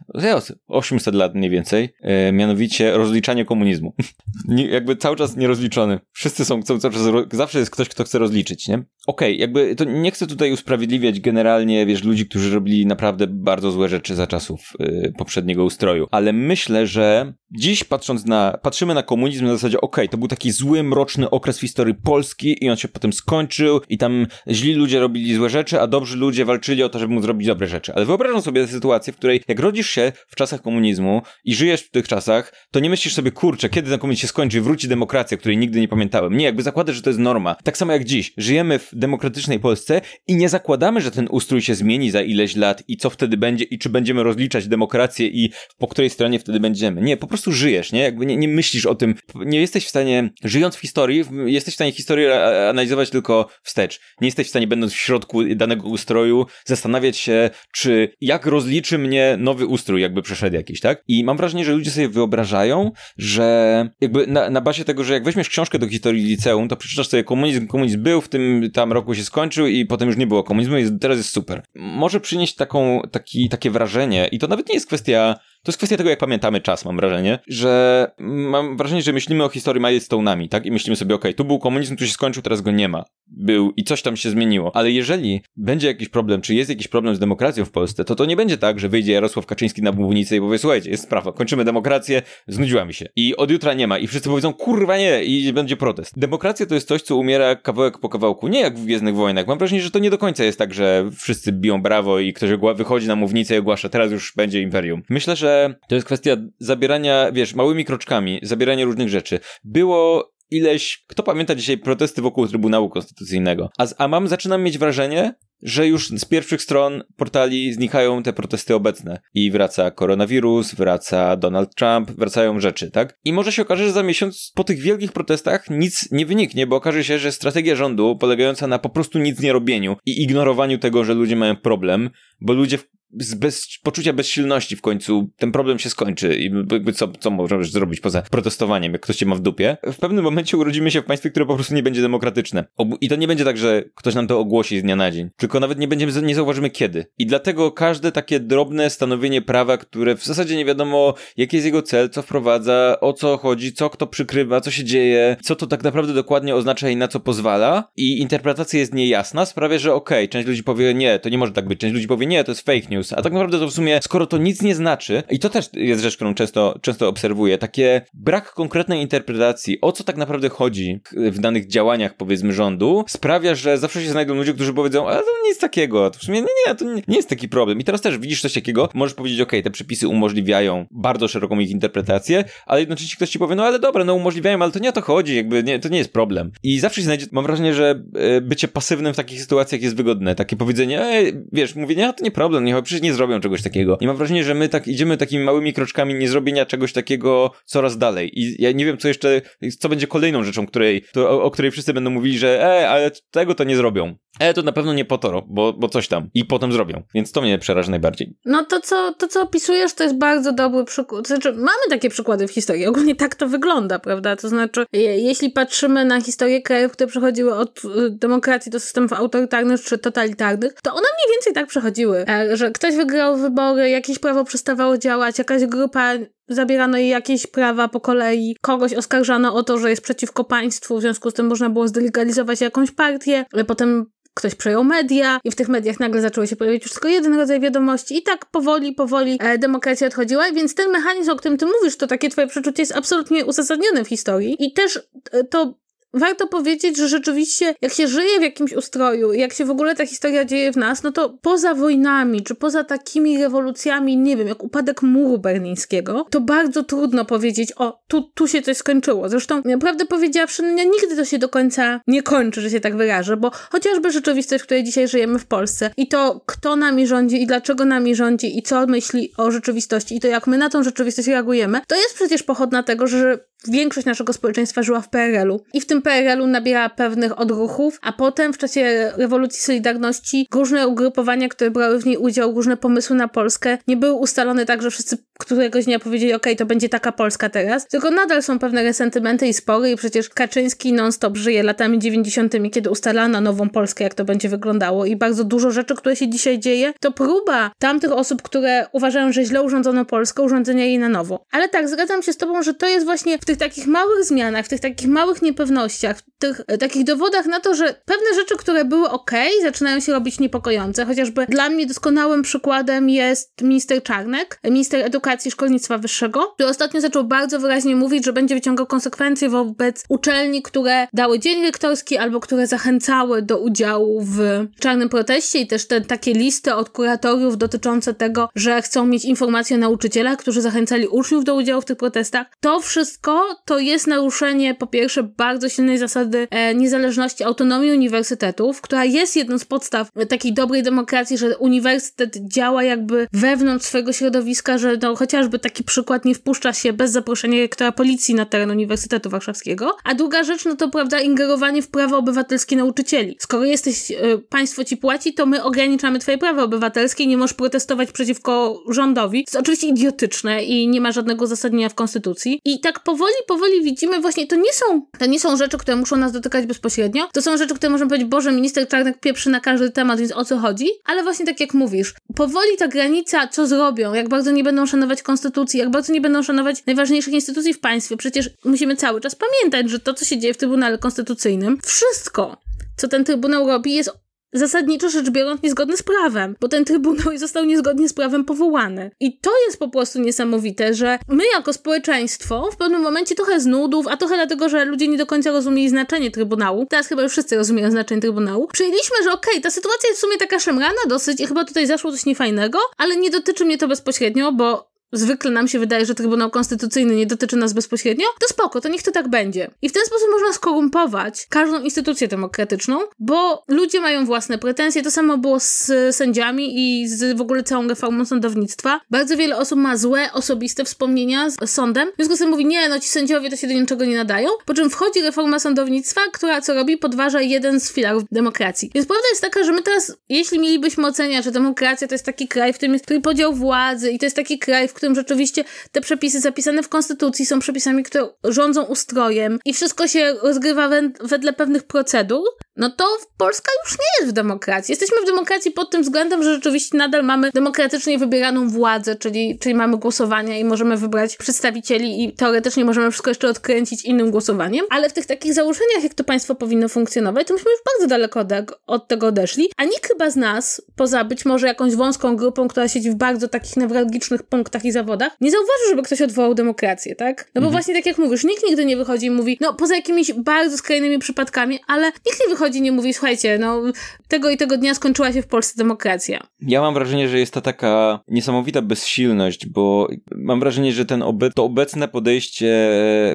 800 0.68 1.16
lat 1.16 1.36
mniej 1.36 1.50
więcej, 1.50 1.90
e, 2.02 2.32
mianowicie 2.32 2.92
rozliczanie 2.92 3.46
komunizmu. 3.46 3.96
nie, 4.48 4.68
jakby 4.68 4.96
cały 4.96 5.16
czas 5.16 5.38
nierozliczony. 5.38 6.00
Wszyscy 6.12 6.46
są, 6.46 6.62
chcą 6.62 6.80
cały 6.80 6.94
czas, 6.94 7.04
zawsze 7.32 7.60
jest 7.60 7.72
ktoś, 7.72 7.90
kto 7.90 8.04
chce 8.04 8.20
rozliczyć, 8.20 8.68
nie? 8.68 8.84
Okej, 9.08 9.34
okay, 9.34 9.36
jakby 9.36 9.76
to 9.76 9.84
nie 9.84 10.12
chcę 10.12 10.28
tutaj 10.28 10.52
usprawiedliwiać 10.52 11.20
generalnie, 11.20 11.86
wiesz, 11.86 12.04
ludzi, 12.04 12.26
którzy 12.26 12.54
robili 12.54 12.86
naprawdę 12.86 13.28
bardzo 13.28 13.72
złe 13.72 13.90
rzeczy 13.90 14.16
za 14.16 14.28
czasów 14.28 14.74
y, 14.82 15.14
poprzedniego 15.18 15.64
ustroju, 15.64 16.08
ale 16.12 16.34
myślę, 16.34 16.88
że 16.88 17.34
dziś 17.52 17.84
patrząc 17.84 18.26
na, 18.26 18.58
patrzymy 18.62 18.94
na 18.94 19.04
komunizm 19.04 19.46
na 19.46 19.52
zasadzie, 19.52 19.82
okej, 19.82 20.06
okay, 20.06 20.10
to 20.12 20.18
był 20.18 20.28
taki 20.28 20.52
zły, 20.52 20.84
mroczny 20.84 21.30
okres 21.30 21.58
w 21.58 21.62
historii 21.62 21.94
Polski 21.94 22.66
i 22.66 22.70
on 22.70 22.78
się 22.78 22.88
potem 22.88 23.14
skończył 23.14 23.82
i 23.90 23.98
tam 23.98 24.28
źli 24.50 24.74
ludzie 24.74 25.00
robili 25.00 25.36
złe 25.36 25.50
rzeczy, 25.50 25.82
a 25.82 25.88
dobrzy 25.88 26.18
ludzie 26.18 26.37
walczyli 26.46 26.84
o 26.84 26.90
to, 26.90 27.00
żeby 27.00 27.14
móc 27.14 27.24
zrobić 27.24 27.48
dobre 27.48 27.68
rzeczy. 27.68 27.94
Ale 27.96 28.06
wyobrażam 28.06 28.42
sobie 28.42 28.68
sytuację, 28.68 29.14
w 29.14 29.16
której 29.16 29.42
jak 29.48 29.60
rodzisz 29.60 29.90
się 29.90 30.12
w 30.28 30.36
czasach 30.36 30.62
komunizmu 30.62 31.22
i 31.46 31.56
żyjesz 31.56 31.82
w 31.82 31.92
tych 31.92 32.08
czasach, 32.08 32.54
to 32.72 32.80
nie 32.80 32.90
myślisz 32.90 33.14
sobie, 33.14 33.32
kurczę, 33.32 33.70
kiedy 33.70 33.90
ten 33.90 34.00
komunizm 34.00 34.22
się 34.22 34.28
skończy, 34.28 34.62
wróci 34.62 34.88
demokracja, 34.88 35.38
której 35.38 35.58
nigdy 35.58 35.80
nie 35.80 35.88
pamiętałem. 35.88 36.38
Nie, 36.38 36.46
jakby 36.46 36.64
zakładasz, 36.64 36.96
że 36.96 37.02
to 37.02 37.10
jest 37.10 37.20
norma. 37.20 37.56
Tak 37.64 37.78
samo 37.78 37.94
jak 37.94 38.04
dziś. 38.04 38.34
Żyjemy 38.38 38.80
w 38.80 38.90
demokratycznej 38.94 39.60
Polsce 39.60 40.02
i 40.28 40.36
nie 40.36 40.50
zakładamy, 40.50 41.02
że 41.02 41.12
ten 41.12 41.28
ustrój 41.32 41.62
się 41.62 41.76
zmieni 41.76 42.12
za 42.12 42.22
ileś 42.22 42.56
lat 42.56 42.84
i 42.88 42.98
co 42.98 43.10
wtedy 43.10 43.38
będzie 43.38 43.66
i 43.66 43.80
czy 43.80 43.90
będziemy 43.90 44.24
rozliczać 44.24 44.68
demokrację 44.68 45.28
i 45.28 45.52
po 45.78 45.88
której 45.88 46.10
stronie 46.10 46.40
wtedy 46.40 46.60
będziemy. 46.60 47.02
Nie, 47.02 47.18
po 47.18 47.28
prostu 47.28 47.52
żyjesz, 47.52 47.92
nie? 47.92 48.02
Jakby 48.02 48.26
nie, 48.26 48.38
nie 48.38 48.48
myślisz 48.48 48.86
o 48.86 48.96
tym. 48.96 49.16
Nie 49.36 49.60
jesteś 49.62 49.86
w 49.86 49.90
stanie, 49.90 50.30
żyjąc 50.44 50.76
w 50.76 50.80
historii, 50.80 51.24
jesteś 51.46 51.74
w 51.74 51.76
stanie 51.76 51.92
historię 51.92 52.44
analizować 52.70 53.10
tylko 53.10 53.50
wstecz. 53.64 54.00
Nie 54.22 54.28
jesteś 54.28 54.48
w 54.48 54.50
stanie, 54.50 54.68
będąc 54.68 54.94
w 54.94 54.98
środku 54.98 55.44
danego 55.56 55.88
ustroju, 55.88 56.27
zastanawiać 56.66 57.18
się, 57.18 57.50
czy 57.74 58.10
jak 58.22 58.46
rozliczy 58.46 58.98
mnie 58.98 59.36
nowy 59.40 59.66
ustrój, 59.66 60.02
jakby 60.02 60.22
przeszedł 60.22 60.56
jakiś, 60.56 60.80
tak? 60.80 61.04
I 61.08 61.24
mam 61.24 61.38
wrażenie, 61.38 61.66
że 61.66 61.74
ludzie 61.74 61.92
sobie 61.92 62.10
wyobrażają, 62.10 62.92
że 63.18 63.90
jakby 64.02 64.28
na, 64.28 64.50
na 64.50 64.62
bazie 64.62 64.86
tego, 64.86 65.04
że 65.04 65.14
jak 65.14 65.24
weźmiesz 65.24 65.50
książkę 65.50 65.80
do 65.80 65.88
historii 65.88 66.24
liceum, 66.24 66.68
to 66.68 66.76
przeczytasz 66.76 67.08
sobie 67.08 67.24
komunizm, 67.24 67.68
komunizm 67.68 68.04
był, 68.04 68.22
w 68.22 68.30
tym 68.30 68.72
tam 68.74 68.94
roku 68.94 69.16
się 69.16 69.24
skończył 69.24 69.68
i 69.68 69.86
potem 69.86 70.08
już 70.08 70.18
nie 70.18 70.28
było 70.28 70.44
komunizmu 70.44 70.78
i 70.78 71.00
teraz 71.00 71.18
jest 71.18 71.30
super. 71.30 71.64
Może 71.76 72.20
przynieść 72.20 72.56
taką, 72.56 73.02
taki, 73.12 73.50
takie 73.50 73.72
wrażenie 73.72 74.30
i 74.32 74.40
to 74.40 74.48
nawet 74.48 74.70
nie 74.70 74.76
jest 74.76 74.88
kwestia 74.88 75.36
to 75.68 75.72
jest 75.72 75.78
kwestia 75.78 75.98
tego, 75.98 76.10
jak 76.10 76.20
pamiętamy 76.20 76.62
czas, 76.62 76.86
mam 76.86 76.96
wrażenie, 76.96 77.40
że 77.48 78.12
mam 78.20 78.78
wrażenie, 78.78 79.02
że 79.02 79.14
myślimy 79.14 79.44
o 79.44 79.50
historii 79.50 79.84
milestone'ami, 79.84 80.50
tak? 80.50 80.66
I 80.66 80.72
myślimy 80.72 80.96
sobie, 80.96 81.16
okej, 81.16 81.32
okay, 81.32 81.38
tu 81.38 81.46
był 81.46 81.60
komunizm, 81.60 81.96
tu 81.96 82.06
się 82.06 82.12
skończył, 82.12 82.44
teraz 82.44 82.62
go 82.62 82.72
nie 82.72 82.88
ma. 82.88 83.04
Był 83.28 83.74
i 83.78 83.84
coś 83.84 84.02
tam 84.02 84.18
się 84.18 84.30
zmieniło. 84.30 84.76
Ale 84.76 84.92
jeżeli 84.92 85.42
będzie 85.56 85.88
jakiś 85.88 86.10
problem, 86.10 86.42
czy 86.42 86.56
jest 86.56 86.70
jakiś 86.70 86.88
problem 86.88 87.16
z 87.16 87.20
demokracją 87.20 87.66
w 87.66 87.72
Polsce, 87.72 88.06
to 88.06 88.16
to 88.16 88.26
nie 88.26 88.36
będzie 88.36 88.58
tak, 88.58 88.80
że 88.80 88.90
wyjdzie 88.90 89.14
Jarosław 89.14 89.46
Kaczyński 89.46 89.82
na 89.82 89.92
mównicę 89.92 90.36
i 90.36 90.40
powie, 90.40 90.58
słuchajcie, 90.58 90.90
jest 90.90 91.04
sprawa, 91.04 91.32
kończymy 91.32 91.66
demokrację, 91.66 92.22
znudziła 92.48 92.86
mi 92.86 92.94
się. 92.94 93.06
I 93.16 93.36
od 93.36 93.52
jutra 93.52 93.74
nie 93.74 93.88
ma. 93.88 93.98
I 93.98 94.08
wszyscy 94.08 94.30
powiedzą, 94.30 94.54
kurwa 94.54 94.98
nie, 94.98 95.24
i 95.24 95.54
będzie 95.54 95.78
protest. 95.78 96.20
Demokracja 96.20 96.66
to 96.66 96.76
jest 96.76 96.88
coś, 96.88 97.02
co 97.02 97.16
umiera 97.16 97.56
kawałek 97.56 98.00
po 98.00 98.10
kawałku. 98.10 98.48
Nie 98.48 98.60
jak 98.60 98.78
w 98.78 98.86
Gwiezdnych 98.86 99.16
Wojnach. 99.16 99.48
Mam 99.48 99.58
wrażenie, 99.58 99.82
że 99.82 99.92
to 99.92 100.00
nie 100.00 100.10
do 100.10 100.18
końca 100.18 100.44
jest 100.44 100.60
tak, 100.60 100.74
że 100.74 101.10
wszyscy 101.18 101.52
biją 101.52 101.82
brawo 101.82 102.20
i 102.20 102.34
ktoś 102.34 102.50
wychodzi 102.76 103.08
na 103.08 103.16
mównicę 103.16 103.56
i 103.56 103.58
ogłasza, 103.58 103.90
teraz 103.90 104.12
już 104.12 104.34
będzie 104.36 104.62
imperium. 104.62 105.04
Myślę, 105.10 105.36
że 105.36 105.57
to 105.90 105.96
jest 105.96 106.08
kwestia 106.08 106.38
zabierania, 106.60 107.32
wiesz, 107.32 107.54
małymi 107.54 107.86
kroczkami, 107.86 108.40
zabierania 108.44 108.86
różnych 108.86 109.10
rzeczy. 109.10 109.40
Było 109.64 110.32
ileś, 110.52 111.04
kto 111.08 111.24
pamięta 111.24 111.56
dzisiaj 111.56 111.78
protesty 111.78 112.22
wokół 112.22 112.48
Trybunału 112.48 112.90
Konstytucyjnego? 112.90 113.70
A, 113.78 113.86
a 113.98 114.08
mam, 114.08 114.28
zaczynam 114.28 114.64
mieć 114.64 114.78
wrażenie, 114.78 115.34
że 115.62 115.88
już 115.88 116.10
z 116.10 116.26
pierwszych 116.26 116.62
stron 116.62 117.04
portali 117.16 117.74
znikają 117.74 118.24
te 118.24 118.34
protesty 118.34 118.76
obecne. 118.76 119.20
I 119.34 119.52
wraca 119.52 119.92
koronawirus, 119.92 120.76
wraca 120.76 121.38
Donald 121.38 121.76
Trump, 121.76 122.12
wracają 122.12 122.60
rzeczy, 122.60 122.92
tak? 122.92 123.18
I 123.26 123.34
może 123.34 123.52
się 123.52 123.62
okaże, 123.62 123.84
że 123.86 123.92
za 123.92 124.04
miesiąc 124.04 124.52
po 124.56 124.64
tych 124.64 124.80
wielkich 124.80 125.12
protestach 125.12 125.70
nic 125.70 126.12
nie 126.12 126.26
wyniknie, 126.26 126.68
bo 126.68 126.76
okaże 126.76 127.04
się, 127.04 127.20
że 127.20 127.32
strategia 127.32 127.76
rządu 127.76 128.18
polegająca 128.18 128.68
na 128.68 128.80
po 128.80 128.90
prostu 128.90 129.20
nic 129.20 129.40
nie 129.40 129.54
robieniu 129.54 129.96
i 130.06 130.24
ignorowaniu 130.24 130.78
tego, 130.78 131.04
że 131.04 131.14
ludzie 131.14 131.36
mają 131.36 131.56
problem, 131.56 132.10
bo 132.42 132.54
ludzie 132.54 132.78
z 133.14 133.34
bez, 133.34 133.68
poczucia 133.84 134.14
bezsilności 134.14 134.76
w 134.76 134.82
końcu 134.82 135.30
ten 135.38 135.52
problem 135.52 135.80
się 135.80 135.90
skończy 135.90 136.36
i 136.36 136.52
jakby 136.72 136.94
co, 136.94 137.08
co 137.20 137.30
możesz 137.30 137.72
zrobić 137.72 138.00
poza 138.00 138.22
protestowaniem, 138.22 138.94
jak 138.94 139.02
ktoś 139.02 139.16
cię 139.16 139.26
ma 139.26 139.36
w 139.36 139.40
dupie. 139.40 139.78
W 139.84 139.96
pewnym 139.96 140.24
momencie 140.24 140.58
urodzimy 140.58 140.92
się 140.92 141.02
w 141.02 141.06
państwie, 141.06 141.30
które 141.30 141.46
po 141.46 141.56
prostu 141.56 141.76
nie 141.76 141.84
będzie 141.84 142.02
demokratyczne. 142.02 142.66
I 143.02 143.10
to 143.10 143.16
nie 143.16 143.28
będzie 143.28 143.46
tak, 143.46 143.58
że 143.58 143.84
ktoś 143.96 144.16
nam 144.16 144.28
to 144.28 144.40
ogłosi 144.40 144.80
z 144.80 144.84
dnia 144.84 144.96
na 144.96 145.12
dzień, 145.12 145.30
tylko 145.38 145.60
nawet 145.60 145.80
nie 145.80 145.88
będziemy, 145.88 146.22
nie 146.22 146.36
zauważymy 146.36 146.70
kiedy. 146.70 147.06
I 147.18 147.26
dlatego 147.26 147.72
każde 147.72 148.12
takie 148.12 148.40
drobne 148.40 148.90
stanowienie 148.90 149.42
prawa, 149.42 149.78
które 149.78 150.16
w 150.16 150.26
zasadzie 150.26 150.56
nie 150.56 150.66
wiadomo, 150.66 151.14
jaki 151.38 151.56
jest 151.56 151.66
jego 151.66 151.82
cel, 151.82 152.10
co 152.10 152.22
wprowadza, 152.22 152.98
o 153.02 153.14
co 153.14 153.38
chodzi, 153.38 153.74
co 153.74 153.90
kto 153.90 154.08
przykrywa, 154.08 154.62
co 154.62 154.72
się 154.72 154.84
dzieje, 154.84 155.38
co 155.42 155.56
to 155.56 155.68
tak 155.68 155.84
naprawdę 155.84 156.14
dokładnie 156.14 156.56
oznacza 156.56 156.90
i 156.90 156.96
na 156.96 157.08
co 157.08 157.20
pozwala 157.20 157.92
i 157.98 158.22
interpretacja 158.22 158.80
jest 158.80 158.94
niejasna, 158.94 159.46
sprawia, 159.46 159.78
że 159.78 159.94
okej, 159.94 160.18
okay, 160.18 160.28
część 160.28 160.48
ludzi 160.48 160.64
powie 160.64 160.94
nie, 160.94 161.20
to 161.20 161.30
nie 161.30 161.38
może 161.38 161.52
tak 161.52 161.68
być, 161.68 161.80
część 161.80 161.94
ludzi 161.94 162.08
powie 162.08 162.28
nie, 162.28 162.44
to 162.44 162.52
jest 162.52 162.66
fake 162.66 162.88
news, 162.90 162.97
a 163.16 163.22
tak 163.22 163.34
naprawdę 163.34 163.60
to 163.60 163.68
w 163.68 163.74
sumie, 163.74 164.00
skoro 164.02 164.28
to 164.28 164.38
nic 164.38 164.62
nie 164.62 164.76
znaczy, 164.76 165.24
i 165.30 165.40
to 165.40 165.50
też 165.50 165.70
jest 165.74 166.02
rzecz, 166.02 166.16
którą 166.16 166.34
często, 166.34 166.80
często 166.82 167.08
obserwuję, 167.10 167.58
takie 167.58 168.02
brak 168.14 168.54
konkretnej 168.54 169.02
interpretacji, 169.02 169.82
o 169.82 169.92
co 169.92 170.04
tak 170.04 170.18
naprawdę 170.18 170.50
chodzi 170.50 171.00
w 171.14 171.40
danych 171.40 171.68
działaniach, 171.68 172.18
powiedzmy, 172.18 172.54
rządu, 172.54 173.06
sprawia, 173.08 173.56
że 173.56 173.78
zawsze 173.78 174.04
się 174.04 174.10
znajdą 174.10 174.36
ludzie, 174.36 174.54
którzy 174.54 174.74
powiedzą, 174.74 175.08
ale 175.08 175.20
to 175.20 175.26
nic 175.48 175.58
takiego, 175.58 176.10
to 176.10 176.20
w 176.20 176.24
sumie 176.24 176.42
nie, 176.42 176.48
nie, 176.68 176.76
to 176.76 176.86
nie, 176.86 177.02
nie 177.08 177.16
jest 177.16 177.30
taki 177.30 177.50
problem. 177.50 177.80
I 177.80 177.84
teraz 177.84 178.02
też 178.02 178.18
widzisz 178.18 178.42
coś 178.42 178.54
takiego, 178.54 178.90
możesz 178.94 179.14
powiedzieć, 179.14 179.42
ok, 179.42 179.52
te 179.64 179.72
przepisy 179.72 180.08
umożliwiają 180.08 180.86
bardzo 180.92 181.28
szeroką 181.28 181.60
ich 181.60 181.70
interpretację, 181.70 182.44
ale 182.66 182.80
jednocześnie 182.80 183.16
ktoś 183.16 183.30
ci 183.30 183.40
powie, 183.40 183.56
no 183.56 183.66
ale 183.66 183.80
dobra, 183.80 184.04
no 184.04 184.14
umożliwiają, 184.14 184.62
ale 184.62 184.72
to 184.72 184.80
nie 184.80 184.90
o 184.90 184.92
to 184.92 185.02
chodzi, 185.02 185.36
jakby 185.36 185.64
nie, 185.64 185.80
to 185.80 185.90
nie 185.90 185.98
jest 185.98 186.14
problem. 186.14 186.52
I 186.64 186.80
zawsze 186.80 187.02
się 187.02 187.06
znajdzie, 187.06 187.26
mam 187.32 187.46
wrażenie, 187.46 187.74
że 187.74 188.04
e, 188.16 188.42
bycie 188.42 188.68
pasywnym 188.68 189.14
w 189.14 189.18
takich 189.18 189.42
sytuacjach 189.42 189.82
jest 189.82 189.96
wygodne. 189.96 190.36
Takie 190.36 190.56
powiedzenie, 190.56 191.02
e, 191.02 191.24
wiesz, 191.52 191.76
mówienie, 191.76 192.08
a 192.08 192.14
to 192.14 192.24
nie 192.24 192.32
problem, 192.32 192.66
nie, 192.66 192.76
przecież 192.88 193.02
nie 193.02 193.14
zrobią 193.14 193.40
czegoś 193.40 193.62
takiego. 193.62 193.98
I 194.02 194.08
mam 194.08 194.18
wrażenie, 194.18 194.44
że 194.44 194.54
my 194.54 194.70
tak 194.70 194.88
idziemy 194.88 195.18
takimi 195.18 195.44
małymi 195.44 195.74
kroczkami 195.74 196.16
nie 196.16 196.30
zrobienia 196.30 196.66
czegoś 196.66 196.94
takiego 196.94 197.52
coraz 197.66 197.98
dalej. 197.98 198.40
I 198.40 198.64
ja 198.64 198.72
nie 198.72 198.86
wiem, 198.86 198.98
co 198.98 199.08
jeszcze, 199.08 199.42
co 199.80 199.90
będzie 199.90 200.08
kolejną 200.08 200.44
rzeczą, 200.44 200.68
której, 200.68 201.04
to, 201.14 201.30
o, 201.30 201.44
o, 201.44 201.52
której 201.52 201.72
wszyscy 201.72 201.94
będą 201.94 202.10
mówili, 202.10 202.38
że 202.38 202.64
e, 202.64 202.90
ale 202.90 203.12
tego 203.32 203.56
to 203.56 203.64
nie 203.64 203.76
zrobią. 203.76 204.16
E, 204.40 204.54
to 204.54 204.62
na 204.62 204.72
pewno 204.72 204.94
nie 204.94 205.06
po 205.06 205.18
to, 205.18 205.44
bo, 205.48 205.74
bo 205.74 205.90
coś 205.90 206.08
tam. 206.08 206.30
I 206.34 206.46
potem 206.46 206.72
zrobią. 206.72 207.04
Więc 207.14 207.32
to 207.32 207.42
mnie 207.42 207.60
przeraża 207.60 207.92
najbardziej. 207.92 208.38
No 208.46 208.66
to 208.66 208.80
co, 208.80 209.14
to, 209.14 209.28
co 209.28 209.42
opisujesz, 209.42 209.94
to 209.94 210.04
jest 210.04 210.18
bardzo 210.18 210.54
dobry 210.54 210.84
przykład. 210.84 211.28
Znaczy, 211.28 211.54
mamy 211.54 211.80
takie 211.90 212.10
przykłady 212.10 212.48
w 212.48 212.52
historii. 212.52 212.86
Ogólnie 212.86 213.16
tak 213.16 213.36
to 213.36 213.48
wygląda, 213.48 214.00
prawda? 214.00 214.36
To 214.36 214.50
znaczy, 214.50 214.86
je, 214.94 215.18
jeśli 215.18 215.50
patrzymy 215.50 216.06
na 216.06 216.22
historię 216.22 216.62
krajów, 216.62 216.92
które 216.92 217.08
przechodziły 217.08 217.56
od 217.56 217.86
y, 217.86 218.10
demokracji 218.10 218.72
do 218.72 218.80
systemów 218.80 219.14
autorytarnych 219.14 219.82
czy 219.82 219.98
totalitarnych, 219.98 220.74
to 220.84 220.92
one 220.92 221.08
mniej 221.18 221.36
więcej 221.36 221.54
tak 221.54 221.68
przechodziły. 221.68 222.26
E, 222.28 222.58
że 222.58 222.72
ktoś 222.78 222.96
wygrał 222.96 223.38
wybory, 223.38 223.90
jakieś 223.90 224.20
prawo 224.20 224.44
przestawało 224.44 224.98
działać, 224.98 225.38
jakaś 225.38 225.66
grupa 225.66 226.14
zabierano 226.48 226.98
jej 226.98 227.10
jakieś 227.10 227.48
prawa 227.48 227.88
po 227.88 228.00
kolei, 228.00 228.56
kogoś 228.62 228.94
oskarżano 228.94 229.56
o 229.56 229.64
to, 229.64 229.78
że 229.78 229.90
jest 229.90 230.02
przeciwko 230.02 230.44
państwu, 230.44 230.98
w 230.98 231.02
związku 231.02 231.32
z 231.32 231.34
tym 231.34 231.48
można 231.48 231.70
było 231.70 231.88
zdelegalizować 231.88 232.62
jakąś 232.62 232.92
partię, 232.92 233.46
ale 233.54 233.66
potem 233.66 234.06
ktoś 234.34 234.56
przejął 234.56 234.84
media 234.84 235.40
i 235.44 235.52
w 235.52 235.56
tych 235.56 235.70
mediach 235.70 236.00
nagle 236.00 236.22
zaczęły 236.22 236.48
się 236.48 236.56
pojawiać 236.56 236.84
już 236.84 236.92
tylko 236.92 237.08
jeden 237.08 237.36
rodzaj 237.36 237.60
wiadomości 237.60 238.18
i 238.18 238.24
tak 238.24 238.46
powoli, 238.46 238.94
powoli 238.94 239.38
e, 239.40 239.58
demokracja 239.58 240.08
odchodziła, 240.08 240.52
więc 240.52 240.76
ten 240.76 240.92
mechanizm, 240.92 241.32
o 241.32 241.36
którym 241.36 241.58
ty 241.58 241.66
mówisz, 241.66 241.98
to 241.98 242.08
takie 242.08 242.30
twoje 242.30 242.48
przeczucie 242.48 242.82
jest 242.82 242.96
absolutnie 242.96 243.46
uzasadnione 243.46 244.06
w 244.06 244.08
historii 244.08 244.56
i 244.60 244.74
też 244.74 245.00
e, 245.32 245.44
to 245.44 245.74
warto 246.14 246.48
powiedzieć, 246.48 246.98
że 246.98 247.08
rzeczywiście, 247.08 247.76
jak 247.82 247.94
się 247.94 248.08
żyje 248.08 248.40
w 248.40 248.42
jakimś 248.42 248.74
ustroju, 248.74 249.34
jak 249.34 249.54
się 249.54 249.66
w 249.66 249.70
ogóle 249.70 249.96
ta 249.96 250.06
historia 250.06 250.46
dzieje 250.46 250.72
w 250.72 250.78
nas, 250.78 251.04
no 251.04 251.12
to 251.12 251.38
poza 251.42 251.74
wojnami, 251.74 252.44
czy 252.44 252.56
poza 252.56 252.84
takimi 252.84 253.38
rewolucjami, 253.38 254.18
nie 254.18 254.38
wiem, 254.38 254.48
jak 254.48 254.64
upadek 254.64 255.02
muru 255.02 255.38
berlińskiego, 255.38 256.26
to 256.30 256.42
bardzo 256.42 256.84
trudno 256.84 257.26
powiedzieć, 257.26 257.74
o, 257.76 258.00
tu, 258.08 258.22
tu 258.22 258.48
się 258.48 258.62
coś 258.62 258.78
skończyło. 258.78 259.30
Zresztą, 259.30 259.62
prawdę 259.82 260.06
powiedziawszy, 260.06 260.64
no, 260.64 260.84
nigdy 260.84 261.16
to 261.16 261.26
się 261.26 261.40
do 261.40 261.50
końca 261.50 262.02
nie 262.08 262.24
kończy, 262.24 262.62
że 262.62 262.70
się 262.70 262.80
tak 262.80 262.98
wyrażę, 262.98 263.38
bo 263.38 263.52
chociażby 263.72 264.12
rzeczywistość, 264.12 264.64
w 264.64 264.66
której 264.66 264.84
dzisiaj 264.84 265.08
żyjemy 265.08 265.40
w 265.40 265.46
Polsce 265.46 265.92
i 265.98 266.08
to, 266.08 266.42
kto 266.46 266.76
nami 266.76 267.08
rządzi 267.08 267.42
i 267.42 267.48
dlaczego 267.48 267.86
nami 267.86 268.16
rządzi 268.16 268.58
i 268.58 268.64
co 268.64 268.88
myśli 268.88 269.32
o 269.38 269.52
rzeczywistości 269.52 270.16
i 270.16 270.20
to, 270.20 270.28
jak 270.28 270.48
my 270.48 270.58
na 270.58 270.70
tą 270.70 270.84
rzeczywistość 270.84 271.28
reagujemy, 271.28 271.82
to 271.88 271.96
jest 271.96 272.16
przecież 272.16 272.44
pochodna 272.44 272.84
tego, 272.84 273.08
że 273.08 273.40
większość 273.68 274.06
naszego 274.06 274.34
społeczeństwa 274.34 274.84
żyła 274.84 275.02
w 275.02 275.10
PRL-u 275.10 275.64
i 275.74 275.82
w 275.82 275.86
tym 275.86 276.02
PRL-u 276.02 276.48
nabiera 276.48 276.90
pewnych 276.90 277.40
odruchów, 277.40 278.00
a 278.02 278.14
potem 278.14 278.54
w 278.54 278.58
czasie 278.58 279.12
rewolucji 279.18 279.62
Solidarności 279.62 280.48
różne 280.54 280.88
ugrupowania, 280.88 281.50
które 281.50 281.72
brały 281.72 282.00
w 282.00 282.06
niej 282.06 282.18
udział, 282.18 282.54
różne 282.54 282.78
pomysły 282.78 283.16
na 283.16 283.28
Polskę 283.28 283.78
nie 283.88 283.98
były 283.98 284.14
ustalone 284.14 284.66
tak, 284.66 284.82
że 284.82 284.92
wszyscy 284.92 285.18
któregoś 285.40 285.86
dnia 285.86 286.00
powiedzieli, 286.00 286.34
ok, 286.34 286.46
to 286.58 286.66
będzie 286.66 286.90
taka 286.90 287.12
Polska 287.12 287.50
teraz, 287.50 287.88
tylko 287.88 288.12
nadal 288.12 288.44
są 288.44 288.60
pewne 288.60 288.84
resentymenty 288.84 289.48
i 289.48 289.54
spory 289.54 289.92
i 289.92 289.96
przecież 289.96 290.30
Kaczyński 290.30 290.94
non-stop 290.94 291.38
żyje 291.38 291.64
latami 291.64 292.00
90., 292.00 292.54
kiedy 292.72 292.90
ustalano 292.90 293.42
nową 293.42 293.70
Polskę, 293.70 294.04
jak 294.04 294.14
to 294.14 294.26
będzie 294.26 294.50
wyglądało 294.50 295.06
i 295.06 295.16
bardzo 295.16 295.44
dużo 295.44 295.72
rzeczy, 295.72 295.96
które 295.96 296.16
się 296.16 296.30
dzisiaj 296.30 296.60
dzieje, 296.60 296.94
to 297.00 297.12
próba 297.12 297.72
tamtych 297.80 298.12
osób, 298.12 298.42
które 298.42 298.86
uważają, 298.92 299.32
że 299.32 299.46
źle 299.46 299.64
urządzono 299.64 300.06
Polskę, 300.06 300.44
urządzenia 300.44 300.86
jej 300.86 301.00
na 301.00 301.10
nowo. 301.10 301.46
Ale 301.52 301.70
tak, 301.70 301.90
zgadzam 301.90 302.24
się 302.24 302.34
z 302.34 302.38
tobą, 302.38 302.64
że 302.64 302.74
to 302.74 302.88
jest 302.88 303.06
właśnie 303.06 303.40
tych 303.48 303.58
takich 303.58 303.88
małych 303.88 304.24
zmianach, 304.24 304.66
w 304.66 304.70
tych 304.70 304.80
takich 304.80 305.08
małych 305.08 305.42
niepewnościach, 305.42 306.18
w 306.18 306.24
tych 306.40 306.62
e, 306.68 306.78
takich 306.78 307.04
dowodach 307.04 307.46
na 307.46 307.60
to, 307.60 307.76
że 307.76 308.02
pewne 308.06 308.34
rzeczy, 308.36 308.58
które 308.58 308.86
były 308.86 309.10
ok, 309.10 309.32
zaczynają 309.62 310.00
się 310.00 310.12
robić 310.12 310.40
niepokojące. 310.40 311.06
Chociażby 311.06 311.46
dla 311.46 311.70
mnie 311.70 311.86
doskonałym 311.86 312.42
przykładem 312.42 313.10
jest 313.10 313.62
minister 313.62 314.04
Czarnek, 314.04 314.60
minister 314.64 315.06
edukacji 315.06 315.50
i 315.50 315.52
szkolnictwa 315.52 315.98
wyższego, 315.98 316.52
który 316.54 316.70
ostatnio 316.70 317.02
zaczął 317.02 317.24
bardzo 317.24 317.60
wyraźnie 317.60 317.96
mówić, 317.96 318.26
że 318.26 318.34
będzie 318.34 318.56
wyciągał 318.56 318.86
konsekwencje 318.86 319.50
wobec 319.50 320.04
uczelni, 320.10 320.62
które 320.62 321.08
dały 321.14 321.40
dzień 321.40 321.62
rektorski 321.62 322.18
albo 322.18 322.40
które 322.40 322.68
zachęcały 322.68 323.42
do 323.42 323.60
udziału 323.60 324.22
w 324.22 324.40
czarnym 324.80 325.10
proteście 325.10 325.60
i 325.60 325.68
też 325.68 325.88
te 325.88 326.02
takie 326.02 326.34
listy 326.34 326.76
od 326.76 326.90
kuratoriów 326.90 327.58
dotyczące 327.58 328.14
tego, 328.14 328.50
że 328.56 328.82
chcą 328.82 329.06
mieć 329.06 329.26
informacje 329.26 329.76
o 329.76 329.80
nauczycielach, 329.80 330.38
którzy 330.38 330.62
zachęcali 330.62 331.08
uczniów 331.08 331.44
do 331.44 331.56
udziału 331.56 331.82
w 331.82 331.86
tych 331.86 331.98
protestach. 331.98 332.48
To 332.60 332.80
wszystko 332.80 333.37
to 333.66 333.80
jest 333.80 334.08
naruszenie 334.08 334.76
po 334.76 334.88
pierwsze 334.88 335.24
bardzo 335.24 335.70
silnej 335.70 335.98
zasady 335.98 336.48
e, 336.50 336.76
niezależności, 336.76 337.44
autonomii 337.44 337.92
uniwersytetów, 337.92 338.82
która 338.82 339.06
jest 339.06 339.36
jedną 339.36 339.60
z 339.60 339.66
podstaw 339.66 340.12
takiej 340.30 340.54
dobrej 340.54 340.84
demokracji, 340.84 341.38
że 341.38 341.58
uniwersytet 341.58 342.38
działa 342.48 342.84
jakby 342.84 343.28
wewnątrz 343.34 343.86
swojego 343.86 344.14
środowiska, 344.14 344.78
że 344.78 344.98
no, 345.02 345.16
chociażby 345.16 345.60
taki 345.60 345.84
przykład 345.84 346.26
nie 346.26 346.36
wpuszcza 346.36 346.74
się 346.74 346.94
bez 346.94 347.12
zaproszenia 347.12 347.60
rektora 347.60 347.92
policji 347.92 348.36
na 348.36 348.46
teren 348.46 348.72
Uniwersytetu 348.72 349.30
Warszawskiego. 349.30 349.98
A 350.04 350.14
druga 350.16 350.44
rzecz, 350.44 350.66
no 350.66 350.76
to 350.76 350.90
prawda, 350.90 351.20
ingerowanie 351.20 351.82
w 351.82 351.88
prawa 351.88 352.18
obywatelskie 352.18 352.76
nauczycieli. 352.76 353.38
Skoro 353.40 353.64
jesteś, 353.64 354.12
y, 354.12 354.16
państwo 354.50 354.84
ci 354.84 354.98
płaci, 354.98 355.34
to 355.34 355.46
my 355.46 355.64
ograniczamy 355.64 356.20
twoje 356.20 356.38
prawa 356.38 356.64
obywatelskie 356.64 357.28
nie 357.28 357.38
możesz 357.38 357.54
protestować 357.54 358.12
przeciwko 358.12 358.84
rządowi. 358.90 359.44
To 359.44 359.50
jest 359.50 359.56
oczywiście 359.56 359.88
idiotyczne 359.88 360.64
i 360.64 360.88
nie 360.88 361.02
ma 361.02 361.12
żadnego 361.12 361.46
uzasadnienia 361.46 361.90
w 361.90 361.96
konstytucji. 361.96 362.62
I 362.66 362.80
tak 362.80 363.00
powoli, 363.04 363.27
powoli 363.48 363.84
widzimy 363.84 364.22
właśnie, 364.22 364.48
to 364.48 364.56
nie 364.56 364.74
są, 364.74 365.02
to 365.20 365.26
nie 365.26 365.40
są 365.40 365.58
rzeczy, 365.58 365.78
które 365.78 365.98
muszą 365.98 366.16
nas 366.18 366.32
dotykać 366.32 366.66
bezpośrednio. 366.66 367.30
To 367.34 367.42
są 367.42 367.58
rzeczy, 367.58 367.76
które 367.76 367.90
możemy 367.90 368.10
powiedzieć, 368.10 368.30
Boże, 368.30 368.52
minister 368.52 368.88
Czarnek 368.88 369.20
pieprzy 369.20 369.50
na 369.50 369.60
każdy 369.60 369.92
temat, 369.92 370.20
więc 370.20 370.32
o 370.32 370.46
co 370.46 370.58
chodzi? 370.58 370.90
Ale 371.06 371.24
właśnie 371.24 371.46
tak 371.46 371.60
jak 371.60 371.74
mówisz, 371.74 372.14
powoli 372.36 372.78
ta 372.78 372.88
granica, 372.88 373.48
co 373.48 373.68
zrobią, 373.68 374.14
jak 374.14 374.30
bardzo 374.30 374.52
nie 374.52 374.64
będą 374.64 374.86
szanować 374.86 375.24
konstytucji, 375.24 375.80
jak 375.80 375.90
bardzo 375.90 376.14
nie 376.14 376.22
będą 376.22 376.44
szanować 376.44 376.86
najważniejszych 376.86 377.34
instytucji 377.34 377.74
w 377.74 377.80
państwie. 377.80 378.18
Przecież 378.18 378.50
musimy 378.66 378.96
cały 378.96 379.22
czas 379.22 379.36
pamiętać, 379.36 379.90
że 379.90 380.00
to, 380.00 380.14
co 380.14 380.26
się 380.26 380.38
dzieje 380.38 380.54
w 380.54 380.58
Trybunale 380.58 380.98
Konstytucyjnym, 380.98 381.78
wszystko, 381.84 382.58
co 382.98 383.08
ten 383.08 383.26
Trybunał 383.26 383.68
robi, 383.68 383.94
jest 383.94 384.12
zasadniczo 384.54 385.10
rzecz 385.10 385.30
biorąc 385.30 385.64
niezgodny 385.64 385.98
z 385.98 386.04
prawem, 386.04 386.56
bo 386.62 386.68
ten 386.68 386.86
trybunał 386.86 387.38
został 387.38 387.66
niezgodnie 387.66 388.10
z 388.10 388.14
prawem 388.14 388.46
powołany. 388.46 389.12
I 389.20 389.40
to 389.40 389.52
jest 389.66 389.80
po 389.80 389.90
prostu 389.90 390.20
niesamowite, 390.20 390.94
że 390.94 391.20
my 391.28 391.44
jako 391.54 391.74
społeczeństwo 391.74 392.70
w 392.72 392.78
pewnym 392.78 393.02
momencie 393.02 393.36
trochę 393.36 393.60
z 393.60 393.66
nudów, 393.66 394.08
a 394.08 394.18
trochę 394.18 394.36
dlatego, 394.36 394.70
że 394.70 394.86
ludzie 394.86 395.08
nie 395.08 395.18
do 395.18 395.26
końca 395.26 395.52
rozumieli 395.52 395.90
znaczenie 395.90 396.32
trybunału, 396.32 396.86
teraz 396.90 397.08
chyba 397.08 397.24
już 397.24 397.32
wszyscy 397.32 397.58
rozumieją 397.58 397.92
znaczenie 397.92 398.22
trybunału, 398.22 398.68
przyjęliśmy, 398.68 399.16
że 399.24 399.32
okej, 399.32 399.54
okay, 399.54 399.62
ta 399.62 399.72
sytuacja 399.72 400.10
jest 400.10 400.20
w 400.20 400.22
sumie 400.22 400.38
taka 400.38 400.60
szemrana 400.60 401.02
dosyć 401.08 401.42
i 401.42 401.48
chyba 401.48 401.66
tutaj 401.66 401.88
zaszło 401.88 402.12
coś 402.12 402.26
niefajnego, 402.26 402.80
ale 402.98 403.16
nie 403.16 403.30
dotyczy 403.30 403.66
mnie 403.66 403.78
to 403.78 403.88
bezpośrednio, 403.88 404.52
bo 404.52 404.97
zwykle 405.12 405.52
nam 405.52 405.68
się 405.68 405.80
wydaje, 405.80 406.06
że 406.06 406.16
Trybunał 406.16 406.50
Konstytucyjny 406.50 407.16
nie 407.16 407.26
dotyczy 407.26 407.56
nas 407.56 407.74
bezpośrednio, 407.74 408.26
to 408.40 408.48
spoko, 408.48 408.82
to 408.82 408.90
niech 408.90 409.04
to 409.04 409.12
tak 409.12 409.28
będzie. 409.28 409.72
I 409.82 409.90
w 409.90 409.94
ten 409.94 410.06
sposób 410.06 410.28
można 410.32 410.54
skorumpować 410.54 411.48
każdą 411.50 411.80
instytucję 411.80 412.28
demokratyczną, 412.28 413.00
bo 413.20 413.64
ludzie 413.68 414.02
mają 414.02 414.26
własne 414.26 414.58
pretensje. 414.58 415.04
To 415.04 415.12
samo 415.12 415.38
było 415.38 415.60
z 415.60 415.92
sędziami 416.12 416.74
i 416.80 417.08
z 417.08 417.38
w 417.38 417.42
ogóle 417.42 417.64
całą 417.64 417.88
reformą 417.88 418.26
sądownictwa. 418.26 419.02
Bardzo 419.10 419.38
wiele 419.38 419.58
osób 419.58 419.80
ma 419.80 419.98
złe, 419.98 420.34
osobiste 420.34 420.86
wspomnienia 420.86 421.50
z 421.50 421.70
sądem. 421.70 422.10
W 422.12 422.16
związku 422.16 422.36
z 422.36 422.40
tym 422.40 422.50
mówi, 422.50 422.66
nie, 422.66 422.90
no 422.90 423.00
ci 423.00 423.10
sędziowie 423.10 423.50
to 423.50 423.56
się 423.56 423.68
do 423.68 423.74
niczego 423.74 424.06
nie 424.06 424.16
nadają. 424.16 424.50
Po 424.66 424.74
czym 424.74 424.90
wchodzi 424.90 425.22
reforma 425.22 425.60
sądownictwa, 425.60 426.22
która 426.34 426.62
co 426.62 426.74
robi? 426.74 426.98
Podważa 426.98 427.42
jeden 427.42 427.80
z 427.80 427.92
filarów 427.92 428.24
demokracji. 428.32 428.92
Więc 428.96 429.08
prawda 429.08 429.24
jest 429.30 429.42
taka, 429.42 429.64
że 429.64 429.72
my 429.72 429.82
teraz, 429.82 430.18
jeśli 430.30 430.60
mielibyśmy 430.60 431.08
oceniać, 431.08 431.46
że 431.46 431.52
demokracja 431.52 432.08
to 432.08 432.14
jest 432.14 432.26
taki 432.26 432.48
kraj, 432.48 432.74
w 432.74 432.76
którym 432.76 432.94
jest 432.94 433.06
trójpodział 433.06 433.54
władzy 433.54 434.12
i 434.12 434.20
to 434.20 434.26
jest 434.26 434.36
taki 434.36 434.60
kraj, 434.60 434.88
w 434.88 434.94
którym 434.98 435.16
rzeczywiście 435.16 435.64
te 435.92 436.02
przepisy 436.02 436.40
zapisane 436.40 436.84
w 436.84 436.90
konstytucji 436.90 437.46
są 437.46 437.60
przepisami, 437.60 438.04
które 438.04 438.30
rządzą 438.44 438.84
ustrojem 438.84 439.60
i 439.66 439.74
wszystko 439.74 440.08
się 440.08 440.34
rozgrywa 440.44 440.90
wedle 441.22 441.54
pewnych 441.54 441.84
procedur, 441.84 442.44
no 442.78 442.90
to 442.90 443.06
Polska 443.38 443.72
już 443.86 443.92
nie 443.92 444.06
jest 444.20 444.32
w 444.32 444.36
demokracji. 444.36 444.92
Jesteśmy 444.92 445.22
w 445.22 445.26
demokracji 445.26 445.72
pod 445.72 445.92
tym 445.92 446.02
względem, 446.02 446.44
że 446.44 446.54
rzeczywiście 446.54 446.98
nadal 446.98 447.24
mamy 447.24 447.52
demokratycznie 447.52 448.18
wybieraną 448.18 448.70
władzę, 448.70 449.16
czyli, 449.16 449.60
czyli 449.60 449.76
mamy 449.76 449.98
głosowania 449.98 450.58
i 450.58 450.64
możemy 450.64 450.98
wybrać 450.98 451.38
przedstawicieli 451.38 452.24
i 452.24 452.34
teoretycznie 452.34 452.86
możemy 452.86 453.12
wszystko 453.12 453.30
jeszcze 453.30 453.50
odkręcić 453.50 454.06
innym 454.06 454.32
głosowaniem, 454.32 454.86
ale 454.90 455.10
w 455.10 455.14
tych 455.14 455.26
takich 455.26 455.54
założeniach, 455.54 456.04
jak 456.04 456.14
to 456.14 456.24
państwo 456.24 456.56
powinno 456.56 456.90
funkcjonować, 456.90 457.48
to 457.48 457.54
myśmy 457.54 457.72
już 457.72 457.80
bardzo 457.94 458.08
daleko 458.08 458.40
od, 458.40 458.48
od 458.88 459.08
tego 459.08 459.28
odeszli, 459.28 459.70
a 459.78 459.84
nikt 459.84 460.08
chyba 460.08 460.30
z 460.30 460.36
nas, 460.36 460.82
poza 460.96 461.24
być 461.24 461.46
może 461.46 461.68
jakąś 461.68 461.96
wąską 461.96 462.36
grupą, 462.36 462.68
która 462.68 462.88
siedzi 462.88 463.12
w 463.12 463.16
bardzo 463.16 463.48
takich 463.48 463.78
newralgicznych 463.78 464.44
punktach 464.44 464.86
i 464.86 464.92
zawodach, 464.92 465.32
nie 465.42 465.52
zauważy, 465.52 465.90
żeby 465.90 466.04
ktoś 466.04 466.22
odwołał 466.22 466.54
demokrację, 466.54 467.16
tak? 467.16 467.38
No 467.56 467.62
bo 467.62 467.68
mhm. 467.68 467.72
właśnie 467.72 467.94
tak 467.94 468.06
jak 468.06 468.18
mówisz, 468.18 468.44
nikt 468.44 468.64
nigdy 468.64 468.86
nie 468.86 468.98
wychodzi 468.98 469.26
i 469.26 469.32
mówi, 469.32 469.58
no 469.62 469.74
poza 469.74 469.96
jakimiś 469.96 470.34
bardzo 470.34 470.78
skrajnymi 470.78 471.20
przypadkami, 471.20 471.80
ale 471.88 472.06
nikt 472.06 472.40
nie 472.44 472.50
wychodzi 472.50 472.67
nie 472.76 472.92
mówi, 472.92 473.14
słuchajcie, 473.14 473.58
no 473.60 473.82
tego 474.28 474.50
i 474.50 474.58
tego 474.58 474.78
dnia 474.78 474.94
skończyła 474.94 475.34
się 475.34 475.42
w 475.42 475.48
Polsce 475.48 475.78
demokracja. 475.78 476.48
Ja 476.62 476.82
mam 476.82 476.94
wrażenie, 476.94 477.30
że 477.30 477.40
jest 477.40 477.54
to 477.54 477.62
taka 477.62 478.20
niesamowita 478.28 478.82
bezsilność, 478.82 479.70
bo 479.70 480.08
mam 480.36 480.60
wrażenie, 480.60 480.92
że 480.92 481.06
ten 481.06 481.24
obe 481.24 481.52
to 481.52 481.64
obecne 481.64 482.08
podejście 482.08 482.90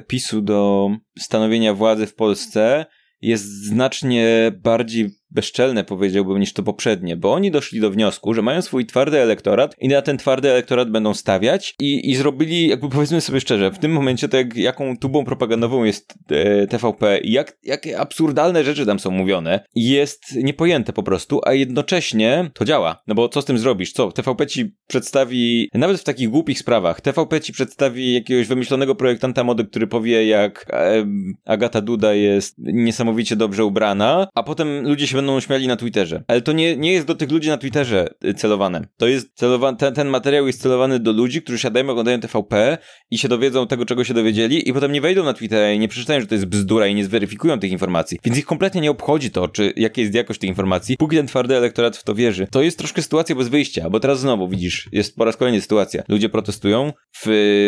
PiSu 0.07 0.43
do 0.43 0.91
stanowienia 1.19 1.75
władzy 1.75 2.07
w 2.07 2.15
Polsce 2.15 2.87
jest 3.23 3.65
znacznie 3.65 4.53
bardziej 4.63 5.11
bezczelne, 5.33 5.85
powiedziałbym, 5.85 6.41
niż 6.41 6.53
to 6.53 6.63
poprzednie, 6.63 7.17
bo 7.17 7.33
oni 7.33 7.51
doszli 7.51 7.81
do 7.81 7.91
wniosku, 7.91 8.35
że 8.35 8.43
mają 8.43 8.63
swój 8.63 8.87
twardy 8.87 9.21
elektorat 9.21 9.75
i 9.79 9.89
na 9.89 10.03
ten 10.03 10.19
twardy 10.19 10.51
elektorat 10.51 10.91
będą 10.91 11.15
stawiać 11.15 11.75
i, 11.81 12.11
i 12.11 12.15
zrobili, 12.15 12.69
jakby 12.69 12.89
powiedzmy 12.89 13.21
sobie 13.21 13.41
szczerze, 13.41 13.71
w 13.71 13.79
tym 13.79 13.93
momencie 13.93 14.29
to 14.29 14.37
jak, 14.37 14.57
jaką 14.57 14.97
tubą 14.97 15.25
propagandową 15.25 15.85
jest 15.85 16.15
e, 16.31 16.67
TVP 16.67 17.19
i 17.19 17.33
jak, 17.33 17.59
jakie 17.63 17.99
absurdalne 17.99 18.65
rzeczy 18.65 18.87
tam 18.87 18.99
są 18.99 19.11
mówione, 19.11 19.65
jest 19.75 20.37
niepojęte 20.37 20.93
po 20.93 21.03
prostu, 21.03 21.41
a 21.45 21.53
jednocześnie 21.53 22.51
to 22.55 22.65
działa. 22.65 23.03
No 23.07 23.15
bo 23.15 23.29
co 23.29 23.43
z 23.43 23.45
tym 23.45 23.59
zrobisz? 23.59 23.93
Co? 23.93 24.13
TVP 24.13 24.47
ci 24.47 24.75
przedstawi, 24.87 25.69
nawet 25.75 26.01
w 26.01 26.05
takich 26.05 26.29
głupich 26.29 26.59
sprawach, 26.59 27.01
TVP 27.01 27.41
ci 27.41 27.53
przedstawi 27.53 28.15
jakiegoś 28.15 28.47
wymyślonego 28.47 28.95
projektanta 28.95 29.45
mody, 29.45 29.65
który 29.65 29.87
powie 29.87 30.27
jak 30.27 30.67
e, 30.71 31.07
Agata 31.45 31.81
Duda 31.81 32.15
jest 32.15 32.55
niesamowicie 32.59 33.37
dobrze 33.37 33.65
ubrana, 33.65 34.29
a 34.35 34.43
potem 34.43 34.89
ludzie 34.89 35.07
się 35.07 35.22
będą 35.27 35.41
śmiali 35.41 35.69
na 35.69 35.77
Twitterze. 35.77 36.23
Ale 36.29 36.41
to 36.41 36.53
nie, 36.53 36.77
nie 36.77 36.93
jest 36.93 37.07
do 37.07 37.15
tych 37.15 37.31
ludzi 37.31 37.49
na 37.49 37.59
Twitterze 37.59 38.09
y, 38.25 38.35
celowane. 38.35 38.87
To 38.97 39.07
jest 39.07 39.35
celowany, 39.35 39.77
ten, 39.77 39.95
ten 39.95 40.09
materiał 40.09 40.47
jest 40.47 40.63
celowany 40.63 40.99
do 40.99 41.13
ludzi, 41.13 41.43
którzy 41.43 41.59
siadają, 41.59 41.91
oglądają 41.91 42.21
TVP 42.21 42.79
i 43.11 43.19
się 43.19 43.29
dowiedzą 43.29 43.67
tego, 43.67 43.85
czego 43.85 44.05
się 44.05 44.15
dowiedzieli 44.15 44.69
i 44.69 44.73
potem 44.73 44.93
nie 44.93 45.01
wejdą 45.01 45.25
na 45.25 45.33
Twittera 45.33 45.73
i 45.73 45.79
nie 45.79 45.89
przeczytają, 45.89 46.21
że 46.21 46.27
to 46.27 46.35
jest 46.35 46.47
bzdura 46.47 46.87
i 46.87 46.95
nie 46.95 47.05
zweryfikują 47.05 47.61
tych 47.61 47.73
informacji. 47.73 48.19
Więc 48.25 48.39
ich 48.39 48.47
kompletnie 48.47 48.81
nie 48.81 48.91
obchodzi 48.91 49.31
to, 49.31 49.49
czy 49.49 49.73
jakie 49.77 50.03
jest 50.03 50.15
jakość 50.15 50.41
tych 50.41 50.49
informacji, 50.49 50.97
póki 50.97 51.17
ten 51.17 51.27
twardy 51.27 51.57
elektorat 51.57 51.97
w 51.97 52.05
to 52.05 52.15
wierzy. 52.15 52.47
To 52.51 52.63
jest 52.63 52.79
troszkę 52.79 53.03
sytuacja 53.03 53.35
bez 53.35 53.49
wyjścia, 53.49 53.91
bo 53.91 54.01
teraz 54.01 54.21
znowu 54.21 54.49
widzisz, 54.49 54.89
jest 54.93 55.17
po 55.17 55.25
raz 55.25 55.37
kolejny 55.37 55.61
sytuacja. 55.61 56.03
Ludzie 56.09 56.29
protestują, 56.29 56.93
w, 57.17 57.25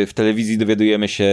w 0.08 0.14
telewizji 0.14 0.58
dowiadujemy 0.58 1.08
się 1.08 1.24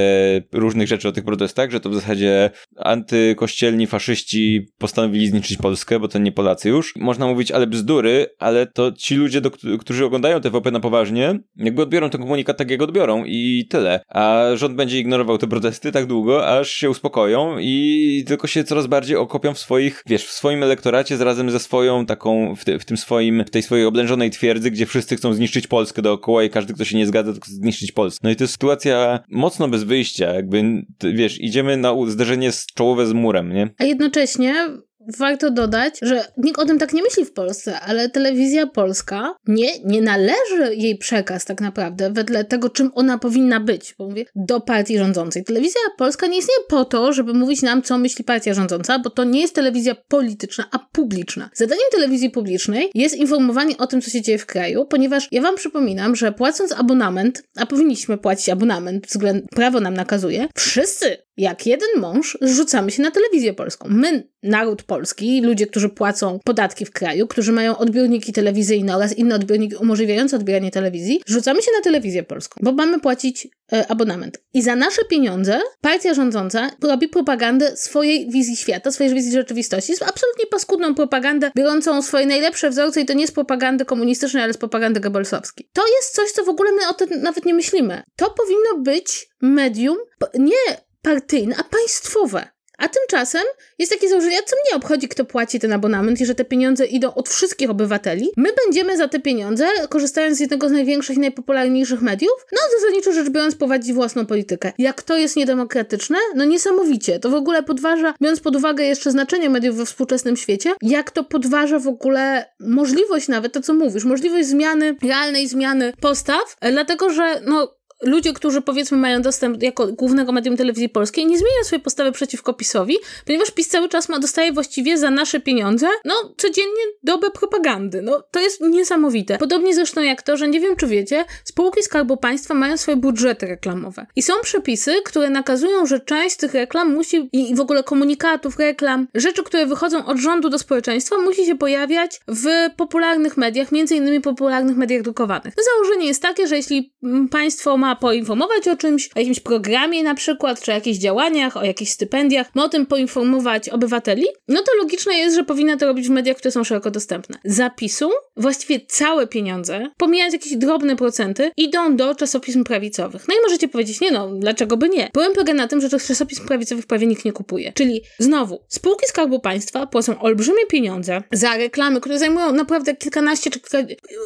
różnych 0.51 0.87
rzeczy 0.87 1.07
o 1.07 1.11
tych 1.11 1.23
protestach, 1.23 1.71
że 1.71 1.79
to 1.79 1.89
w 1.89 1.95
zasadzie 1.95 2.49
antykościelni 2.77 3.87
faszyści 3.87 4.67
postanowili 4.77 5.27
zniszczyć 5.27 5.57
Polskę, 5.57 5.99
bo 5.99 6.07
100% 6.11 6.21
nie 6.21 6.31
Polacy 6.31 6.69
już. 6.69 6.95
Można 6.95 7.27
mówić, 7.27 7.51
ale 7.51 7.67
bzdury, 7.67 8.27
ale 8.39 8.65
to 8.65 8.91
ci 8.91 9.15
ludzie, 9.15 9.41
do, 9.41 9.51
którzy 9.79 10.05
oglądają 10.05 10.41
TVP 10.41 10.71
na 10.71 10.79
poważnie, 10.79 11.39
jakby 11.55 11.81
odbiorą 11.81 12.09
ten 12.09 12.21
komunikat 12.21 12.57
tak, 12.57 12.71
jak 12.71 12.81
odbiorą 12.81 13.23
i 13.25 13.67
tyle. 13.69 13.99
A 14.07 14.45
rząd 14.55 14.75
będzie 14.75 14.99
ignorował 14.99 15.37
te 15.37 15.47
protesty 15.47 15.91
tak 15.91 16.05
długo, 16.05 16.47
aż 16.47 16.69
się 16.71 16.89
uspokoją 16.89 17.55
i 17.59 18.23
tylko 18.27 18.47
się 18.47 18.63
coraz 18.63 18.87
bardziej 18.87 19.17
okopią 19.17 19.53
w 19.53 19.59
swoich, 19.59 20.03
wiesz, 20.07 20.25
w 20.25 20.31
swoim 20.31 20.63
elektoracie 20.63 21.17
z 21.17 21.21
razem 21.21 21.51
ze 21.51 21.59
swoją 21.59 22.05
taką, 22.05 22.55
w, 22.55 22.65
te, 22.65 22.79
w 22.79 22.85
tym 22.85 22.97
swoim, 22.97 23.43
w 23.47 23.49
tej 23.49 23.63
swojej 23.63 23.85
oblężonej 23.85 24.31
twierdzy, 24.31 24.71
gdzie 24.71 24.85
wszyscy 24.85 25.15
chcą 25.15 25.33
zniszczyć 25.33 25.67
Polskę 25.67 26.01
dookoła 26.01 26.43
i 26.43 26.49
każdy, 26.49 26.73
kto 26.73 26.85
się 26.85 26.97
nie 26.97 27.07
zgadza, 27.07 27.33
to 27.33 27.39
zniszczyć 27.43 27.91
Polskę. 27.91 28.19
No 28.23 28.29
i 28.29 28.35
to 28.35 28.43
jest 28.43 28.53
sytuacja 28.53 29.19
mocno 29.29 29.67
bez 29.67 29.83
wyjścia, 29.83 30.33
jakby, 30.33 30.85
wiesz, 31.13 31.41
idziemy 31.41 31.77
na 31.77 31.95
zderzenie 32.07 32.51
z 32.51 32.65
czołowe 32.65 33.05
z 33.05 33.13
murem, 33.13 33.53
nie? 33.53 33.69
A 33.77 33.83
jednocześnie 33.83 34.69
Warto 35.17 35.51
dodać, 35.51 35.99
że 36.01 36.25
nikt 36.37 36.59
o 36.59 36.65
tym 36.65 36.79
tak 36.79 36.93
nie 36.93 37.03
myśli 37.03 37.25
w 37.25 37.33
Polsce, 37.33 37.79
ale 37.79 38.09
telewizja 38.09 38.67
polska 38.67 39.35
nie, 39.47 39.79
nie 39.85 40.01
należy 40.01 40.75
jej 40.75 40.97
przekaz 40.97 41.45
tak 41.45 41.61
naprawdę 41.61 42.11
wedle 42.11 42.45
tego, 42.45 42.69
czym 42.69 42.91
ona 42.95 43.17
powinna 43.17 43.59
być, 43.59 43.95
bo 43.99 44.07
mówię, 44.07 44.25
do 44.35 44.61
partii 44.61 44.97
rządzącej. 44.97 45.43
Telewizja 45.43 45.81
polska 45.97 46.27
nie 46.27 46.37
istnieje 46.37 46.59
po 46.69 46.85
to, 46.85 47.13
żeby 47.13 47.33
mówić 47.33 47.61
nam, 47.61 47.81
co 47.81 47.97
myśli 47.97 48.25
partia 48.25 48.53
rządząca, 48.53 48.99
bo 48.99 49.09
to 49.09 49.23
nie 49.23 49.41
jest 49.41 49.55
telewizja 49.55 49.95
polityczna, 50.07 50.65
a 50.71 50.79
publiczna. 50.79 51.49
Zadaniem 51.53 51.85
telewizji 51.91 52.29
publicznej 52.29 52.91
jest 52.93 53.15
informowanie 53.15 53.77
o 53.77 53.87
tym, 53.87 54.01
co 54.01 54.09
się 54.09 54.21
dzieje 54.21 54.37
w 54.37 54.45
kraju, 54.45 54.85
ponieważ 54.85 55.27
ja 55.31 55.41
wam 55.41 55.55
przypominam, 55.55 56.15
że 56.15 56.31
płacąc 56.31 56.71
abonament, 56.71 57.43
a 57.55 57.65
powinniśmy 57.65 58.17
płacić 58.17 58.49
abonament, 58.49 59.07
względ 59.07 59.45
prawo 59.49 59.79
nam 59.79 59.93
nakazuje, 59.93 60.47
wszyscy 60.55 61.17
jak 61.37 61.65
jeden 61.65 61.89
mąż 61.97 62.37
zrzucamy 62.41 62.91
się 62.91 63.01
na 63.01 63.11
telewizję 63.11 63.53
polską. 63.53 63.87
My, 63.89 64.27
naród 64.43 64.83
polski, 64.83 65.41
ludzie, 65.41 65.67
którzy 65.67 65.89
płacą 65.89 66.39
podatki 66.43 66.85
w 66.85 66.91
kraju, 66.91 67.27
którzy 67.27 67.51
mają 67.51 67.77
odbiorniki 67.77 68.33
telewizyjne 68.33 68.95
oraz 68.95 69.17
inne 69.17 69.35
odbiorniki 69.35 69.75
umożliwiające 69.75 70.35
odbieranie 70.35 70.71
telewizji, 70.71 71.21
rzucamy 71.27 71.61
się 71.61 71.71
na 71.77 71.83
telewizję 71.83 72.23
polską, 72.23 72.59
bo 72.63 72.71
mamy 72.71 72.99
płacić 72.99 73.47
e, 73.73 73.87
abonament. 73.87 74.37
I 74.53 74.61
za 74.61 74.75
nasze 74.75 75.01
pieniądze 75.09 75.59
partia 75.81 76.13
rządząca 76.13 76.71
robi 76.83 77.07
propagandę 77.07 77.77
swojej 77.77 78.29
wizji 78.29 78.55
świata, 78.55 78.91
swojej 78.91 79.13
wizji 79.13 79.31
rzeczywistości. 79.31 79.91
Jest 79.91 80.03
absolutnie 80.03 80.45
paskudną 80.45 80.95
propagandę, 80.95 81.51
biorącą 81.55 82.01
swoje 82.01 82.25
najlepsze 82.25 82.69
wzorce 82.69 83.01
i 83.01 83.05
to 83.05 83.13
nie 83.13 83.27
z 83.27 83.31
propagandy 83.31 83.85
komunistycznej, 83.85 84.43
ale 84.43 84.53
z 84.53 84.57
propagandy 84.57 84.99
gebelsowskiej. 84.99 85.69
To 85.73 85.81
jest 85.95 86.15
coś, 86.15 86.31
co 86.31 86.43
w 86.43 86.49
ogóle 86.49 86.71
my 86.71 86.89
o 86.89 86.93
tym 86.93 87.21
nawet 87.21 87.45
nie 87.45 87.53
myślimy. 87.53 88.03
To 88.15 88.29
powinno 88.29 88.83
być 88.83 89.29
medium 89.41 89.97
nie 90.33 90.90
partyjne, 91.01 91.55
a 91.57 91.63
państwowe. 91.63 92.47
A 92.81 92.87
tymczasem 92.87 93.41
jest 93.79 93.91
takie 93.91 94.09
założenie, 94.09 94.37
co 94.45 94.55
mnie 94.55 94.77
obchodzi, 94.77 95.07
kto 95.07 95.25
płaci 95.25 95.59
ten 95.59 95.73
abonament 95.73 96.21
i 96.21 96.25
że 96.25 96.35
te 96.35 96.45
pieniądze 96.45 96.85
idą 96.85 97.13
od 97.13 97.29
wszystkich 97.29 97.69
obywateli. 97.69 98.29
My 98.37 98.49
będziemy 98.65 98.97
za 98.97 99.07
te 99.07 99.19
pieniądze, 99.19 99.67
korzystając 99.89 100.37
z 100.37 100.39
jednego 100.39 100.69
z 100.69 100.71
największych 100.71 101.17
i 101.17 101.19
najpopularniejszych 101.19 102.01
mediów, 102.01 102.45
no 102.51 102.59
zasadniczo 102.79 103.13
rzecz 103.13 103.29
biorąc 103.29 103.55
prowadzić 103.55 103.93
własną 103.93 104.25
politykę. 104.25 104.73
Jak 104.77 105.01
to 105.01 105.17
jest 105.17 105.35
niedemokratyczne? 105.35 106.17
No 106.35 106.45
niesamowicie. 106.45 107.19
To 107.19 107.29
w 107.29 107.33
ogóle 107.33 107.63
podważa, 107.63 108.13
biorąc 108.21 108.39
pod 108.39 108.55
uwagę 108.55 108.83
jeszcze 108.83 109.11
znaczenie 109.11 109.49
mediów 109.49 109.77
we 109.77 109.85
współczesnym 109.85 110.37
świecie, 110.37 110.73
jak 110.81 111.11
to 111.11 111.23
podważa 111.23 111.79
w 111.79 111.87
ogóle 111.87 112.45
możliwość 112.59 113.27
nawet, 113.27 113.53
to 113.53 113.61
co 113.61 113.73
mówisz, 113.73 114.03
możliwość 114.03 114.47
zmiany, 114.47 114.95
realnej 115.03 115.47
zmiany 115.47 115.93
postaw, 116.01 116.57
dlatego 116.71 117.09
że 117.09 117.41
no 117.45 117.80
ludzie, 118.01 118.33
którzy 118.33 118.61
powiedzmy 118.61 118.97
mają 118.97 119.21
dostęp 119.21 119.63
jako 119.63 119.87
głównego 119.87 120.31
medium 120.31 120.57
telewizji 120.57 120.89
polskiej, 120.89 121.25
nie 121.25 121.37
zmieniają 121.37 121.63
swojej 121.63 121.83
postawy 121.83 122.11
przeciwko 122.11 122.53
PiSowi, 122.53 122.97
ponieważ 123.25 123.51
PiS 123.51 123.67
cały 123.67 123.89
czas 123.89 124.09
ma, 124.09 124.19
dostaje 124.19 124.53
właściwie 124.53 124.97
za 124.97 125.09
nasze 125.09 125.39
pieniądze, 125.39 125.87
no, 126.05 126.13
codziennie 126.37 126.83
dobę 127.03 127.29
propagandy. 127.29 128.01
No, 128.01 128.23
to 128.31 128.39
jest 128.39 128.61
niesamowite. 128.61 129.37
Podobnie 129.37 129.75
zresztą 129.75 130.01
jak 130.01 130.21
to, 130.21 130.37
że 130.37 130.47
nie 130.47 130.59
wiem, 130.59 130.75
czy 130.75 130.87
wiecie, 130.87 131.25
spółki 131.43 131.83
Skarbu 131.83 132.17
Państwa 132.17 132.53
mają 132.53 132.77
swoje 132.77 132.97
budżety 132.97 133.45
reklamowe. 133.45 134.05
I 134.15 134.21
są 134.21 134.33
przepisy, 134.41 134.95
które 135.05 135.29
nakazują, 135.29 135.85
że 135.85 135.99
część 135.99 136.37
tych 136.37 136.53
reklam 136.53 136.93
musi, 136.93 137.29
i 137.33 137.55
w 137.55 137.59
ogóle 137.59 137.83
komunikatów, 137.83 138.59
reklam, 138.59 139.07
rzeczy, 139.15 139.43
które 139.43 139.65
wychodzą 139.65 140.05
od 140.05 140.17
rządu 140.17 140.49
do 140.49 140.59
społeczeństwa, 140.59 141.17
musi 141.17 141.45
się 141.45 141.55
pojawiać 141.55 142.19
w 142.27 142.45
popularnych 142.77 143.37
mediach, 143.37 143.71
między 143.71 143.95
innymi 143.95 144.21
popularnych 144.21 144.77
mediach 144.77 145.01
drukowanych. 145.01 145.55
To 145.55 145.61
założenie 145.63 146.07
jest 146.07 146.21
takie, 146.21 146.47
że 146.47 146.55
jeśli 146.55 146.93
państwo 147.31 147.77
ma 147.77 147.90
poinformować 147.95 148.67
o 148.67 148.75
czymś, 148.75 149.09
o 149.15 149.19
jakimś 149.19 149.39
programie 149.39 150.03
na 150.03 150.15
przykład, 150.15 150.61
czy 150.61 150.71
o 150.71 150.75
jakichś 150.75 150.97
działaniach, 150.97 151.57
o 151.57 151.63
jakichś 151.63 151.91
stypendiach, 151.91 152.55
ma 152.55 152.63
o 152.63 152.69
tym 152.69 152.85
poinformować 152.85 153.69
obywateli, 153.69 154.25
no 154.47 154.61
to 154.61 154.71
logiczne 154.81 155.13
jest, 155.13 155.35
że 155.35 155.43
powinna 155.43 155.77
to 155.77 155.87
robić 155.87 156.07
w 156.07 156.11
mediach, 156.11 156.37
które 156.37 156.51
są 156.51 156.63
szeroko 156.63 156.91
dostępne. 156.91 157.37
Zapisu, 157.45 158.09
właściwie 158.37 158.79
całe 158.79 159.27
pieniądze, 159.27 159.87
pomijając 159.97 160.33
jakieś 160.33 160.55
drobne 160.55 160.95
procenty, 160.95 161.51
idą 161.57 161.95
do 161.95 162.15
czasopism 162.15 162.63
prawicowych. 162.63 163.27
No 163.27 163.35
i 163.35 163.37
możecie 163.43 163.67
powiedzieć, 163.67 164.01
nie 164.01 164.11
no, 164.11 164.29
dlaczego 164.35 164.77
by 164.77 164.89
nie? 164.89 165.09
Problem 165.13 165.33
polega 165.33 165.53
na 165.53 165.67
tym, 165.67 165.81
że 165.81 165.89
tych 165.89 166.03
czasopism 166.03 166.47
prawicowych 166.47 166.85
prawie 166.85 167.07
nikt 167.07 167.25
nie 167.25 167.33
kupuje. 167.33 167.73
Czyli 167.73 168.01
znowu, 168.19 168.63
spółki 168.67 169.07
Skarbu 169.07 169.39
Państwa 169.39 169.87
płacą 169.87 170.21
olbrzymie 170.21 170.65
pieniądze 170.69 171.23
za 171.31 171.57
reklamy, 171.57 172.01
które 172.01 172.19
zajmują 172.19 172.51
naprawdę 172.51 172.95
kilkanaście 172.95 173.49
czy 173.49 173.59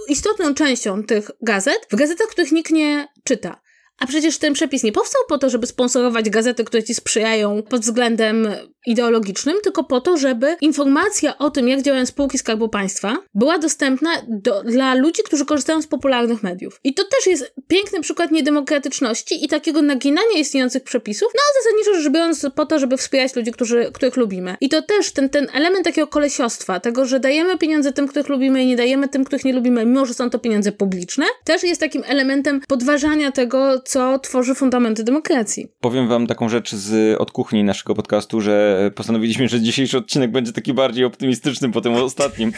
istotną 0.10 0.54
częścią 0.54 1.04
tych 1.04 1.32
gazet, 1.42 1.88
w 1.92 1.96
gazetach, 1.96 2.28
których 2.28 2.52
nikt 2.52 2.72
nie 2.72 3.08
czyta. 3.24 3.55
A 4.00 4.08
przecież 4.08 4.38
ten 4.38 4.54
przepis 4.54 4.84
nie 4.84 4.92
powstał 4.92 5.22
po 5.28 5.38
to, 5.38 5.50
żeby 5.50 5.68
sponsorować 5.68 6.30
gazety, 6.30 6.64
które 6.64 6.84
ci 6.84 6.96
sprzyjają 6.96 7.64
pod 7.64 7.82
względem 7.82 8.48
ideologicznym, 8.86 9.56
tylko 9.64 9.84
po 9.84 10.02
to, 10.02 10.18
żeby 10.18 10.58
informacja 10.62 11.38
o 11.38 11.50
tym, 11.50 11.68
jak 11.68 11.82
działają 11.82 12.06
spółki 12.06 12.38
Skarbu 12.38 12.70
Państwa, 12.70 13.18
była 13.34 13.60
dostępna 13.60 14.10
do, 14.28 14.64
dla 14.64 14.96
ludzi, 14.96 15.22
którzy 15.26 15.46
korzystają 15.46 15.82
z 15.82 15.88
popularnych 15.88 16.44
mediów. 16.44 16.80
I 16.84 16.94
to 16.94 17.04
też 17.04 17.28
jest 17.28 17.54
piękny 17.68 18.02
przykład 18.02 18.32
niedemokratyczności 18.32 19.46
i 19.46 19.48
takiego 19.48 19.82
naginania 19.82 20.38
istniejących 20.38 20.84
przepisów, 20.84 21.32
no 21.36 21.42
zasadniczo 21.64 22.02
rzecz 22.02 22.14
biorąc 22.14 22.46
po 22.56 22.66
to, 22.66 22.80
żeby 22.80 22.98
wspierać 22.98 23.36
ludzi, 23.36 23.52
którzy, 23.52 23.92
których 23.94 24.18
lubimy. 24.18 24.56
I 24.62 24.70
to 24.70 24.82
też 24.82 25.12
ten, 25.12 25.30
ten 25.30 25.48
element 25.54 25.86
takiego 25.86 26.08
kolesiostwa, 26.08 26.80
tego, 26.80 27.06
że 27.06 27.20
dajemy 27.20 27.58
pieniądze 27.58 27.94
tym, 27.94 28.08
których 28.08 28.30
lubimy 28.30 28.64
i 28.64 28.68
nie 28.68 28.76
dajemy 28.76 29.08
tym, 29.08 29.26
których 29.26 29.46
nie 29.46 29.54
lubimy, 29.54 29.86
mimo 29.86 30.06
że 30.06 30.14
są 30.14 30.30
to 30.30 30.40
pieniądze 30.40 30.72
publiczne, 30.72 31.26
też 31.44 31.64
jest 31.64 31.82
takim 31.82 32.04
elementem 32.08 32.62
podważania 32.68 33.32
tego, 33.32 33.82
co 33.86 34.20
tworzy 34.20 34.56
fundamenty 34.56 35.04
demokracji. 35.04 35.68
Powiem 35.80 36.08
wam 36.08 36.28
taką 36.28 36.50
rzecz 36.50 36.76
z 36.76 37.22
od 37.22 37.32
kuchni 37.32 37.64
naszego 37.64 37.96
podcastu, 37.96 38.42
że 38.42 38.92
postanowiliśmy, 38.96 39.48
że 39.48 39.62
dzisiejszy 39.62 39.98
odcinek 39.98 40.32
będzie 40.32 40.52
taki 40.52 40.74
bardziej 40.74 41.06
optymistyczny 41.06 41.72
po 41.72 41.82
tym 41.82 41.94
ostatnim, 41.94 42.52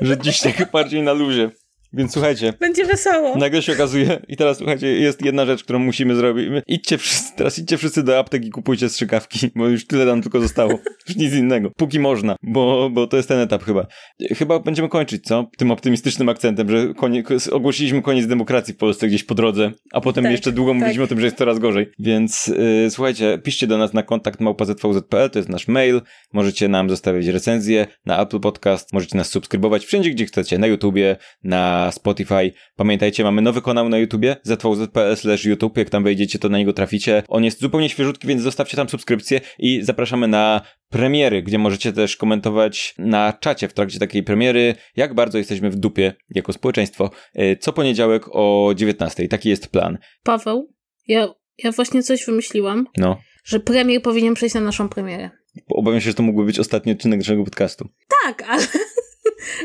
że 0.00 0.18
dziś 0.18 0.40
tak 0.40 0.70
bardziej 0.72 1.02
na 1.02 1.12
luzie. 1.12 1.50
Więc 1.92 2.12
słuchajcie. 2.12 2.52
Będzie 2.60 2.84
wesoło. 2.84 3.36
Nagle 3.36 3.62
się 3.62 3.72
okazuje, 3.72 4.20
i 4.28 4.36
teraz 4.36 4.58
słuchajcie, 4.58 4.86
jest 4.86 5.24
jedna 5.24 5.46
rzecz, 5.46 5.64
którą 5.64 5.78
musimy 5.78 6.14
zrobić. 6.14 6.48
Idźcie 6.66 6.98
wszyscy, 6.98 7.36
teraz 7.36 7.58
idźcie 7.58 7.76
wszyscy 7.76 8.02
do 8.02 8.18
apteki 8.18 8.48
i 8.48 8.50
kupujcie 8.50 8.88
strzykawki, 8.88 9.50
bo 9.54 9.68
już 9.68 9.86
tyle 9.86 10.04
nam 10.04 10.22
tylko 10.22 10.40
zostało. 10.40 10.70
Już 11.08 11.16
nic 11.16 11.34
innego. 11.34 11.70
Póki 11.76 11.98
można, 11.98 12.36
bo, 12.42 12.90
bo 12.90 13.06
to 13.06 13.16
jest 13.16 13.28
ten 13.28 13.38
etap 13.38 13.64
chyba. 13.64 13.86
Chyba 14.36 14.58
będziemy 14.58 14.88
kończyć, 14.88 15.24
co? 15.24 15.50
Tym 15.56 15.70
optymistycznym 15.70 16.28
akcentem, 16.28 16.70
że 16.70 16.94
konie, 16.94 17.22
ogłosiliśmy 17.52 18.02
koniec 18.02 18.26
demokracji 18.26 18.74
w 18.74 18.76
Polsce 18.76 19.08
gdzieś 19.08 19.24
po 19.24 19.34
drodze, 19.34 19.72
a 19.92 20.00
potem 20.00 20.24
tak, 20.24 20.32
jeszcze 20.32 20.52
długo 20.52 20.72
tak. 20.72 20.78
mówiliśmy 20.78 21.04
o 21.04 21.06
tym, 21.06 21.20
że 21.20 21.26
jest 21.26 21.36
coraz 21.38 21.58
gorzej. 21.58 21.90
Więc 21.98 22.46
yy, 22.46 22.90
słuchajcie, 22.90 23.38
piszcie 23.44 23.66
do 23.66 23.78
nas 23.78 23.92
na 23.92 24.02
kontakt 24.02 24.40
małpa.zvz.pl, 24.40 25.30
to 25.30 25.38
jest 25.38 25.48
nasz 25.48 25.68
mail. 25.68 26.00
Możecie 26.32 26.68
nam 26.68 26.90
zostawiać 26.90 27.26
recenzję 27.26 27.86
na 28.06 28.22
Apple 28.22 28.40
Podcast, 28.40 28.92
możecie 28.92 29.18
nas 29.18 29.28
subskrybować 29.28 29.86
wszędzie, 29.86 30.10
gdzie 30.10 30.26
chcecie, 30.26 30.58
na 30.58 30.66
YouTubie, 30.66 31.16
na 31.44 31.79
Spotify. 31.92 32.52
Pamiętajcie, 32.76 33.24
mamy 33.24 33.42
nowy 33.42 33.62
kanał 33.62 33.88
na 33.88 33.98
YouTubie, 33.98 34.36
zwz.pl 34.42 35.16
YouTube, 35.44 35.76
jak 35.76 35.90
tam 35.90 36.04
wejdziecie, 36.04 36.38
to 36.38 36.48
na 36.48 36.58
niego 36.58 36.72
traficie. 36.72 37.22
On 37.28 37.44
jest 37.44 37.60
zupełnie 37.60 37.88
świeżutki, 37.88 38.28
więc 38.28 38.42
zostawcie 38.42 38.76
tam 38.76 38.88
subskrypcję 38.88 39.40
i 39.58 39.82
zapraszamy 39.82 40.28
na 40.28 40.60
premiery, 40.88 41.42
gdzie 41.42 41.58
możecie 41.58 41.92
też 41.92 42.16
komentować 42.16 42.94
na 42.98 43.32
czacie 43.32 43.68
w 43.68 43.72
trakcie 43.72 43.98
takiej 43.98 44.22
premiery, 44.22 44.74
jak 44.96 45.14
bardzo 45.14 45.38
jesteśmy 45.38 45.70
w 45.70 45.76
dupie 45.76 46.14
jako 46.30 46.52
społeczeństwo. 46.52 47.10
E, 47.34 47.56
co 47.56 47.72
poniedziałek 47.72 48.24
o 48.32 48.72
19. 48.76 49.28
Taki 49.28 49.48
jest 49.48 49.68
plan. 49.68 49.98
Paweł, 50.22 50.74
ja, 51.06 51.28
ja 51.64 51.72
właśnie 51.72 52.02
coś 52.02 52.26
wymyśliłam. 52.26 52.86
No. 52.96 53.20
Że 53.44 53.60
premier 53.60 54.02
powinien 54.02 54.34
przejść 54.34 54.54
na 54.54 54.60
naszą 54.60 54.88
premierę. 54.88 55.30
Obawiam 55.68 56.00
się, 56.00 56.10
że 56.10 56.14
to 56.14 56.22
mógłby 56.22 56.44
być 56.44 56.58
ostatni 56.58 56.92
odcinek 56.92 57.18
naszego 57.18 57.44
podcastu. 57.44 57.88
Tak, 58.24 58.42
ale 58.48 58.62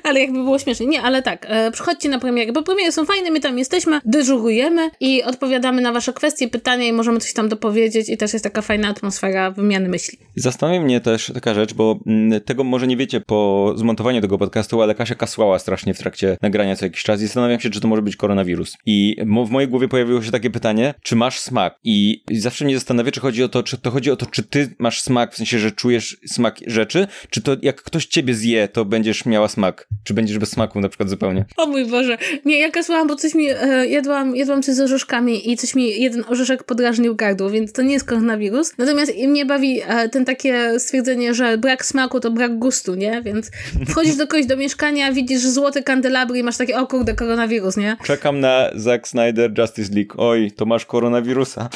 ale 0.04 0.20
jakby 0.20 0.44
było 0.44 0.60
śmiesznie. 0.60 0.88
Nie, 0.88 1.02
ale 1.02 1.22
tak, 1.22 1.46
e, 1.50 1.72
przychodźcie 1.72 2.10
na 2.10 2.20
premierę, 2.20 2.52
bo 2.52 2.64
premiery 2.64 2.92
są 2.92 3.06
fajne, 3.06 3.32
my 3.32 3.40
tam 3.40 3.58
jesteśmy, 3.58 4.00
dyżurujemy 4.06 4.90
i 5.00 5.24
odpowiadamy 5.24 5.82
na 5.82 5.92
wasze 5.92 6.14
kwestie, 6.14 6.48
pytania 6.48 6.88
i 6.88 6.94
możemy 6.94 7.20
coś 7.20 7.34
tam 7.34 7.50
dopowiedzieć 7.50 8.10
i 8.10 8.18
też 8.18 8.34
jest 8.34 8.44
taka 8.44 8.62
fajna 8.62 8.88
atmosfera 8.88 9.52
wymiany 9.52 9.90
myśli. 9.90 10.18
Zastanawia 10.36 10.82
mnie 10.82 11.02
też 11.02 11.32
taka 11.34 11.54
rzecz, 11.54 11.74
bo 11.74 12.00
mm, 12.08 12.42
tego 12.42 12.64
może 12.64 12.88
nie 12.88 12.98
wiecie 12.98 13.22
po 13.22 13.74
zmontowaniu 13.76 14.22
tego 14.22 14.38
podcastu, 14.38 14.82
ale 14.82 14.96
Kasia 14.96 15.16
kasłała 15.16 15.60
strasznie 15.60 15.94
w 15.94 15.98
trakcie 15.98 16.38
nagrania 16.42 16.76
co 16.76 16.86
jakiś 16.86 17.04
czas 17.04 17.22
i 17.22 17.26
zastanawiam 17.26 17.60
się, 17.60 17.70
czy 17.70 17.82
to 17.82 17.88
może 17.88 18.02
być 18.02 18.16
koronawirus. 18.16 18.78
I 18.86 19.16
w 19.46 19.50
mojej 19.50 19.70
głowie 19.70 19.88
pojawiło 19.88 20.22
się 20.22 20.32
takie 20.32 20.50
pytanie, 20.50 20.94
czy 21.02 21.16
masz 21.16 21.40
smak? 21.40 21.80
I 21.84 22.24
zawsze 22.32 22.66
mnie 22.66 22.76
zastanawia, 22.76 23.12
czy 23.12 23.20
chodzi 23.20 23.44
o 23.44 23.50
to, 23.50 23.64
czy 23.64 23.78
to 23.78 23.92
chodzi 23.92 24.12
o 24.12 24.16
to, 24.16 24.26
czy 24.26 24.44
ty 24.44 24.76
masz 24.80 25.02
smak, 25.02 25.34
w 25.34 25.38
sensie, 25.38 25.60
że 25.60 25.72
czujesz 25.72 26.18
smak 26.26 26.60
rzeczy, 26.68 27.08
czy 27.30 27.42
to 27.42 27.56
jak 27.62 27.84
ktoś 27.84 28.06
ciebie 28.06 28.34
zje, 28.34 28.68
to 28.68 28.86
będziesz 28.86 29.26
miała 29.26 29.48
smak, 29.48 29.75
czy 30.04 30.14
będziesz 30.14 30.40
bez 30.40 30.50
smaku 30.50 30.80
na 30.80 30.90
przykład 30.90 31.10
zupełnie. 31.10 31.46
O 31.58 31.68
mój 31.68 31.86
Boże. 31.86 32.18
Nie, 32.46 32.60
ja 32.60 32.72
kasłałam, 32.72 33.08
bo 33.08 33.16
coś 33.16 33.36
mi, 33.36 33.50
e, 33.50 33.88
jadłam, 33.88 34.36
jadłam 34.36 34.62
coś 34.62 34.76
z 34.76 34.80
orzeszkami 34.80 35.52
i 35.52 35.58
coś 35.58 35.76
mi, 35.76 36.02
jeden 36.02 36.24
orzeszek 36.28 36.64
podrażnił 36.64 37.16
gardło, 37.16 37.50
więc 37.50 37.74
to 37.74 37.82
nie 37.82 37.94
jest 37.94 38.06
koronawirus. 38.06 38.78
Natomiast 38.78 39.18
mnie 39.28 39.46
bawi 39.46 39.82
e, 39.88 40.10
ten 40.10 40.26
takie 40.26 40.80
stwierdzenie, 40.80 41.34
że 41.34 41.58
brak 41.58 41.86
smaku 41.86 42.20
to 42.20 42.32
brak 42.32 42.60
gustu, 42.60 42.96
nie? 42.96 43.22
Więc 43.22 43.52
wchodzisz 43.88 44.16
do 44.16 44.28
kogoś 44.28 44.46
do 44.46 44.58
mieszkania, 44.58 45.12
widzisz 45.12 45.42
złote 45.42 45.84
kandelabry 45.84 46.40
i 46.40 46.44
masz 46.44 46.58
takie, 46.58 46.78
o 46.78 46.88
kurde, 46.88 47.14
koronawirus, 47.14 47.78
nie? 47.78 47.98
Czekam 48.04 48.40
na 48.40 48.70
Zack 48.76 49.08
Snyder 49.08 49.52
Justice 49.58 49.94
League. 49.94 50.14
Oj, 50.18 50.52
to 50.52 50.66
masz 50.66 50.86
koronawirusa. 50.86 51.70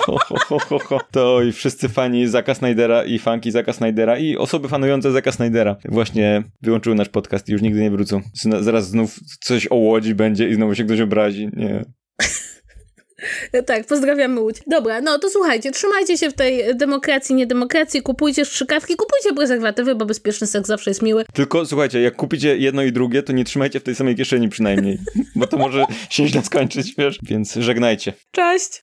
to 1.10 1.42
i 1.42 1.52
wszyscy 1.52 1.88
fani 1.88 2.28
Zacka 2.28 2.54
Snydera 2.54 3.04
i 3.04 3.18
fanki 3.18 3.50
Zacka 3.50 3.72
Snydera 3.72 4.18
i 4.18 4.36
osoby 4.36 4.68
fanujące 4.68 5.12
Zacka 5.12 5.32
Snydera 5.32 5.76
właśnie 5.84 6.42
wyłączyły 6.62 6.96
nasz 6.96 7.05
podcast 7.08 7.48
i 7.48 7.52
już 7.52 7.62
nigdy 7.62 7.80
nie 7.80 7.90
wrócą. 7.90 8.20
Zaraz 8.60 8.88
znów 8.88 9.20
coś 9.40 9.66
o 9.70 9.74
Łodzi 9.74 10.14
będzie 10.14 10.48
i 10.48 10.54
znowu 10.54 10.74
się 10.74 10.84
ktoś 10.84 11.00
obrazi. 11.00 11.48
Nie. 11.56 11.84
Tak, 13.66 13.86
pozdrawiamy 13.86 14.40
Łódź. 14.40 14.56
Dobra, 14.66 15.00
no 15.00 15.18
to 15.18 15.30
słuchajcie, 15.30 15.70
trzymajcie 15.70 16.18
się 16.18 16.30
w 16.30 16.34
tej 16.34 16.76
demokracji, 16.76 17.34
niedemokracji, 17.34 18.02
kupujcie 18.02 18.44
strzykawki, 18.44 18.96
kupujcie 18.96 19.34
prezerwatywy, 19.36 19.94
bo 19.94 20.06
bezpieczny 20.06 20.46
seks 20.46 20.68
zawsze 20.68 20.90
jest 20.90 21.02
miły. 21.02 21.24
Tylko 21.32 21.66
słuchajcie, 21.66 22.00
jak 22.00 22.16
kupicie 22.16 22.56
jedno 22.56 22.82
i 22.82 22.92
drugie, 22.92 23.22
to 23.22 23.32
nie 23.32 23.44
trzymajcie 23.44 23.80
w 23.80 23.82
tej 23.82 23.94
samej 23.94 24.16
kieszeni 24.16 24.48
przynajmniej, 24.48 24.98
bo 25.36 25.46
to 25.46 25.56
może 25.56 25.84
się 26.10 26.28
źle 26.28 26.42
skończyć, 26.42 26.94
wiesz? 26.98 27.18
Więc 27.22 27.54
żegnajcie. 27.54 28.12
Cześć! 28.30 28.70